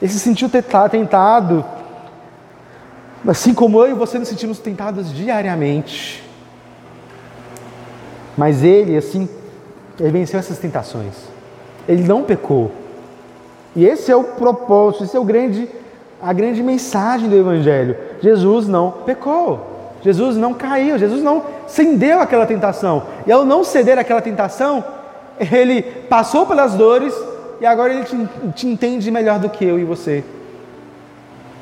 Ele 0.00 0.12
se 0.12 0.20
sentiu 0.20 0.48
tentado. 0.48 1.64
Assim 3.26 3.54
como 3.54 3.80
eu 3.80 3.90
e 3.90 3.94
você 3.94 4.18
nos 4.18 4.28
sentimos 4.28 4.58
tentados 4.58 5.12
diariamente. 5.12 6.22
Mas 8.36 8.62
ele, 8.62 8.96
assim, 8.96 9.28
ele 9.98 10.10
venceu 10.10 10.38
essas 10.38 10.58
tentações. 10.58 11.14
Ele 11.88 12.02
não 12.02 12.22
pecou. 12.22 12.70
E 13.74 13.84
esse 13.84 14.10
é 14.10 14.16
o 14.16 14.24
propósito, 14.24 15.04
esse 15.04 15.16
é 15.16 15.20
o 15.20 15.24
grande, 15.24 15.68
a 16.22 16.32
grande 16.32 16.62
mensagem 16.62 17.28
do 17.28 17.36
Evangelho. 17.36 17.96
Jesus 18.20 18.68
não 18.68 18.90
pecou. 18.90 19.73
Jesus 20.04 20.36
não 20.36 20.52
caiu, 20.52 20.98
Jesus 20.98 21.22
não 21.22 21.42
cedeu 21.66 22.20
àquela 22.20 22.44
tentação. 22.44 23.04
E 23.26 23.32
ao 23.32 23.42
não 23.42 23.64
ceder 23.64 23.98
àquela 23.98 24.20
tentação, 24.20 24.84
ele 25.40 25.80
passou 25.80 26.44
pelas 26.44 26.74
dores 26.74 27.14
e 27.58 27.64
agora 27.64 27.94
ele 27.94 28.04
te, 28.04 28.28
te, 28.54 28.66
entende 28.66 29.10
melhor 29.10 29.38
do 29.38 29.48
que 29.48 29.64
eu 29.64 29.78
e 29.78 29.84
você. 29.84 30.22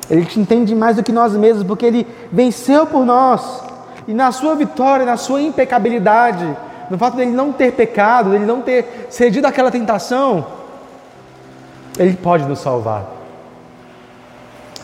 Ele 0.09 0.25
te 0.25 0.37
entende 0.41 0.75
mais 0.75 0.97
do 0.97 1.03
que 1.03 1.13
nós 1.13 1.33
mesmos, 1.33 1.63
porque 1.63 1.85
ele 1.85 2.05
venceu 2.29 2.85
por 2.85 3.05
nós. 3.05 3.63
E 4.05 4.13
na 4.13 4.33
sua 4.33 4.55
vitória, 4.55 5.05
na 5.05 5.15
sua 5.15 5.41
impecabilidade, 5.41 6.45
no 6.89 6.97
fato 6.97 7.15
dele 7.15 7.31
não 7.31 7.53
ter 7.53 7.71
pecado, 7.71 8.31
dele 8.31 8.45
não 8.45 8.61
ter 8.61 9.07
cedido 9.09 9.47
àquela 9.47 9.71
tentação, 9.71 10.45
ele 11.97 12.17
pode 12.17 12.43
nos 12.43 12.59
salvar. 12.59 13.05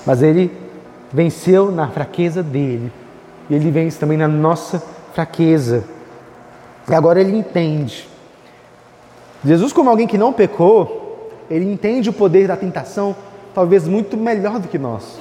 Mas 0.05 0.21
ele 0.21 0.49
venceu 1.11 1.69
na 1.69 1.89
fraqueza 1.89 2.41
dele, 2.41 2.89
e 3.49 3.55
ele 3.55 3.71
vence 3.71 3.99
também 3.99 4.17
na 4.17 4.27
nossa 4.27 4.81
fraqueza. 5.13 5.83
E 6.87 6.93
agora 6.93 7.19
ele 7.19 7.35
entende. 7.35 8.07
Jesus, 9.43 9.73
como 9.73 9.89
alguém 9.89 10.07
que 10.07 10.17
não 10.17 10.33
pecou, 10.33 11.31
ele 11.49 11.65
entende 11.71 12.09
o 12.09 12.13
poder 12.13 12.47
da 12.47 12.55
tentação 12.55 13.15
talvez 13.53 13.87
muito 13.87 14.15
melhor 14.15 14.59
do 14.59 14.67
que 14.67 14.77
nós. 14.77 15.17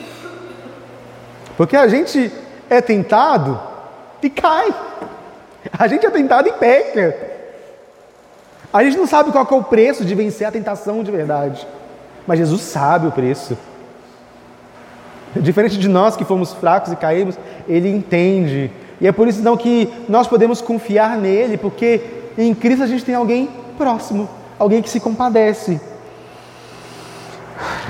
Porque 1.57 1.77
a 1.77 1.89
gente 1.89 2.31
é 2.69 2.81
tentado 2.81 3.59
e 4.23 4.29
cai. 4.29 4.75
A 5.77 5.87
gente 5.89 6.07
é 6.07 6.11
tentado 6.11 6.49
e 6.49 6.53
peca. 6.53 7.17
A 8.73 8.85
gente 8.85 8.97
não 8.97 9.07
sabe 9.07 9.33
qual 9.33 9.47
é 9.51 9.55
o 9.55 9.63
preço 9.63 10.05
de 10.05 10.15
vencer 10.15 10.47
a 10.47 10.53
tentação 10.53 11.03
de 11.03 11.11
verdade. 11.11 11.67
Mas 12.27 12.39
Jesus 12.39 12.61
sabe 12.61 13.07
o 13.07 13.13
preço. 13.13 13.57
Diferente 15.37 15.79
de 15.79 15.89
nós 15.89 16.17
que 16.17 16.25
fomos 16.25 16.53
fracos 16.53 16.93
e 16.93 16.97
caímos, 16.97 17.39
ele 17.69 17.89
entende. 17.89 18.71
E 19.01 19.07
é 19.07 19.13
por 19.13 19.29
isso 19.29 19.41
então 19.41 19.57
que 19.57 19.89
nós 20.09 20.27
podemos 20.27 20.61
confiar 20.61 21.17
nele, 21.17 21.57
porque 21.57 22.01
em 22.37 22.55
Cristo 22.55 22.83
a 22.83 22.87
gente 22.87 23.05
tem 23.05 23.15
alguém 23.15 23.49
próximo, 23.77 24.29
alguém 24.59 24.83
que 24.83 24.91
se 24.91 25.01
compadece. 25.01 25.81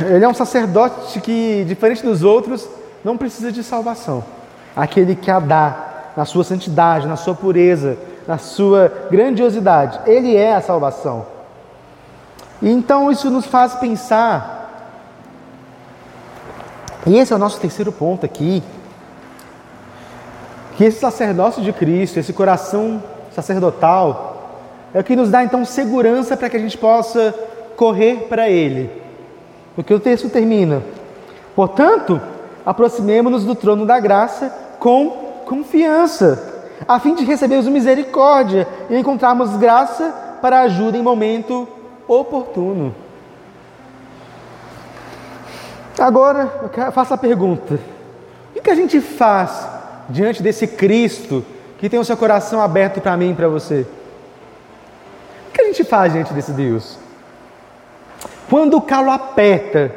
Ele 0.01 0.25
é 0.25 0.29
um 0.29 0.35
sacerdote 0.35 1.21
que, 1.21 1.65
diferente 1.67 2.03
dos 2.03 2.23
outros, 2.23 2.69
não 3.05 3.17
precisa 3.17 3.51
de 3.53 3.63
salvação. 3.63 4.25
Aquele 4.77 5.15
que 5.15 5.31
a 5.31 5.41
dá 5.41 5.89
na 6.17 6.25
sua 6.25 6.45
santidade, 6.45 7.07
na 7.07 7.17
sua 7.17 7.35
pureza, 7.35 7.97
na 8.27 8.39
sua 8.39 8.93
grandiosidade. 9.11 10.01
Ele 10.07 10.37
é 10.37 10.55
a 10.55 10.61
salvação. 10.61 11.27
E 12.61 12.71
então 12.71 13.11
isso 13.11 13.31
nos 13.31 13.47
faz 13.47 13.75
pensar 13.75 14.58
e 17.07 17.17
esse 17.17 17.33
é 17.33 17.37
o 17.37 17.39
nosso 17.39 17.61
terceiro 17.61 17.93
ponto 17.93 18.25
aqui. 18.27 18.63
Que 20.77 20.85
esse 20.85 21.01
sacerdócio 21.01 21.63
de 21.63 21.73
Cristo, 21.73 22.19
esse 22.19 22.33
coração 22.33 23.03
sacerdotal, 23.35 24.61
é 24.95 25.01
o 25.01 25.05
que 25.05 25.17
nos 25.17 25.31
dá 25.31 25.43
então 25.45 25.65
segurança 25.65 26.37
para 26.37 26.49
que 26.49 26.57
a 26.57 26.61
gente 26.61 26.79
possa 26.79 27.35
correr 27.77 28.27
para 28.29 28.49
Ele. 28.49 28.91
Porque 29.75 29.93
o 29.93 30.01
texto 30.01 30.29
termina: 30.29 30.83
Portanto, 31.55 32.21
aproximemo-nos 32.65 33.45
do 33.45 33.55
trono 33.55 33.87
da 33.87 33.99
graça 33.99 34.53
com 34.79 35.11
confiança, 35.47 36.63
a 36.87 37.01
fim 37.01 37.15
de 37.15 37.25
recebermos 37.25 37.67
misericórdia 37.67 38.69
e 38.91 38.97
encontrarmos 38.97 39.57
graça 39.57 40.39
para 40.41 40.61
ajuda 40.61 40.97
em 40.97 41.03
momento 41.03 41.67
oportuno. 42.07 42.95
Agora, 45.99 46.71
eu 46.77 46.93
faço 46.93 47.15
a 47.15 47.19
pergunta: 47.19 47.79
o 48.57 48.61
que 48.61 48.71
a 48.71 48.75
gente 48.75 49.01
faz 49.01 49.67
diante 50.09 50.43
desse 50.43 50.67
Cristo 50.67 51.45
que 51.79 51.89
tem 51.89 51.99
o 51.99 52.05
seu 52.05 52.17
coração 52.17 52.61
aberto 52.61 53.01
para 53.01 53.17
mim 53.17 53.31
e 53.31 53.35
para 53.35 53.49
você? 53.49 53.87
O 55.49 55.53
que 55.53 55.61
a 55.61 55.65
gente 55.65 55.85
faz 55.85 56.13
diante 56.13 56.33
desse 56.33 56.53
Deus? 56.53 56.99
Quando 58.49 58.77
o 58.77 58.81
calo 58.81 59.11
aperta, 59.11 59.95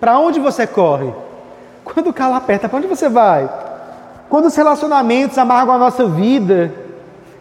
para 0.00 0.18
onde 0.18 0.40
você 0.40 0.66
corre? 0.66 1.12
Quando 1.84 2.08
o 2.08 2.12
calo 2.12 2.34
aperta, 2.34 2.68
para 2.68 2.78
onde 2.78 2.88
você 2.88 3.08
vai? 3.08 3.48
Quando 4.28 4.46
os 4.46 4.56
relacionamentos 4.56 5.38
amargam 5.38 5.74
a 5.74 5.78
nossa 5.78 6.06
vida 6.06 6.72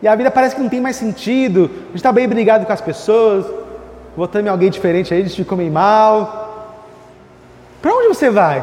e 0.01 0.07
a 0.07 0.15
vida 0.15 0.29
parece 0.29 0.55
que 0.55 0.61
não 0.61 0.69
tem 0.69 0.81
mais 0.81 0.97
sentido, 0.97 1.71
a 1.71 1.85
gente 1.87 1.95
está 1.95 2.11
bem 2.11 2.27
brigado 2.27 2.65
com 2.65 2.73
as 2.73 2.81
pessoas, 2.81 3.45
votando 4.15 4.47
em 4.47 4.49
alguém 4.49 4.69
diferente 4.69 5.13
aí, 5.13 5.21
eles 5.21 5.33
ficam 5.33 5.57
meio 5.57 5.71
mal, 5.71 6.42
você 8.13 8.30
vai? 8.30 8.60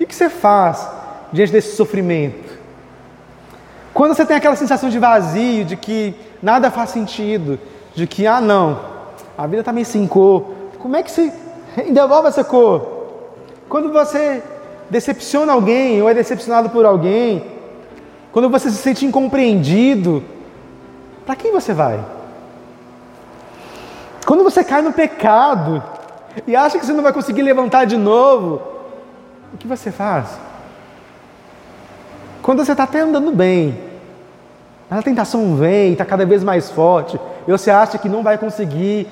O 0.00 0.06
que 0.06 0.14
você 0.14 0.28
faz 0.28 0.88
diante 1.32 1.52
desse 1.52 1.76
sofrimento? 1.76 2.58
Quando 3.92 4.14
você 4.14 4.24
tem 4.24 4.36
aquela 4.36 4.56
sensação 4.56 4.88
de 4.88 4.98
vazio, 4.98 5.64
de 5.64 5.76
que 5.76 6.14
nada 6.42 6.70
faz 6.70 6.90
sentido, 6.90 7.58
de 7.94 8.06
que, 8.06 8.26
ah, 8.26 8.40
não, 8.40 8.78
a 9.36 9.46
vida 9.46 9.60
está 9.60 9.72
meio 9.72 9.86
sem 9.86 10.06
cor, 10.06 10.52
como 10.78 10.96
é 10.96 11.02
que 11.02 11.10
você 11.10 11.32
devolve 11.90 12.28
essa 12.28 12.44
cor? 12.44 12.98
Quando 13.68 13.92
você 13.92 14.42
decepciona 14.88 15.52
alguém 15.52 16.00
ou 16.00 16.08
é 16.08 16.14
decepcionado 16.14 16.70
por 16.70 16.84
alguém, 16.84 17.44
quando 18.32 18.48
você 18.48 18.70
se 18.70 18.76
sente 18.76 19.04
incompreendido, 19.04 20.22
para 21.26 21.36
quem 21.36 21.52
você 21.52 21.74
vai? 21.74 22.00
Quando 24.24 24.44
você 24.44 24.62
cai 24.62 24.80
no 24.80 24.92
pecado, 24.92 25.82
e 26.46 26.56
acha 26.56 26.78
que 26.78 26.86
você 26.86 26.92
não 26.92 27.02
vai 27.02 27.12
conseguir 27.12 27.42
levantar 27.42 27.84
de 27.84 27.96
novo, 27.96 28.62
o 29.52 29.56
que 29.56 29.66
você 29.66 29.90
faz? 29.90 30.28
Quando 32.42 32.64
você 32.64 32.72
está 32.72 32.84
até 32.84 33.00
andando 33.00 33.32
bem, 33.32 33.78
a 34.90 35.02
tentação 35.02 35.56
vem, 35.56 35.92
está 35.92 36.04
cada 36.04 36.24
vez 36.24 36.42
mais 36.42 36.70
forte, 36.70 37.20
e 37.46 37.50
você 37.50 37.70
acha 37.70 37.98
que 37.98 38.08
não 38.08 38.22
vai 38.22 38.38
conseguir 38.38 39.06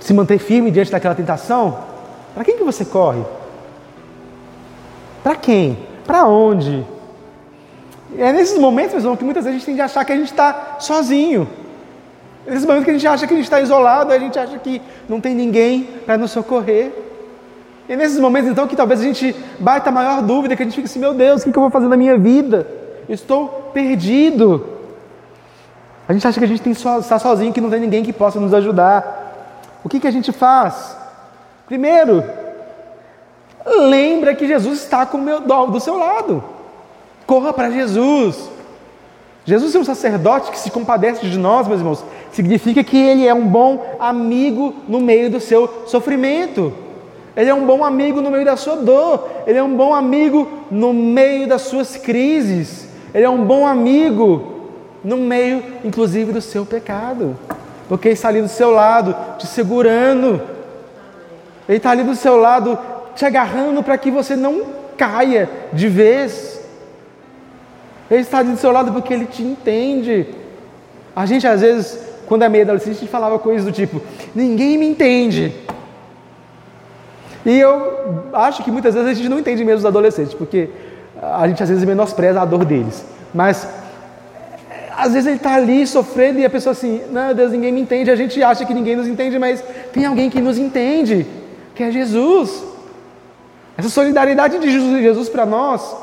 se 0.00 0.14
manter 0.14 0.38
firme 0.38 0.70
diante 0.70 0.92
daquela 0.92 1.14
tentação, 1.14 1.78
para 2.34 2.44
quem 2.44 2.56
que 2.56 2.64
você 2.64 2.84
corre? 2.84 3.24
Para 5.22 5.34
quem? 5.34 5.78
Para 6.06 6.26
onde? 6.26 6.86
É 8.16 8.32
nesses 8.32 8.58
momentos, 8.58 8.92
meus 8.92 9.02
irmãos, 9.04 9.18
que 9.18 9.24
muitas 9.24 9.44
vezes 9.44 9.56
a 9.56 9.58
gente 9.58 9.66
tem 9.66 9.74
de 9.74 9.80
achar 9.80 10.04
que 10.04 10.12
a 10.12 10.16
gente 10.16 10.30
está 10.30 10.76
sozinho. 10.78 11.48
Nesses 12.46 12.64
momentos 12.64 12.84
que 12.84 12.90
a 12.90 12.94
gente 12.94 13.06
acha 13.06 13.26
que 13.26 13.34
a 13.34 13.36
gente 13.36 13.46
está 13.46 13.60
isolado, 13.60 14.12
a 14.12 14.18
gente 14.18 14.38
acha 14.38 14.56
que 14.58 14.80
não 15.08 15.20
tem 15.20 15.34
ninguém 15.34 15.88
para 16.04 16.16
nos 16.16 16.30
socorrer. 16.30 16.92
E 17.88 17.96
nesses 17.96 18.18
momentos, 18.18 18.50
então, 18.50 18.66
que 18.66 18.76
talvez 18.76 19.00
a 19.00 19.04
gente 19.04 19.34
bata 19.58 19.90
a 19.90 19.92
maior 19.92 20.22
dúvida, 20.22 20.56
que 20.56 20.62
a 20.62 20.66
gente 20.66 20.74
fica 20.74 20.86
assim: 20.86 20.98
meu 20.98 21.12
Deus, 21.12 21.42
o 21.42 21.50
que 21.50 21.56
eu 21.56 21.62
vou 21.62 21.70
fazer 21.70 21.88
na 21.88 21.96
minha 21.96 22.16
vida? 22.16 22.66
Eu 23.08 23.14
estou 23.14 23.70
perdido. 23.72 24.74
A 26.08 26.12
gente 26.12 26.26
acha 26.26 26.38
que 26.38 26.44
a 26.44 26.48
gente 26.48 26.62
tem 26.62 26.72
so, 26.72 26.98
está 26.98 27.18
sozinho, 27.18 27.52
que 27.52 27.60
não 27.60 27.70
tem 27.70 27.80
ninguém 27.80 28.04
que 28.04 28.12
possa 28.12 28.38
nos 28.38 28.54
ajudar. 28.54 29.24
O 29.82 29.88
que, 29.88 29.98
que 29.98 30.06
a 30.06 30.10
gente 30.10 30.32
faz? 30.32 30.96
Primeiro, 31.66 32.22
lembra 33.66 34.34
que 34.34 34.46
Jesus 34.46 34.80
está 34.80 35.04
com 35.04 35.18
meu, 35.18 35.40
do 35.40 35.80
seu 35.80 35.98
lado. 35.98 36.42
Corra 37.26 37.52
para 37.52 37.70
Jesus. 37.70 38.50
Jesus 39.44 39.74
é 39.74 39.78
um 39.78 39.84
sacerdote 39.84 40.50
que 40.50 40.58
se 40.58 40.70
compadece 40.70 41.26
de 41.26 41.38
nós, 41.38 41.68
meus 41.68 41.80
irmãos, 41.80 42.04
significa 42.32 42.82
que 42.84 42.96
ele 42.96 43.26
é 43.26 43.34
um 43.34 43.46
bom 43.46 43.96
amigo 43.98 44.74
no 44.88 45.00
meio 45.00 45.30
do 45.30 45.40
seu 45.40 45.84
sofrimento. 45.86 46.72
Ele 47.36 47.50
é 47.50 47.54
um 47.54 47.66
bom 47.66 47.84
amigo 47.84 48.22
no 48.22 48.30
meio 48.30 48.44
da 48.44 48.56
sua 48.56 48.76
dor. 48.76 49.28
Ele 49.46 49.58
é 49.58 49.62
um 49.62 49.76
bom 49.76 49.94
amigo 49.94 50.48
no 50.70 50.92
meio 50.94 51.46
das 51.46 51.62
suas 51.62 51.96
crises. 51.96 52.88
Ele 53.14 53.24
é 53.24 53.30
um 53.30 53.44
bom 53.44 53.66
amigo 53.66 54.54
no 55.04 55.18
meio, 55.18 55.62
inclusive, 55.84 56.32
do 56.32 56.40
seu 56.40 56.64
pecado. 56.64 57.36
Porque 57.88 58.08
Ele 58.08 58.14
está 58.14 58.28
ali 58.28 58.40
do 58.40 58.48
seu 58.48 58.70
lado, 58.70 59.14
te 59.38 59.46
segurando. 59.46 60.40
Ele 61.68 61.76
está 61.76 61.90
ali 61.90 62.02
do 62.02 62.14
seu 62.14 62.36
lado, 62.36 62.78
te 63.14 63.24
agarrando 63.24 63.82
para 63.82 63.98
que 63.98 64.10
você 64.10 64.34
não 64.34 64.62
caia 64.96 65.48
de 65.72 65.88
vez. 65.88 66.60
Ele 68.10 68.22
está 68.22 68.38
ali 68.38 68.50
do 68.50 68.58
seu 68.58 68.72
lado 68.72 68.92
porque 68.92 69.12
Ele 69.12 69.26
te 69.26 69.42
entende. 69.42 70.26
A 71.14 71.26
gente, 71.26 71.46
às 71.46 71.60
vezes, 71.60 71.98
quando 72.26 72.42
é 72.42 72.48
meio 72.48 72.64
adolescente, 72.64 72.98
gente 72.98 73.10
falava 73.10 73.38
coisas 73.38 73.64
do 73.64 73.72
tipo: 73.72 74.00
ninguém 74.34 74.76
me 74.76 74.86
entende. 74.86 75.54
E 77.44 77.58
eu 77.58 78.24
acho 78.32 78.64
que 78.64 78.70
muitas 78.70 78.94
vezes 78.94 79.08
a 79.08 79.14
gente 79.14 79.28
não 79.28 79.38
entende 79.38 79.64
mesmo 79.64 79.78
os 79.78 79.86
adolescentes, 79.86 80.34
porque 80.34 80.68
a 81.22 81.46
gente 81.46 81.62
às 81.62 81.68
vezes 81.68 81.84
menospreza 81.84 82.40
a 82.40 82.44
dor 82.44 82.64
deles. 82.64 83.04
Mas 83.32 83.68
às 84.96 85.12
vezes 85.12 85.26
ele 85.26 85.36
está 85.36 85.54
ali 85.54 85.86
sofrendo 85.86 86.38
e 86.38 86.44
a 86.44 86.50
pessoa 86.50 86.72
assim, 86.72 87.02
não, 87.10 87.34
Deus, 87.34 87.52
ninguém 87.52 87.72
me 87.72 87.80
entende. 87.80 88.10
A 88.10 88.16
gente 88.16 88.42
acha 88.42 88.64
que 88.64 88.74
ninguém 88.74 88.96
nos 88.96 89.06
entende, 89.06 89.38
mas 89.38 89.62
tem 89.92 90.04
alguém 90.04 90.28
que 90.28 90.40
nos 90.40 90.58
entende, 90.58 91.26
que 91.74 91.82
é 91.82 91.90
Jesus. 91.90 92.64
Essa 93.76 93.90
solidariedade 93.90 94.58
de 94.58 94.70
Jesus 94.70 95.28
para 95.28 95.44
nós 95.44 95.94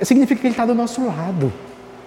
significa 0.00 0.40
que 0.40 0.46
Ele 0.46 0.54
está 0.54 0.64
do 0.64 0.74
nosso 0.74 1.04
lado, 1.06 1.52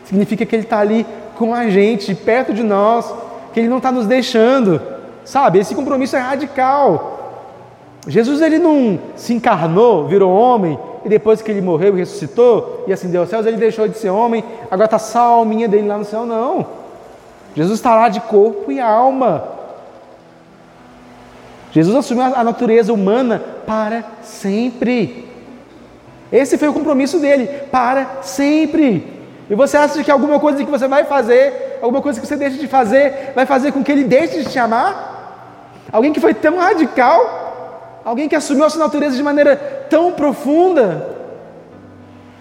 significa 0.06 0.46
que 0.46 0.56
Ele 0.56 0.64
está 0.64 0.80
ali 0.80 1.06
com 1.36 1.54
a 1.54 1.70
gente, 1.70 2.16
perto 2.16 2.54
de 2.54 2.64
nós, 2.64 3.14
que 3.54 3.60
Ele 3.60 3.68
não 3.68 3.78
está 3.78 3.92
nos 3.92 4.06
deixando, 4.06 4.82
sabe? 5.26 5.60
Esse 5.60 5.76
compromisso 5.76 6.16
é 6.16 6.20
radical. 6.20 7.12
Jesus 8.08 8.42
ele 8.42 8.60
não 8.60 9.00
se 9.16 9.34
encarnou, 9.34 10.08
virou 10.08 10.32
homem, 10.32 10.78
e 11.04 11.10
depois 11.10 11.42
que 11.42 11.52
ele 11.52 11.62
morreu 11.62 11.96
e 11.96 12.00
ressuscitou 12.00 12.84
e 12.88 12.94
ascendeu 12.94 13.22
aos 13.22 13.30
céus, 13.30 13.46
ele 13.46 13.58
deixou 13.58 13.88
de 13.88 13.98
ser 13.98 14.10
homem, 14.10 14.44
agora 14.70 14.86
está 14.86 15.00
só 15.00 15.20
a 15.20 15.24
alminha 15.24 15.68
dele 15.68 15.88
lá 15.88 15.98
no 15.98 16.06
céu, 16.06 16.26
não. 16.26 16.66
Jesus 17.56 17.80
está 17.80 17.96
lá 17.96 18.10
de 18.10 18.20
corpo 18.22 18.72
e 18.72 18.80
alma. 18.80 19.44
Jesus 21.72 21.96
assumiu 21.96 22.24
a 22.24 22.44
natureza 22.44 22.94
humana 22.94 23.42
para 23.66 24.04
sempre. 24.22 25.28
Esse 26.32 26.58
foi 26.58 26.68
o 26.68 26.74
compromisso 26.74 27.20
dele, 27.20 27.48
para 27.72 28.22
sempre. 28.22 29.15
E 29.50 29.56
você 29.56 29.78
acha 29.78 30.04
que 30.04 30.12
alguma 30.12 30.40
coisa 30.40 30.64
que 30.64 30.72
você 30.72 30.88
vai 30.88 31.04
fazer, 31.04 31.80
alguma 31.82 32.02
coisa 32.02 32.20
que 32.20 32.26
você 32.26 32.36
deixa 32.36 32.58
de 32.58 32.68
fazer, 32.68 33.32
vai 33.36 33.46
fazer 33.46 33.72
com 33.72 33.84
que 33.84 33.92
ele 33.92 34.04
deixe 34.04 34.44
de 34.44 34.50
te 34.50 34.58
amar? 34.58 35.84
Alguém 35.92 36.12
que 36.12 36.20
foi 36.20 36.34
tão 36.34 36.58
radical 36.58 37.46
Alguém 38.06 38.30
que 38.30 38.36
assumiu 38.36 38.64
a 38.64 38.70
sua 38.70 38.84
natureza 38.84 39.18
de 39.18 39.24
maneira 39.24 39.56
tão 39.90 40.12
profunda. 40.12 41.10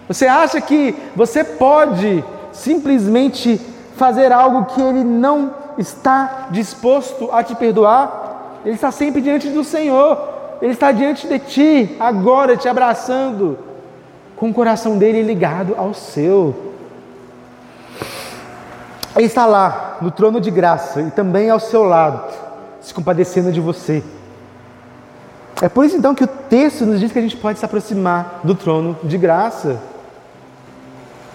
Você 0.07 0.27
acha 0.27 0.61
que 0.61 0.95
você 1.15 1.43
pode 1.43 2.23
simplesmente 2.51 3.59
fazer 3.95 4.31
algo 4.31 4.65
que 4.65 4.79
ele 4.79 5.03
não 5.03 5.51
está 5.75 6.49
disposto 6.51 7.31
a 7.33 7.43
te 7.43 7.55
perdoar? 7.55 8.59
Ele 8.63 8.75
está 8.75 8.91
sempre 8.91 9.21
diante 9.21 9.49
do 9.49 9.63
Senhor. 9.63 10.35
Ele 10.61 10.71
está 10.71 10.91
diante 10.91 11.27
de 11.27 11.39
ti, 11.39 11.97
agora 11.99 12.55
te 12.55 12.69
abraçando, 12.69 13.57
com 14.35 14.51
o 14.51 14.53
coração 14.53 14.99
dele 14.99 15.23
ligado 15.23 15.73
ao 15.75 15.95
seu. 15.95 16.74
Ele 19.15 19.27
está 19.27 19.45
lá, 19.45 19.97
no 20.01 20.11
trono 20.11 20.41
de 20.41 20.51
graça, 20.51 21.01
e 21.01 21.09
também 21.09 21.49
ao 21.49 21.59
seu 21.59 21.83
lado, 21.83 22.21
se 22.81 22.93
compadecendo 22.93 23.51
de 23.51 23.61
você. 23.61 24.03
É 25.61 25.69
por 25.69 25.85
isso 25.85 25.95
então 25.95 26.13
que 26.13 26.23
o 26.23 26.27
texto 26.27 26.85
nos 26.85 26.99
diz 26.99 27.11
que 27.11 27.19
a 27.19 27.21
gente 27.21 27.37
pode 27.37 27.57
se 27.57 27.65
aproximar 27.65 28.41
do 28.43 28.53
trono 28.53 28.97
de 29.03 29.17
graça. 29.17 29.79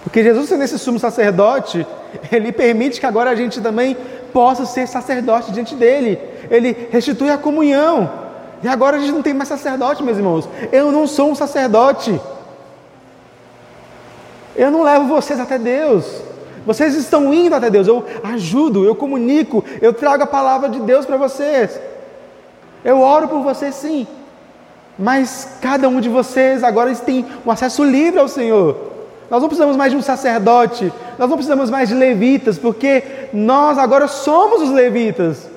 Porque 0.03 0.23
Jesus, 0.23 0.47
sendo 0.47 0.63
esse 0.63 0.77
sumo 0.77 0.99
sacerdote, 0.99 1.85
ele 2.31 2.51
permite 2.51 2.99
que 2.99 3.05
agora 3.05 3.31
a 3.31 3.35
gente 3.35 3.59
também 3.61 3.97
possa 4.31 4.65
ser 4.65 4.87
sacerdote 4.87 5.51
diante 5.51 5.75
dele. 5.75 6.19
Ele 6.49 6.87
restitui 6.91 7.31
a 7.31 7.37
comunhão. 7.37 8.09
E 8.63 8.67
agora 8.67 8.97
a 8.97 8.99
gente 8.99 9.11
não 9.11 9.23
tem 9.23 9.33
mais 9.33 9.49
sacerdote, 9.49 10.03
meus 10.03 10.17
irmãos. 10.17 10.47
Eu 10.71 10.91
não 10.91 11.07
sou 11.07 11.31
um 11.31 11.35
sacerdote. 11.35 12.19
Eu 14.55 14.69
não 14.69 14.83
levo 14.83 15.07
vocês 15.07 15.39
até 15.39 15.57
Deus. 15.57 16.21
Vocês 16.65 16.95
estão 16.95 17.33
indo 17.33 17.55
até 17.55 17.69
Deus. 17.69 17.87
Eu 17.87 18.05
ajudo, 18.23 18.85
eu 18.85 18.95
comunico, 18.95 19.63
eu 19.81 19.93
trago 19.93 20.23
a 20.23 20.27
palavra 20.27 20.69
de 20.69 20.79
Deus 20.79 21.05
para 21.05 21.17
vocês. 21.17 21.79
Eu 22.83 22.99
oro 22.99 23.27
por 23.27 23.41
vocês 23.41 23.75
sim, 23.75 24.07
mas 24.97 25.57
cada 25.61 25.87
um 25.87 25.99
de 25.99 26.09
vocês 26.09 26.63
agora 26.63 26.93
tem 26.95 27.25
um 27.45 27.51
acesso 27.51 27.83
livre 27.83 28.19
ao 28.19 28.27
Senhor. 28.27 28.91
Nós 29.29 29.41
não 29.41 29.47
precisamos 29.47 29.77
mais 29.77 29.91
de 29.91 29.97
um 29.97 30.01
sacerdote, 30.01 30.91
nós 31.17 31.29
não 31.29 31.37
precisamos 31.37 31.69
mais 31.69 31.87
de 31.89 31.95
levitas, 31.95 32.57
porque 32.57 33.03
nós 33.31 33.77
agora 33.77 34.07
somos 34.07 34.61
os 34.61 34.71
levitas. 34.71 35.49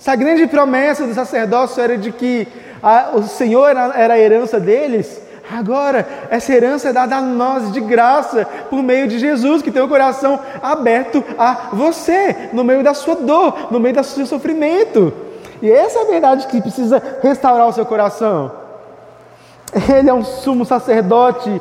Essa 0.00 0.16
grande 0.16 0.46
promessa 0.46 1.06
do 1.06 1.14
sacerdócio 1.14 1.82
era 1.82 1.98
de 1.98 2.10
que 2.10 2.48
a, 2.82 3.10
o 3.14 3.22
Senhor 3.22 3.68
era, 3.68 3.92
era 3.94 4.14
a 4.14 4.18
herança 4.18 4.58
deles, 4.58 5.20
Agora, 5.52 6.06
essa 6.30 6.52
herança 6.52 6.88
é 6.88 6.92
dada 6.92 7.16
a 7.16 7.20
nós 7.20 7.72
de 7.72 7.80
graça, 7.80 8.46
por 8.70 8.82
meio 8.82 9.06
de 9.06 9.18
Jesus, 9.18 9.60
que 9.60 9.70
tem 9.70 9.82
o 9.82 9.88
coração 9.88 10.40
aberto 10.62 11.22
a 11.38 11.68
você, 11.72 12.48
no 12.54 12.64
meio 12.64 12.82
da 12.82 12.94
sua 12.94 13.16
dor, 13.16 13.68
no 13.70 13.78
meio 13.78 13.94
do 13.94 14.02
seu 14.02 14.24
sofrimento. 14.24 15.12
E 15.60 15.70
essa 15.70 15.98
é 15.98 16.02
a 16.02 16.06
verdade 16.06 16.46
que 16.46 16.60
precisa 16.60 17.02
restaurar 17.22 17.68
o 17.68 17.72
seu 17.72 17.84
coração. 17.84 18.50
Ele 19.94 20.08
é 20.08 20.14
um 20.14 20.24
sumo 20.24 20.64
sacerdote, 20.64 21.60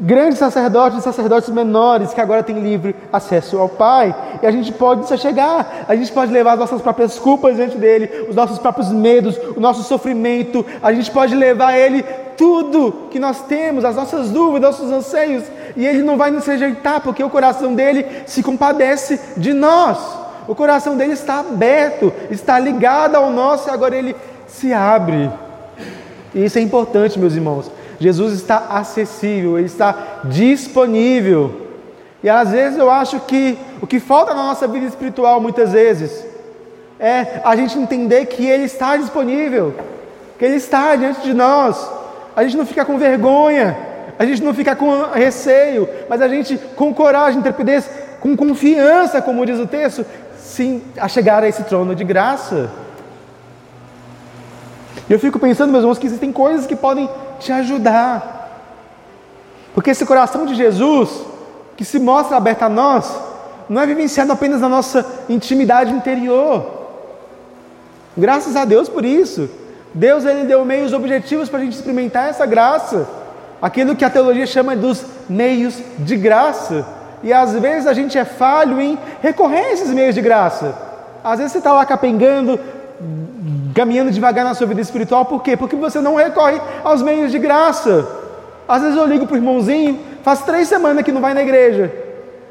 grande 0.00 0.36
sacerdote 0.36 0.96
de 0.96 1.02
sacerdotes 1.02 1.50
menores, 1.50 2.14
que 2.14 2.20
agora 2.20 2.42
tem 2.42 2.58
livre 2.58 2.96
acesso 3.12 3.58
ao 3.58 3.68
Pai. 3.68 4.14
E 4.42 4.46
a 4.46 4.50
gente 4.50 4.72
pode 4.72 5.06
se 5.06 5.16
chegar, 5.18 5.84
a 5.86 5.94
gente 5.94 6.10
pode 6.10 6.32
levar 6.32 6.54
as 6.54 6.58
nossas 6.58 6.80
próprias 6.80 7.18
culpas 7.18 7.56
diante 7.56 7.76
dele, 7.76 8.26
os 8.28 8.34
nossos 8.34 8.58
próprios 8.58 8.90
medos, 8.90 9.38
o 9.56 9.60
nosso 9.60 9.82
sofrimento, 9.82 10.64
a 10.82 10.92
gente 10.92 11.10
pode 11.10 11.34
levar 11.34 11.68
a 11.68 11.78
ele 11.78 12.02
tudo 12.36 13.08
que 13.10 13.18
nós 13.18 13.42
temos, 13.42 13.84
as 13.84 13.96
nossas 13.96 14.30
dúvidas, 14.30 14.78
nossos 14.78 14.90
anseios, 14.90 15.44
e 15.76 15.86
ele 15.86 16.02
não 16.02 16.16
vai 16.16 16.30
nos 16.30 16.46
rejeitar, 16.46 17.02
porque 17.02 17.22
o 17.22 17.28
coração 17.28 17.74
dele 17.74 18.06
se 18.26 18.42
compadece 18.42 19.20
de 19.36 19.52
nós. 19.52 19.98
O 20.48 20.54
coração 20.54 20.96
dele 20.96 21.12
está 21.12 21.40
aberto, 21.40 22.12
está 22.30 22.58
ligado 22.58 23.14
ao 23.14 23.30
nosso 23.30 23.68
e 23.68 23.70
agora 23.70 23.94
ele 23.94 24.16
se 24.48 24.72
abre. 24.72 25.30
E 26.34 26.44
isso 26.44 26.58
é 26.58 26.62
importante, 26.62 27.18
meus 27.18 27.34
irmãos. 27.34 27.70
Jesus 28.00 28.32
está 28.32 28.66
acessível, 28.70 29.58
ele 29.58 29.66
está 29.66 30.22
disponível. 30.24 31.68
E 32.22 32.30
às 32.30 32.50
vezes 32.50 32.78
eu 32.78 32.90
acho 32.90 33.20
que 33.20 33.58
o 33.80 33.86
que 33.86 34.00
falta 34.00 34.34
na 34.34 34.42
nossa 34.42 34.66
vida 34.66 34.86
espiritual, 34.86 35.40
muitas 35.40 35.72
vezes, 35.72 36.24
é 36.98 37.40
a 37.44 37.54
gente 37.54 37.78
entender 37.78 38.24
que 38.26 38.44
ele 38.46 38.64
está 38.64 38.96
disponível, 38.96 39.74
que 40.38 40.44
ele 40.44 40.56
está 40.56 40.96
diante 40.96 41.20
de 41.20 41.34
nós. 41.34 41.90
A 42.34 42.42
gente 42.42 42.56
não 42.56 42.64
fica 42.64 42.86
com 42.86 42.98
vergonha, 42.98 43.76
a 44.18 44.24
gente 44.24 44.42
não 44.42 44.54
fica 44.54 44.74
com 44.74 45.10
receio, 45.12 45.86
mas 46.08 46.22
a 46.22 46.28
gente 46.28 46.58
com 46.76 46.94
coragem, 46.94 47.40
intrepidez, 47.40 47.88
com 48.20 48.34
confiança, 48.34 49.20
como 49.20 49.44
diz 49.44 49.58
o 49.58 49.66
texto, 49.66 50.06
sim 50.38 50.82
a 50.98 51.06
chegar 51.06 51.42
a 51.42 51.48
esse 51.48 51.64
trono 51.64 51.94
de 51.94 52.04
graça. 52.04 52.70
E 55.10 55.12
eu 55.12 55.18
fico 55.18 55.40
pensando, 55.40 55.72
meus 55.72 55.82
irmãos, 55.82 55.98
que 55.98 56.06
existem 56.06 56.30
coisas 56.30 56.68
que 56.68 56.76
podem 56.76 57.10
te 57.40 57.50
ajudar. 57.50 58.48
Porque 59.74 59.90
esse 59.90 60.06
coração 60.06 60.46
de 60.46 60.54
Jesus, 60.54 61.10
que 61.76 61.84
se 61.84 61.98
mostra 61.98 62.36
aberto 62.36 62.62
a 62.62 62.68
nós, 62.68 63.12
não 63.68 63.82
é 63.82 63.86
vivenciado 63.86 64.30
apenas 64.30 64.60
na 64.60 64.68
nossa 64.68 65.04
intimidade 65.28 65.92
interior. 65.92 66.64
Graças 68.16 68.54
a 68.54 68.64
Deus 68.64 68.88
por 68.88 69.04
isso. 69.04 69.50
Deus 69.92 70.24
ele 70.24 70.44
deu 70.44 70.64
meios 70.64 70.92
objetivos 70.92 71.48
para 71.48 71.58
a 71.58 71.62
gente 71.64 71.74
experimentar 71.74 72.28
essa 72.28 72.46
graça. 72.46 73.08
Aquilo 73.60 73.96
que 73.96 74.04
a 74.04 74.10
teologia 74.10 74.46
chama 74.46 74.76
dos 74.76 75.04
meios 75.28 75.82
de 75.98 76.16
graça. 76.16 76.86
E 77.24 77.32
às 77.32 77.52
vezes 77.54 77.88
a 77.88 77.92
gente 77.92 78.16
é 78.16 78.24
falho 78.24 78.80
em 78.80 78.96
recorrer 79.20 79.66
a 79.66 79.72
esses 79.72 79.90
meios 79.90 80.14
de 80.14 80.22
graça. 80.22 80.72
Às 81.24 81.38
vezes 81.38 81.50
você 81.50 81.58
está 81.58 81.72
lá 81.72 81.84
capengando, 81.84 82.60
caminhando 83.74 84.10
devagar 84.10 84.44
na 84.44 84.54
sua 84.54 84.66
vida 84.66 84.80
espiritual, 84.80 85.24
por 85.24 85.42
quê? 85.42 85.56
Porque 85.56 85.76
você 85.76 86.00
não 86.00 86.16
recorre 86.16 86.60
aos 86.84 87.02
meios 87.02 87.30
de 87.30 87.38
graça. 87.38 88.06
Às 88.68 88.82
vezes 88.82 88.96
eu 88.96 89.06
ligo 89.06 89.26
para 89.26 89.34
o 89.34 89.38
irmãozinho, 89.38 89.98
faz 90.22 90.42
três 90.42 90.68
semanas 90.68 91.04
que 91.04 91.12
não 91.12 91.20
vai 91.20 91.34
na 91.34 91.42
igreja. 91.42 91.92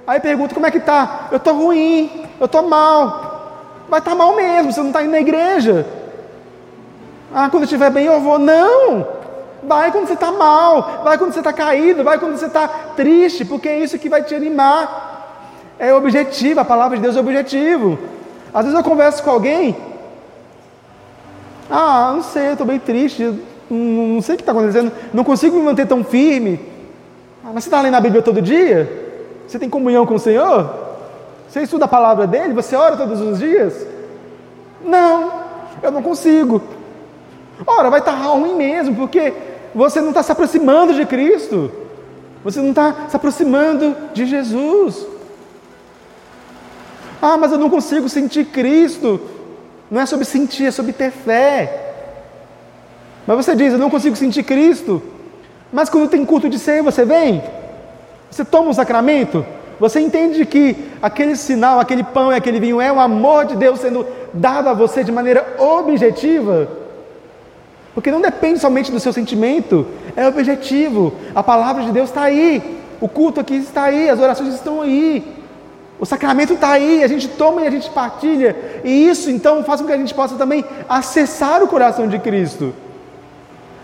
Aí 0.06 0.20
pergunto 0.20 0.54
como 0.54 0.66
é 0.66 0.72
que 0.72 0.80
tá? 0.80 1.28
Eu 1.32 1.38
estou 1.38 1.54
ruim, 1.54 2.26
eu 2.40 2.46
estou 2.46 2.68
mal. 2.68 3.86
Vai 3.88 4.00
estar 4.00 4.12
tá 4.12 4.18
mal 4.18 4.36
mesmo, 4.36 4.72
você 4.72 4.80
não 4.80 4.88
está 4.88 5.02
indo 5.02 5.12
na 5.12 5.20
igreja. 5.20 5.86
Ah, 7.34 7.48
quando 7.50 7.64
estiver 7.64 7.92
bem 7.92 8.06
eu 8.06 8.20
vou. 8.20 8.40
Não! 8.40 9.20
Vai 9.64 9.92
quando 9.92 10.08
você 10.08 10.14
está 10.14 10.32
mal, 10.32 11.02
vai 11.04 11.18
quando 11.18 11.34
você 11.34 11.40
está 11.40 11.52
caído, 11.52 12.04
vai 12.04 12.18
quando 12.18 12.38
você 12.38 12.46
está 12.46 12.68
triste, 12.96 13.44
porque 13.44 13.68
é 13.68 13.80
isso 13.80 14.00
que 14.00 14.10
vai 14.10 14.24
te 14.24 14.34
animar. 14.34 15.36
É 15.78 15.94
objetivo, 15.94 16.60
a 16.60 16.66
palavra 16.66 16.98
de 16.98 17.04
Deus 17.04 17.16
é 17.16 17.20
objetivo. 17.20 18.00
Às 18.54 18.66
vezes 18.66 18.78
eu 18.78 18.84
converso 18.84 19.22
com 19.22 19.30
alguém, 19.30 19.76
ah, 21.70 22.14
não 22.16 22.24
sei, 22.24 22.48
eu 22.48 22.52
estou 22.54 22.66
bem 22.66 22.80
triste, 22.80 23.34
não, 23.70 24.22
sei 24.22 24.36
o 24.36 24.38
que 24.38 24.42
está 24.42 24.52
acontecendo, 24.52 24.92
não 25.14 25.24
consigo 25.24 25.58
me 25.58 25.64
manter 25.64 25.86
tão 25.86 26.04
firme. 26.04 26.60
Ah, 27.44 27.52
mas 27.54 27.64
você 27.64 27.70
está 27.70 27.82
lendo 27.82 27.96
a 27.96 28.02
Bíblia 28.02 28.22
todo 28.22 28.42
dia? 28.42 29.08
Você 29.48 29.60
tem 29.60 29.70
comunhão 29.70 30.06
com 30.06 30.16
o 30.16 30.20
Senhor? 30.20 30.70
Você 31.48 31.62
estuda 31.62 31.86
a 31.86 31.88
palavra 31.88 32.28
dele? 32.28 32.54
Você 32.54 32.76
ora 32.76 32.98
todos 32.98 33.22
os 33.22 33.40
dias? 33.40 33.86
Não, 34.84 35.32
eu 35.82 35.92
não 35.92 36.02
consigo. 36.02 36.62
Ora, 37.66 37.90
vai 37.90 38.00
estar 38.00 38.14
ruim 38.14 38.56
mesmo, 38.56 38.96
porque 38.96 39.34
você 39.74 40.02
não 40.02 40.10
está 40.10 40.24
se 40.24 40.32
aproximando 40.32 40.94
de 40.94 41.06
Cristo. 41.06 41.72
Você 42.44 42.62
não 42.62 42.70
está 42.70 43.08
se 43.10 43.16
aproximando 43.16 43.96
de 44.14 44.26
Jesus. 44.26 45.06
Ah, 47.22 47.38
mas 47.38 47.52
eu 47.52 47.58
não 47.58 47.70
consigo 47.70 48.08
sentir 48.08 48.46
Cristo. 48.46 49.20
Não 49.90 50.02
é 50.02 50.06
sobre 50.06 50.26
sentir, 50.26 50.66
é 50.66 50.72
sobre 50.72 50.94
ter 50.94 51.12
fé. 51.12 51.94
Mas 53.26 53.38
você 53.38 53.56
diz, 53.56 53.74
eu 53.74 53.80
não 53.80 53.90
consigo 53.90 54.16
sentir 54.16 54.44
Cristo. 54.44 55.02
Mas 55.72 55.90
quando 55.90 56.10
tem 56.10 56.26
culto 56.26 56.50
de 56.50 56.60
ceia, 56.60 56.84
você 56.84 57.06
vem? 57.06 57.44
Você 58.30 58.46
toma 58.46 58.70
o 58.70 58.74
sacramento? 58.74 59.46
Você 59.80 60.00
entende 60.00 60.46
que 60.46 60.76
aquele 61.02 61.36
sinal, 61.36 61.80
aquele 61.80 62.04
pão 62.04 62.32
e 62.32 62.36
aquele 62.36 62.60
vinho 62.60 62.82
é 62.82 62.92
o 62.92 63.00
amor 63.00 63.46
de 63.46 63.56
Deus 63.56 63.80
sendo 63.80 64.06
dado 64.34 64.68
a 64.68 64.74
você 64.74 65.04
de 65.04 65.12
maneira 65.12 65.56
objetiva? 65.58 66.68
Porque 67.94 68.12
não 68.12 68.22
depende 68.22 68.60
somente 68.60 68.92
do 68.92 69.00
seu 69.00 69.14
sentimento, 69.14 69.88
é 70.16 70.28
objetivo. 70.28 71.14
A 71.34 71.42
palavra 71.42 71.84
de 71.84 71.92
Deus 71.92 72.10
está 72.10 72.24
aí, 72.24 72.80
o 73.00 73.08
culto 73.08 73.40
aqui 73.40 73.56
está 73.56 73.84
aí, 73.84 74.10
as 74.10 74.20
orações 74.20 74.54
estão 74.54 74.82
aí. 74.82 75.39
O 76.00 76.06
sacramento 76.06 76.54
está 76.54 76.72
aí, 76.72 77.04
a 77.04 77.08
gente 77.08 77.28
toma 77.28 77.62
e 77.62 77.68
a 77.68 77.72
gente 77.72 77.90
partilha, 77.90 78.56
e 78.86 79.10
isso 79.10 79.30
então 79.30 79.64
faz 79.66 79.82
com 79.82 79.88
que 79.88 79.94
a 79.94 79.98
gente 79.98 80.14
possa 80.14 80.36
também 80.36 80.64
acessar 80.88 81.62
o 81.62 81.68
coração 81.68 82.08
de 82.08 82.18
Cristo, 82.18 82.74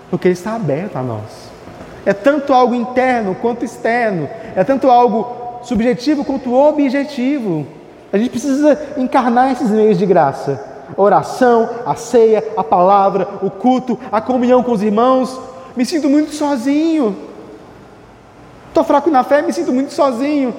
porque 0.09 0.29
Ele 0.29 0.33
está 0.33 0.55
aberto 0.55 0.95
a 0.95 1.01
nós. 1.01 1.49
É 2.05 2.13
tanto 2.13 2.53
algo 2.53 2.73
interno 2.73 3.35
quanto 3.35 3.65
externo, 3.65 4.29
é 4.55 4.63
tanto 4.63 4.89
algo 4.89 5.59
subjetivo 5.63 6.23
quanto 6.23 6.53
objetivo. 6.53 7.67
A 8.13 8.17
gente 8.17 8.29
precisa 8.29 8.79
encarnar 8.95 9.51
esses 9.51 9.69
meios 9.69 9.97
de 9.97 10.05
graça: 10.05 10.63
oração, 10.95 11.69
a 11.85 11.95
ceia, 11.95 12.41
a 12.55 12.63
palavra, 12.63 13.27
o 13.41 13.49
culto, 13.49 13.99
a 14.09 14.21
comunhão 14.21 14.63
com 14.63 14.71
os 14.71 14.81
irmãos. 14.81 15.37
Me 15.75 15.85
sinto 15.85 16.09
muito 16.09 16.33
sozinho. 16.33 17.17
Estou 18.69 18.85
fraco 18.85 19.09
na 19.09 19.23
fé, 19.23 19.41
me 19.41 19.51
sinto 19.51 19.73
muito 19.73 19.91
sozinho. 19.91 20.53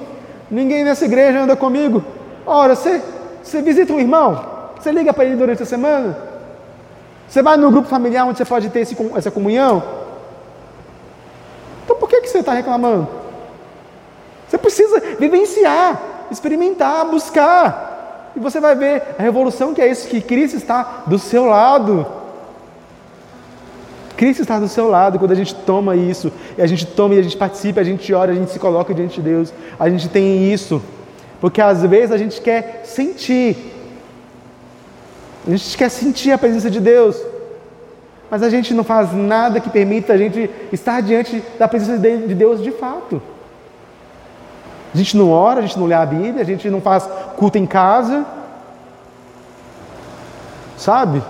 Ninguém 0.51 0.85
nessa 0.85 1.05
igreja 1.05 1.41
anda 1.41 1.57
comigo. 1.57 2.05
Ora, 2.47 2.75
você, 2.75 3.03
você 3.43 3.61
visita 3.63 3.93
um 3.93 3.99
irmão? 3.99 4.45
Você 4.79 4.93
liga 4.93 5.13
para 5.13 5.25
ele 5.25 5.37
durante 5.37 5.63
a 5.63 5.67
semana? 5.67 6.17
Você 7.29 7.43
vai 7.43 7.57
no 7.57 7.71
grupo 7.71 7.89
familiar 7.89 8.25
onde 8.27 8.39
você 8.39 8.45
pode 8.45 8.69
ter 8.71 8.81
esse, 8.81 8.97
essa 9.17 9.31
comunhão? 9.31 9.83
Então 11.85 11.97
por 11.97 12.09
que, 12.09 12.21
que 12.21 12.29
você 12.29 12.39
está 12.39 12.53
reclamando? 12.53 13.09
Você 14.47 14.57
precisa 14.59 15.01
vivenciar, 15.19 16.01
experimentar, 16.31 17.05
buscar. 17.07 18.33
E 18.37 18.39
você 18.39 18.61
vai 18.61 18.75
ver 18.75 19.03
a 19.19 19.23
revolução 19.23 19.75
que 19.75 19.81
é 19.81 19.89
isso, 19.89 20.09
que 20.09 20.21
Cristo 20.21 20.57
está 20.57 21.03
do 21.07 21.19
seu 21.19 21.47
lado. 21.47 22.07
Cristo 24.17 24.43
está 24.43 24.59
do 24.59 24.69
seu 24.69 24.89
lado 24.89 25.19
quando 25.19 25.33
a 25.33 25.35
gente 25.35 25.55
toma 25.55 25.95
isso, 25.95 26.33
e 26.57 26.63
a 26.63 26.67
gente 26.67 26.87
toma 26.87 27.15
e 27.15 27.19
a 27.19 27.23
gente 27.23 27.37
participa, 27.37 27.81
a 27.81 27.85
gente 27.85 28.13
ora, 28.15 28.33
a 28.33 28.35
gente 28.35 28.51
se 28.51 28.59
coloca 28.59 28.95
diante 28.95 29.21
de 29.21 29.29
Deus, 29.29 29.53
a 29.79 29.91
gente 29.91 30.09
tem 30.09 30.53
isso, 30.53 30.83
porque 31.41 31.61
às 31.61 31.83
vezes 31.83 32.11
a 32.11 32.17
gente 32.17 32.41
quer 32.41 32.83
sentir, 32.85 33.57
a 35.47 35.51
gente 35.51 35.77
quer 35.77 35.91
sentir 35.91 36.33
a 36.33 36.39
presença 36.39 36.71
de 36.71 36.81
Deus, 36.81 37.17
mas 38.31 38.43
a 38.43 38.51
gente 38.51 38.73
não 38.75 38.83
faz 38.83 39.13
nada 39.13 39.61
que 39.61 39.71
permita 39.71 40.15
a 40.15 40.17
gente 40.17 40.51
estar 40.73 41.01
diante 41.01 41.43
da 41.59 41.69
presença 41.69 41.99
de 41.99 42.35
Deus 42.35 42.63
de 42.63 42.73
fato. 42.73 43.23
A 44.93 44.97
gente 44.97 45.17
não 45.17 45.31
ora, 45.31 45.61
a 45.61 45.63
gente 45.63 45.79
não 45.79 45.87
lê 45.87 45.95
a 45.95 46.07
Bíblia, 46.07 46.41
a 46.41 46.45
gente 46.45 46.71
não 46.71 46.81
faz 46.81 47.07
culto 47.37 47.59
em 47.59 47.67
casa, 47.67 48.25
sabe? 50.77 51.23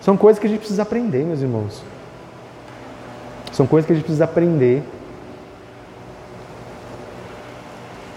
São 0.00 0.16
coisas 0.16 0.40
que 0.40 0.46
a 0.46 0.50
gente 0.50 0.60
precisa 0.60 0.82
aprender, 0.82 1.24
meus 1.24 1.42
irmãos. 1.42 1.82
São 3.52 3.66
coisas 3.66 3.86
que 3.86 3.92
a 3.92 3.96
gente 3.96 4.04
precisa 4.04 4.24
aprender. 4.24 4.82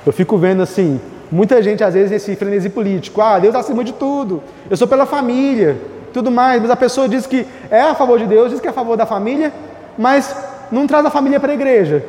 Eu 0.06 0.14
fico 0.14 0.38
vendo 0.38 0.62
assim, 0.62 1.00
muita 1.32 1.62
gente 1.64 1.84
às 1.84 1.94
vezes 1.94 2.12
esse 2.12 2.36
frenesi 2.36 2.70
político, 2.70 3.22
ah, 3.22 3.40
Deus 3.40 3.54
está 3.54 3.60
acima 3.60 3.84
de 3.84 3.94
tudo, 3.94 4.44
eu 4.70 4.76
sou 4.76 4.88
pela 4.88 5.06
família, 5.06 5.78
tudo 6.14 6.30
mais, 6.30 6.62
mas 6.62 6.70
a 6.70 6.76
pessoa 6.76 7.08
diz 7.08 7.26
que 7.26 7.48
é 7.72 7.82
a 7.82 7.96
favor 7.96 8.20
de 8.20 8.26
Deus, 8.26 8.52
diz 8.52 8.60
que 8.60 8.68
é 8.68 8.70
a 8.70 8.74
favor 8.74 8.98
da 8.98 9.06
família, 9.06 9.52
mas 9.98 10.36
não 10.72 10.86
traz 10.86 11.06
a 11.06 11.10
família 11.10 11.40
para 11.40 11.52
a 11.52 11.56
igreja. 11.56 12.04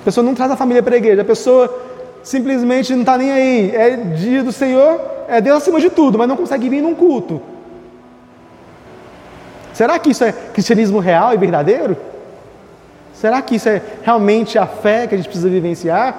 A 0.00 0.04
pessoa 0.04 0.24
não 0.24 0.34
traz 0.34 0.50
a 0.50 0.56
família 0.56 0.82
para 0.82 0.94
a 0.94 0.98
igreja, 0.98 1.20
a 1.20 1.24
pessoa 1.24 1.72
simplesmente 2.22 2.92
não 2.92 3.00
está 3.00 3.16
nem 3.18 3.30
aí, 3.30 3.74
é 3.74 3.96
dia 3.96 4.42
do 4.42 4.52
Senhor, 4.52 5.00
é 5.30 5.40
Deus 5.40 5.58
acima 5.58 5.80
de 5.80 5.88
tudo, 5.88 6.18
mas 6.18 6.28
não 6.28 6.36
consegue 6.36 6.68
vir 6.68 6.82
num 6.82 6.94
culto. 6.94 7.40
Será 9.72 9.98
que 9.98 10.10
isso 10.10 10.24
é 10.24 10.32
cristianismo 10.32 10.98
real 10.98 11.32
e 11.32 11.36
verdadeiro? 11.36 11.96
Será 13.14 13.40
que 13.40 13.54
isso 13.54 13.68
é 13.68 13.80
realmente 14.02 14.58
a 14.58 14.66
fé 14.66 15.06
que 15.06 15.14
a 15.14 15.18
gente 15.18 15.28
precisa 15.28 15.48
vivenciar? 15.48 16.14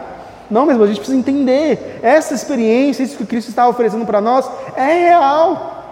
Não, 0.49 0.65
mesmo, 0.65 0.83
a 0.83 0.87
gente 0.87 0.97
precisa 0.97 1.17
entender. 1.17 1.99
Essa 2.01 2.33
experiência, 2.33 3.03
isso 3.03 3.17
que 3.17 3.25
Cristo 3.25 3.49
está 3.49 3.67
oferecendo 3.67 4.05
para 4.05 4.21
nós, 4.21 4.49
é 4.75 5.09
real. 5.09 5.83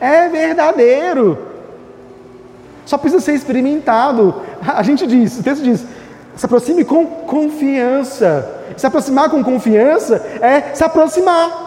É 0.00 0.28
verdadeiro. 0.28 1.38
Só 2.86 2.96
precisa 2.96 3.22
ser 3.22 3.34
experimentado. 3.34 4.42
A 4.66 4.82
gente 4.82 5.06
diz, 5.06 5.38
o 5.38 5.42
texto 5.42 5.62
diz, 5.62 5.84
se 6.34 6.46
aproxime 6.46 6.84
com 6.84 7.04
confiança. 7.04 8.62
Se 8.76 8.86
aproximar 8.86 9.28
com 9.28 9.42
confiança 9.42 10.16
é 10.40 10.74
se 10.74 10.84
aproximar 10.84 11.65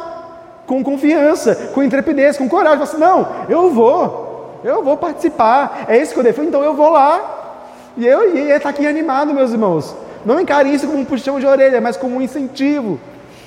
com 0.69 0.83
confiança, 0.83 1.55
com 1.73 1.81
intrepidez, 1.81 2.37
com 2.37 2.47
coragem. 2.47 2.83
Assim, 2.83 2.97
não, 2.97 3.27
eu 3.49 3.71
vou, 3.71 4.59
eu 4.63 4.83
vou 4.83 4.95
participar. 4.95 5.85
É 5.87 5.97
isso 5.97 6.13
que 6.13 6.19
eu 6.19 6.23
defendo, 6.23 6.49
então 6.49 6.63
eu 6.63 6.75
vou 6.75 6.91
lá. 6.91 7.93
E 7.97 8.05
eu 8.05 8.35
ia 8.35 8.57
estar 8.57 8.69
aqui 8.69 8.85
animado, 8.85 9.33
meus 9.33 9.51
irmãos. 9.51 9.95
Não 10.23 10.39
encare 10.39 10.71
isso 10.71 10.85
como 10.85 10.99
um 10.99 11.05
puxão 11.05 11.39
de 11.39 11.47
orelha, 11.47 11.81
mas 11.81 11.97
como 11.97 12.17
um 12.17 12.21
incentivo. 12.21 12.99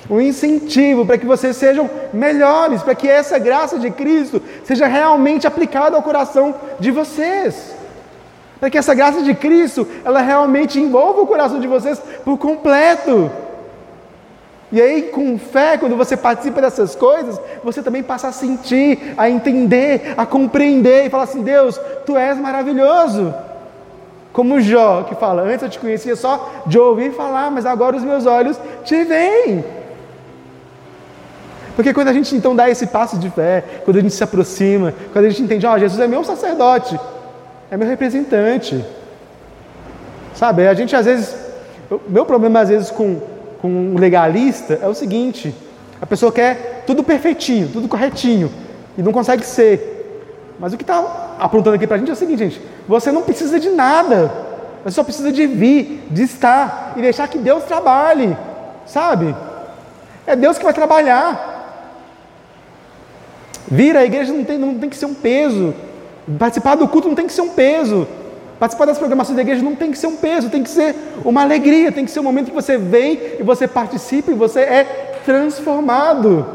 Um 0.09 0.19
incentivo 0.19 1.05
para 1.05 1.17
que 1.17 1.25
vocês 1.25 1.55
sejam 1.55 1.89
melhores, 2.11 2.83
para 2.83 2.93
que 2.93 3.07
essa 3.07 3.39
graça 3.39 3.79
de 3.79 3.89
Cristo 3.89 4.41
seja 4.65 4.85
realmente 4.85 5.47
aplicada 5.47 5.95
ao 5.95 6.03
coração 6.03 6.53
de 6.77 6.91
vocês. 6.91 7.73
Para 8.59 8.69
que 8.69 8.77
essa 8.77 8.93
graça 8.93 9.21
de 9.21 9.33
Cristo, 9.33 9.87
ela 10.03 10.19
realmente 10.19 10.77
envolva 10.77 11.21
o 11.21 11.27
coração 11.27 11.61
de 11.61 11.67
vocês 11.67 12.01
por 12.25 12.37
completo. 12.37 13.31
E 14.73 14.81
aí, 14.81 15.03
com 15.03 15.37
fé, 15.37 15.77
quando 15.77 15.95
você 15.95 16.17
participa 16.17 16.59
dessas 16.59 16.95
coisas, 16.95 17.39
você 17.63 17.83
também 17.83 18.01
passa 18.01 18.29
a 18.29 18.31
sentir, 18.31 19.13
a 19.15 19.29
entender, 19.29 20.15
a 20.17 20.25
compreender 20.25 21.05
e 21.05 21.11
falar 21.11 21.25
assim: 21.25 21.43
Deus, 21.43 21.79
tu 22.07 22.17
és 22.17 22.39
maravilhoso. 22.39 23.31
Como 24.33 24.59
Jó, 24.59 25.03
que 25.03 25.13
fala: 25.13 25.43
Antes 25.43 25.61
eu 25.61 25.69
te 25.69 25.77
conhecia 25.77 26.15
só 26.15 26.63
de 26.65 26.79
ouvir 26.79 27.13
falar, 27.13 27.51
mas 27.51 27.67
agora 27.67 27.95
os 27.95 28.03
meus 28.03 28.25
olhos 28.25 28.59
te 28.83 29.03
veem. 29.03 29.63
Porque 31.75 31.93
quando 31.93 32.07
a 32.07 32.13
gente 32.13 32.35
então 32.35 32.55
dá 32.55 32.67
esse 32.67 32.87
passo 32.87 33.19
de 33.19 33.29
fé, 33.29 33.63
quando 33.85 33.97
a 33.97 34.01
gente 34.01 34.15
se 34.15 34.23
aproxima, 34.23 34.91
quando 35.11 35.25
a 35.25 35.29
gente 35.29 35.43
entende, 35.43 35.67
ó, 35.67 35.75
oh, 35.75 35.77
Jesus 35.77 35.99
é 35.99 36.07
meu 36.07 36.23
sacerdote, 36.23 36.99
é 37.69 37.77
meu 37.77 37.87
representante. 37.87 38.83
Sabe, 40.33 40.67
a 40.67 40.73
gente 40.73 40.95
às 40.95 41.05
vezes, 41.05 41.35
meu 42.09 42.25
problema 42.25 42.61
às 42.61 42.69
vezes 42.69 42.89
com 42.89 43.32
com 43.63 43.69
um 43.69 43.97
legalista 43.97 44.77
é 44.81 44.87
o 44.89 44.93
seguinte: 44.93 45.55
a 46.01 46.05
pessoa 46.05 46.33
quer 46.33 46.83
tudo 46.85 47.01
perfeitinho, 47.01 47.69
tudo 47.69 47.87
corretinho, 47.87 48.51
e 48.97 49.01
não 49.01 49.13
consegue 49.13 49.45
ser. 49.45 50.51
Mas 50.59 50.73
o 50.73 50.77
que 50.77 50.83
está 50.83 51.37
apontando 51.39 51.77
aqui 51.77 51.87
para 51.87 51.95
a 51.95 51.99
gente 51.99 52.09
é 52.09 52.13
o 52.13 52.17
seguinte, 52.17 52.39
gente: 52.39 52.61
você 52.85 53.09
não 53.09 53.21
precisa 53.21 53.57
de 53.57 53.69
nada, 53.69 54.29
você 54.83 54.95
só 54.95 55.03
precisa 55.03 55.31
de 55.31 55.47
vir, 55.47 56.05
de 56.11 56.23
estar 56.23 56.93
e 56.97 57.01
deixar 57.01 57.25
que 57.29 57.37
Deus 57.37 57.63
trabalhe, 57.63 58.35
sabe? 58.85 59.33
É 60.27 60.35
Deus 60.35 60.57
que 60.57 60.65
vai 60.65 60.73
trabalhar. 60.73 61.51
Vir 63.65 63.95
à 63.95 64.03
igreja 64.03 64.33
não 64.33 64.43
tem, 64.43 64.57
não 64.57 64.77
tem 64.77 64.89
que 64.89 64.97
ser 64.97 65.05
um 65.05 65.13
peso, 65.13 65.73
participar 66.37 66.75
do 66.75 66.85
culto 66.85 67.07
não 67.07 67.15
tem 67.15 67.27
que 67.27 67.33
ser 67.33 67.41
um 67.41 67.49
peso. 67.51 68.05
Participar 68.63 68.85
das 68.85 68.97
programações 68.97 69.35
da 69.35 69.41
igreja 69.41 69.61
não 69.61 69.75
tem 69.75 69.91
que 69.91 69.97
ser 69.97 70.07
um 70.07 70.15
peso, 70.15 70.49
tem 70.49 70.63
que 70.63 70.69
ser 70.69 70.95
uma 71.25 71.41
alegria, 71.41 71.91
tem 71.91 72.05
que 72.05 72.11
ser 72.11 72.21
um 72.21 72.23
momento 72.23 72.45
que 72.45 72.55
você 72.55 72.77
vem 72.77 73.19
e 73.37 73.43
você 73.43 73.67
participa 73.67 74.31
e 74.31 74.33
você 74.33 74.61
é 74.61 74.83
transformado. 75.25 76.47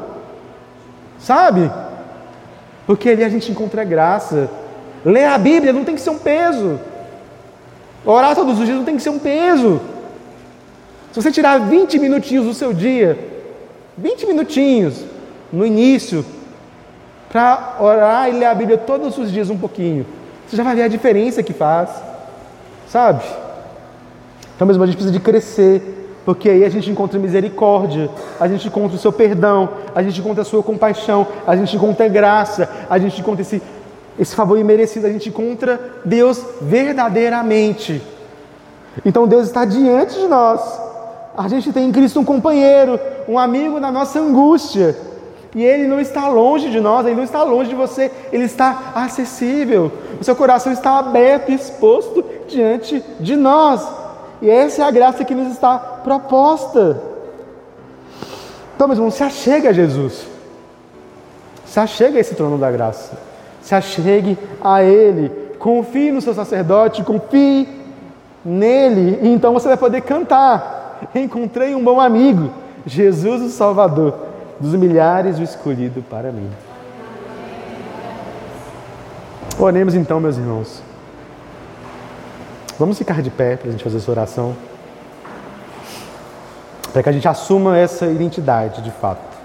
Sabe? 1.19 1.71
Porque 2.87 3.11
ali 3.11 3.23
a 3.23 3.29
gente 3.29 3.53
encontra 3.53 3.85
graça. 3.85 4.49
Ler 5.05 5.27
a 5.27 5.37
Bíblia 5.37 5.71
não 5.71 5.85
tem 5.85 5.95
que 5.95 6.01
ser 6.01 6.09
um 6.09 6.19
peso. 6.19 6.81
Orar 8.07 8.35
todos 8.35 8.59
os 8.59 8.65
dias 8.65 8.79
não 8.79 8.87
tem 8.87 8.97
que 8.97 9.03
ser 9.03 9.11
um 9.11 9.19
peso. 9.19 9.79
Se 11.13 11.21
você 11.21 11.31
tirar 11.31 11.61
20 11.61 11.99
minutinhos 11.99 12.47
do 12.47 12.55
seu 12.55 12.73
dia, 12.73 13.19
20 13.99 14.29
minutinhos 14.29 15.05
no 15.53 15.67
início, 15.67 16.25
para 17.31 17.77
orar 17.79 18.31
e 18.31 18.33
ler 18.33 18.47
a 18.47 18.55
Bíblia 18.55 18.79
todos 18.79 19.19
os 19.19 19.31
dias 19.31 19.51
um 19.51 19.59
pouquinho, 19.59 20.07
você 20.49 20.57
já 20.57 20.63
vai 20.63 20.75
ver 20.75 20.83
a 20.83 20.89
diferença 20.89 21.43
que 21.43 21.53
faz, 21.53 21.91
sabe? 22.89 23.23
Então, 24.57 24.67
mesmo 24.67 24.83
a 24.83 24.87
gente 24.87 24.97
precisa 24.97 25.13
de 25.13 25.21
crescer, 25.21 26.21
porque 26.25 26.49
aí 26.49 26.65
a 26.65 26.69
gente 26.69 26.91
encontra 26.91 27.19
misericórdia, 27.19 28.11
a 28.41 28.49
gente 28.49 28.67
encontra 28.67 28.97
o 28.97 29.01
seu 29.01 29.13
perdão, 29.13 29.69
a 29.95 30.03
gente 30.03 30.21
encontra 30.21 30.43
a 30.43 30.45
sua 30.45 30.63
compaixão, 30.63 31.27
a 31.47 31.55
gente 31.55 31.77
encontra 31.77 32.09
graça, 32.09 32.69
a 32.89 32.99
gente 32.99 33.21
encontra 33.21 33.43
esse, 33.43 33.63
esse 34.19 34.35
favor 34.35 34.59
imerecido, 34.59 35.07
a 35.07 35.11
gente 35.11 35.29
encontra 35.29 35.79
Deus 36.05 36.43
verdadeiramente. 36.61 38.03
Então 39.05 39.27
Deus 39.27 39.47
está 39.47 39.65
diante 39.65 40.19
de 40.19 40.27
nós. 40.27 40.61
A 41.37 41.47
gente 41.47 41.73
tem 41.73 41.89
em 41.89 41.93
Cristo 41.93 42.19
um 42.19 42.25
companheiro, 42.25 42.99
um 43.29 43.39
amigo 43.39 43.79
na 43.79 43.93
nossa 43.93 44.19
angústia. 44.19 44.97
E 45.55 45.65
Ele 45.65 45.87
não 45.87 46.01
está 46.01 46.29
longe 46.29 46.71
de 46.71 46.81
nós, 46.81 47.07
Ele 47.07 47.17
não 47.17 47.25
está 47.25 47.43
longe 47.43 47.71
de 47.71 47.75
você, 47.75 48.11
Ele 48.33 48.45
está 48.45 48.93
acessível. 48.95 49.91
O 50.21 50.25
seu 50.25 50.37
coração 50.37 50.73
está 50.73 50.99
aberto 50.99 51.51
exposto 51.51 52.25
diante 52.47 53.03
de 53.19 53.37
nós. 53.37 53.87
E 54.41 54.51
essa 54.51 54.83
é 54.83 54.85
a 54.85 54.91
graça 54.91 55.25
que 55.25 55.35
nos 55.35 55.53
está 55.53 55.79
proposta. 55.79 57.01
Então, 58.75 58.87
meu 58.87 58.97
irmão, 58.97 59.11
se 59.11 59.23
achega 59.23 59.71
a 59.71 59.73
Jesus. 59.73 60.27
Se 61.67 61.81
achega 61.81 62.19
a 62.19 62.21
esse 62.21 62.35
trono 62.35 62.59
da 62.59 62.71
graça. 62.71 63.19
Se 63.61 63.75
achegue 63.75 64.39
a 64.63 64.83
Ele. 64.83 65.31
Confie 65.59 66.13
no 66.13 66.21
seu 66.21 66.35
sacerdote, 66.35 67.03
confie 67.03 67.69
nele. 68.45 69.19
E 69.23 69.29
então 69.29 69.53
você 69.53 69.69
vai 69.69 69.77
poder 69.77 70.03
cantar. 70.03 71.09
Encontrei 71.15 71.75
um 71.75 71.83
bom 71.83 72.01
amigo, 72.01 72.51
Jesus 72.87 73.43
o 73.43 73.49
Salvador, 73.49 74.15
dos 74.61 74.75
milhares 74.75 75.39
o 75.39 75.43
escolhido 75.43 76.03
para 76.03 76.33
mim. 76.33 76.51
Oremos 79.59 79.95
então, 79.95 80.21
meus 80.21 80.37
irmãos. 80.37 80.83
Vamos 82.79 82.99
ficar 82.99 83.23
de 83.23 83.31
pé 83.31 83.57
para 83.57 83.69
a 83.69 83.73
gente 83.73 83.83
fazer 83.83 83.97
essa 83.97 84.11
oração. 84.11 84.57
Para 86.93 87.03
que 87.03 87.09
a 87.09 87.13
gente 87.13 87.27
assuma 87.27 87.77
essa 87.77 88.07
identidade 88.07 88.83
de 88.83 88.91
fato. 88.91 89.38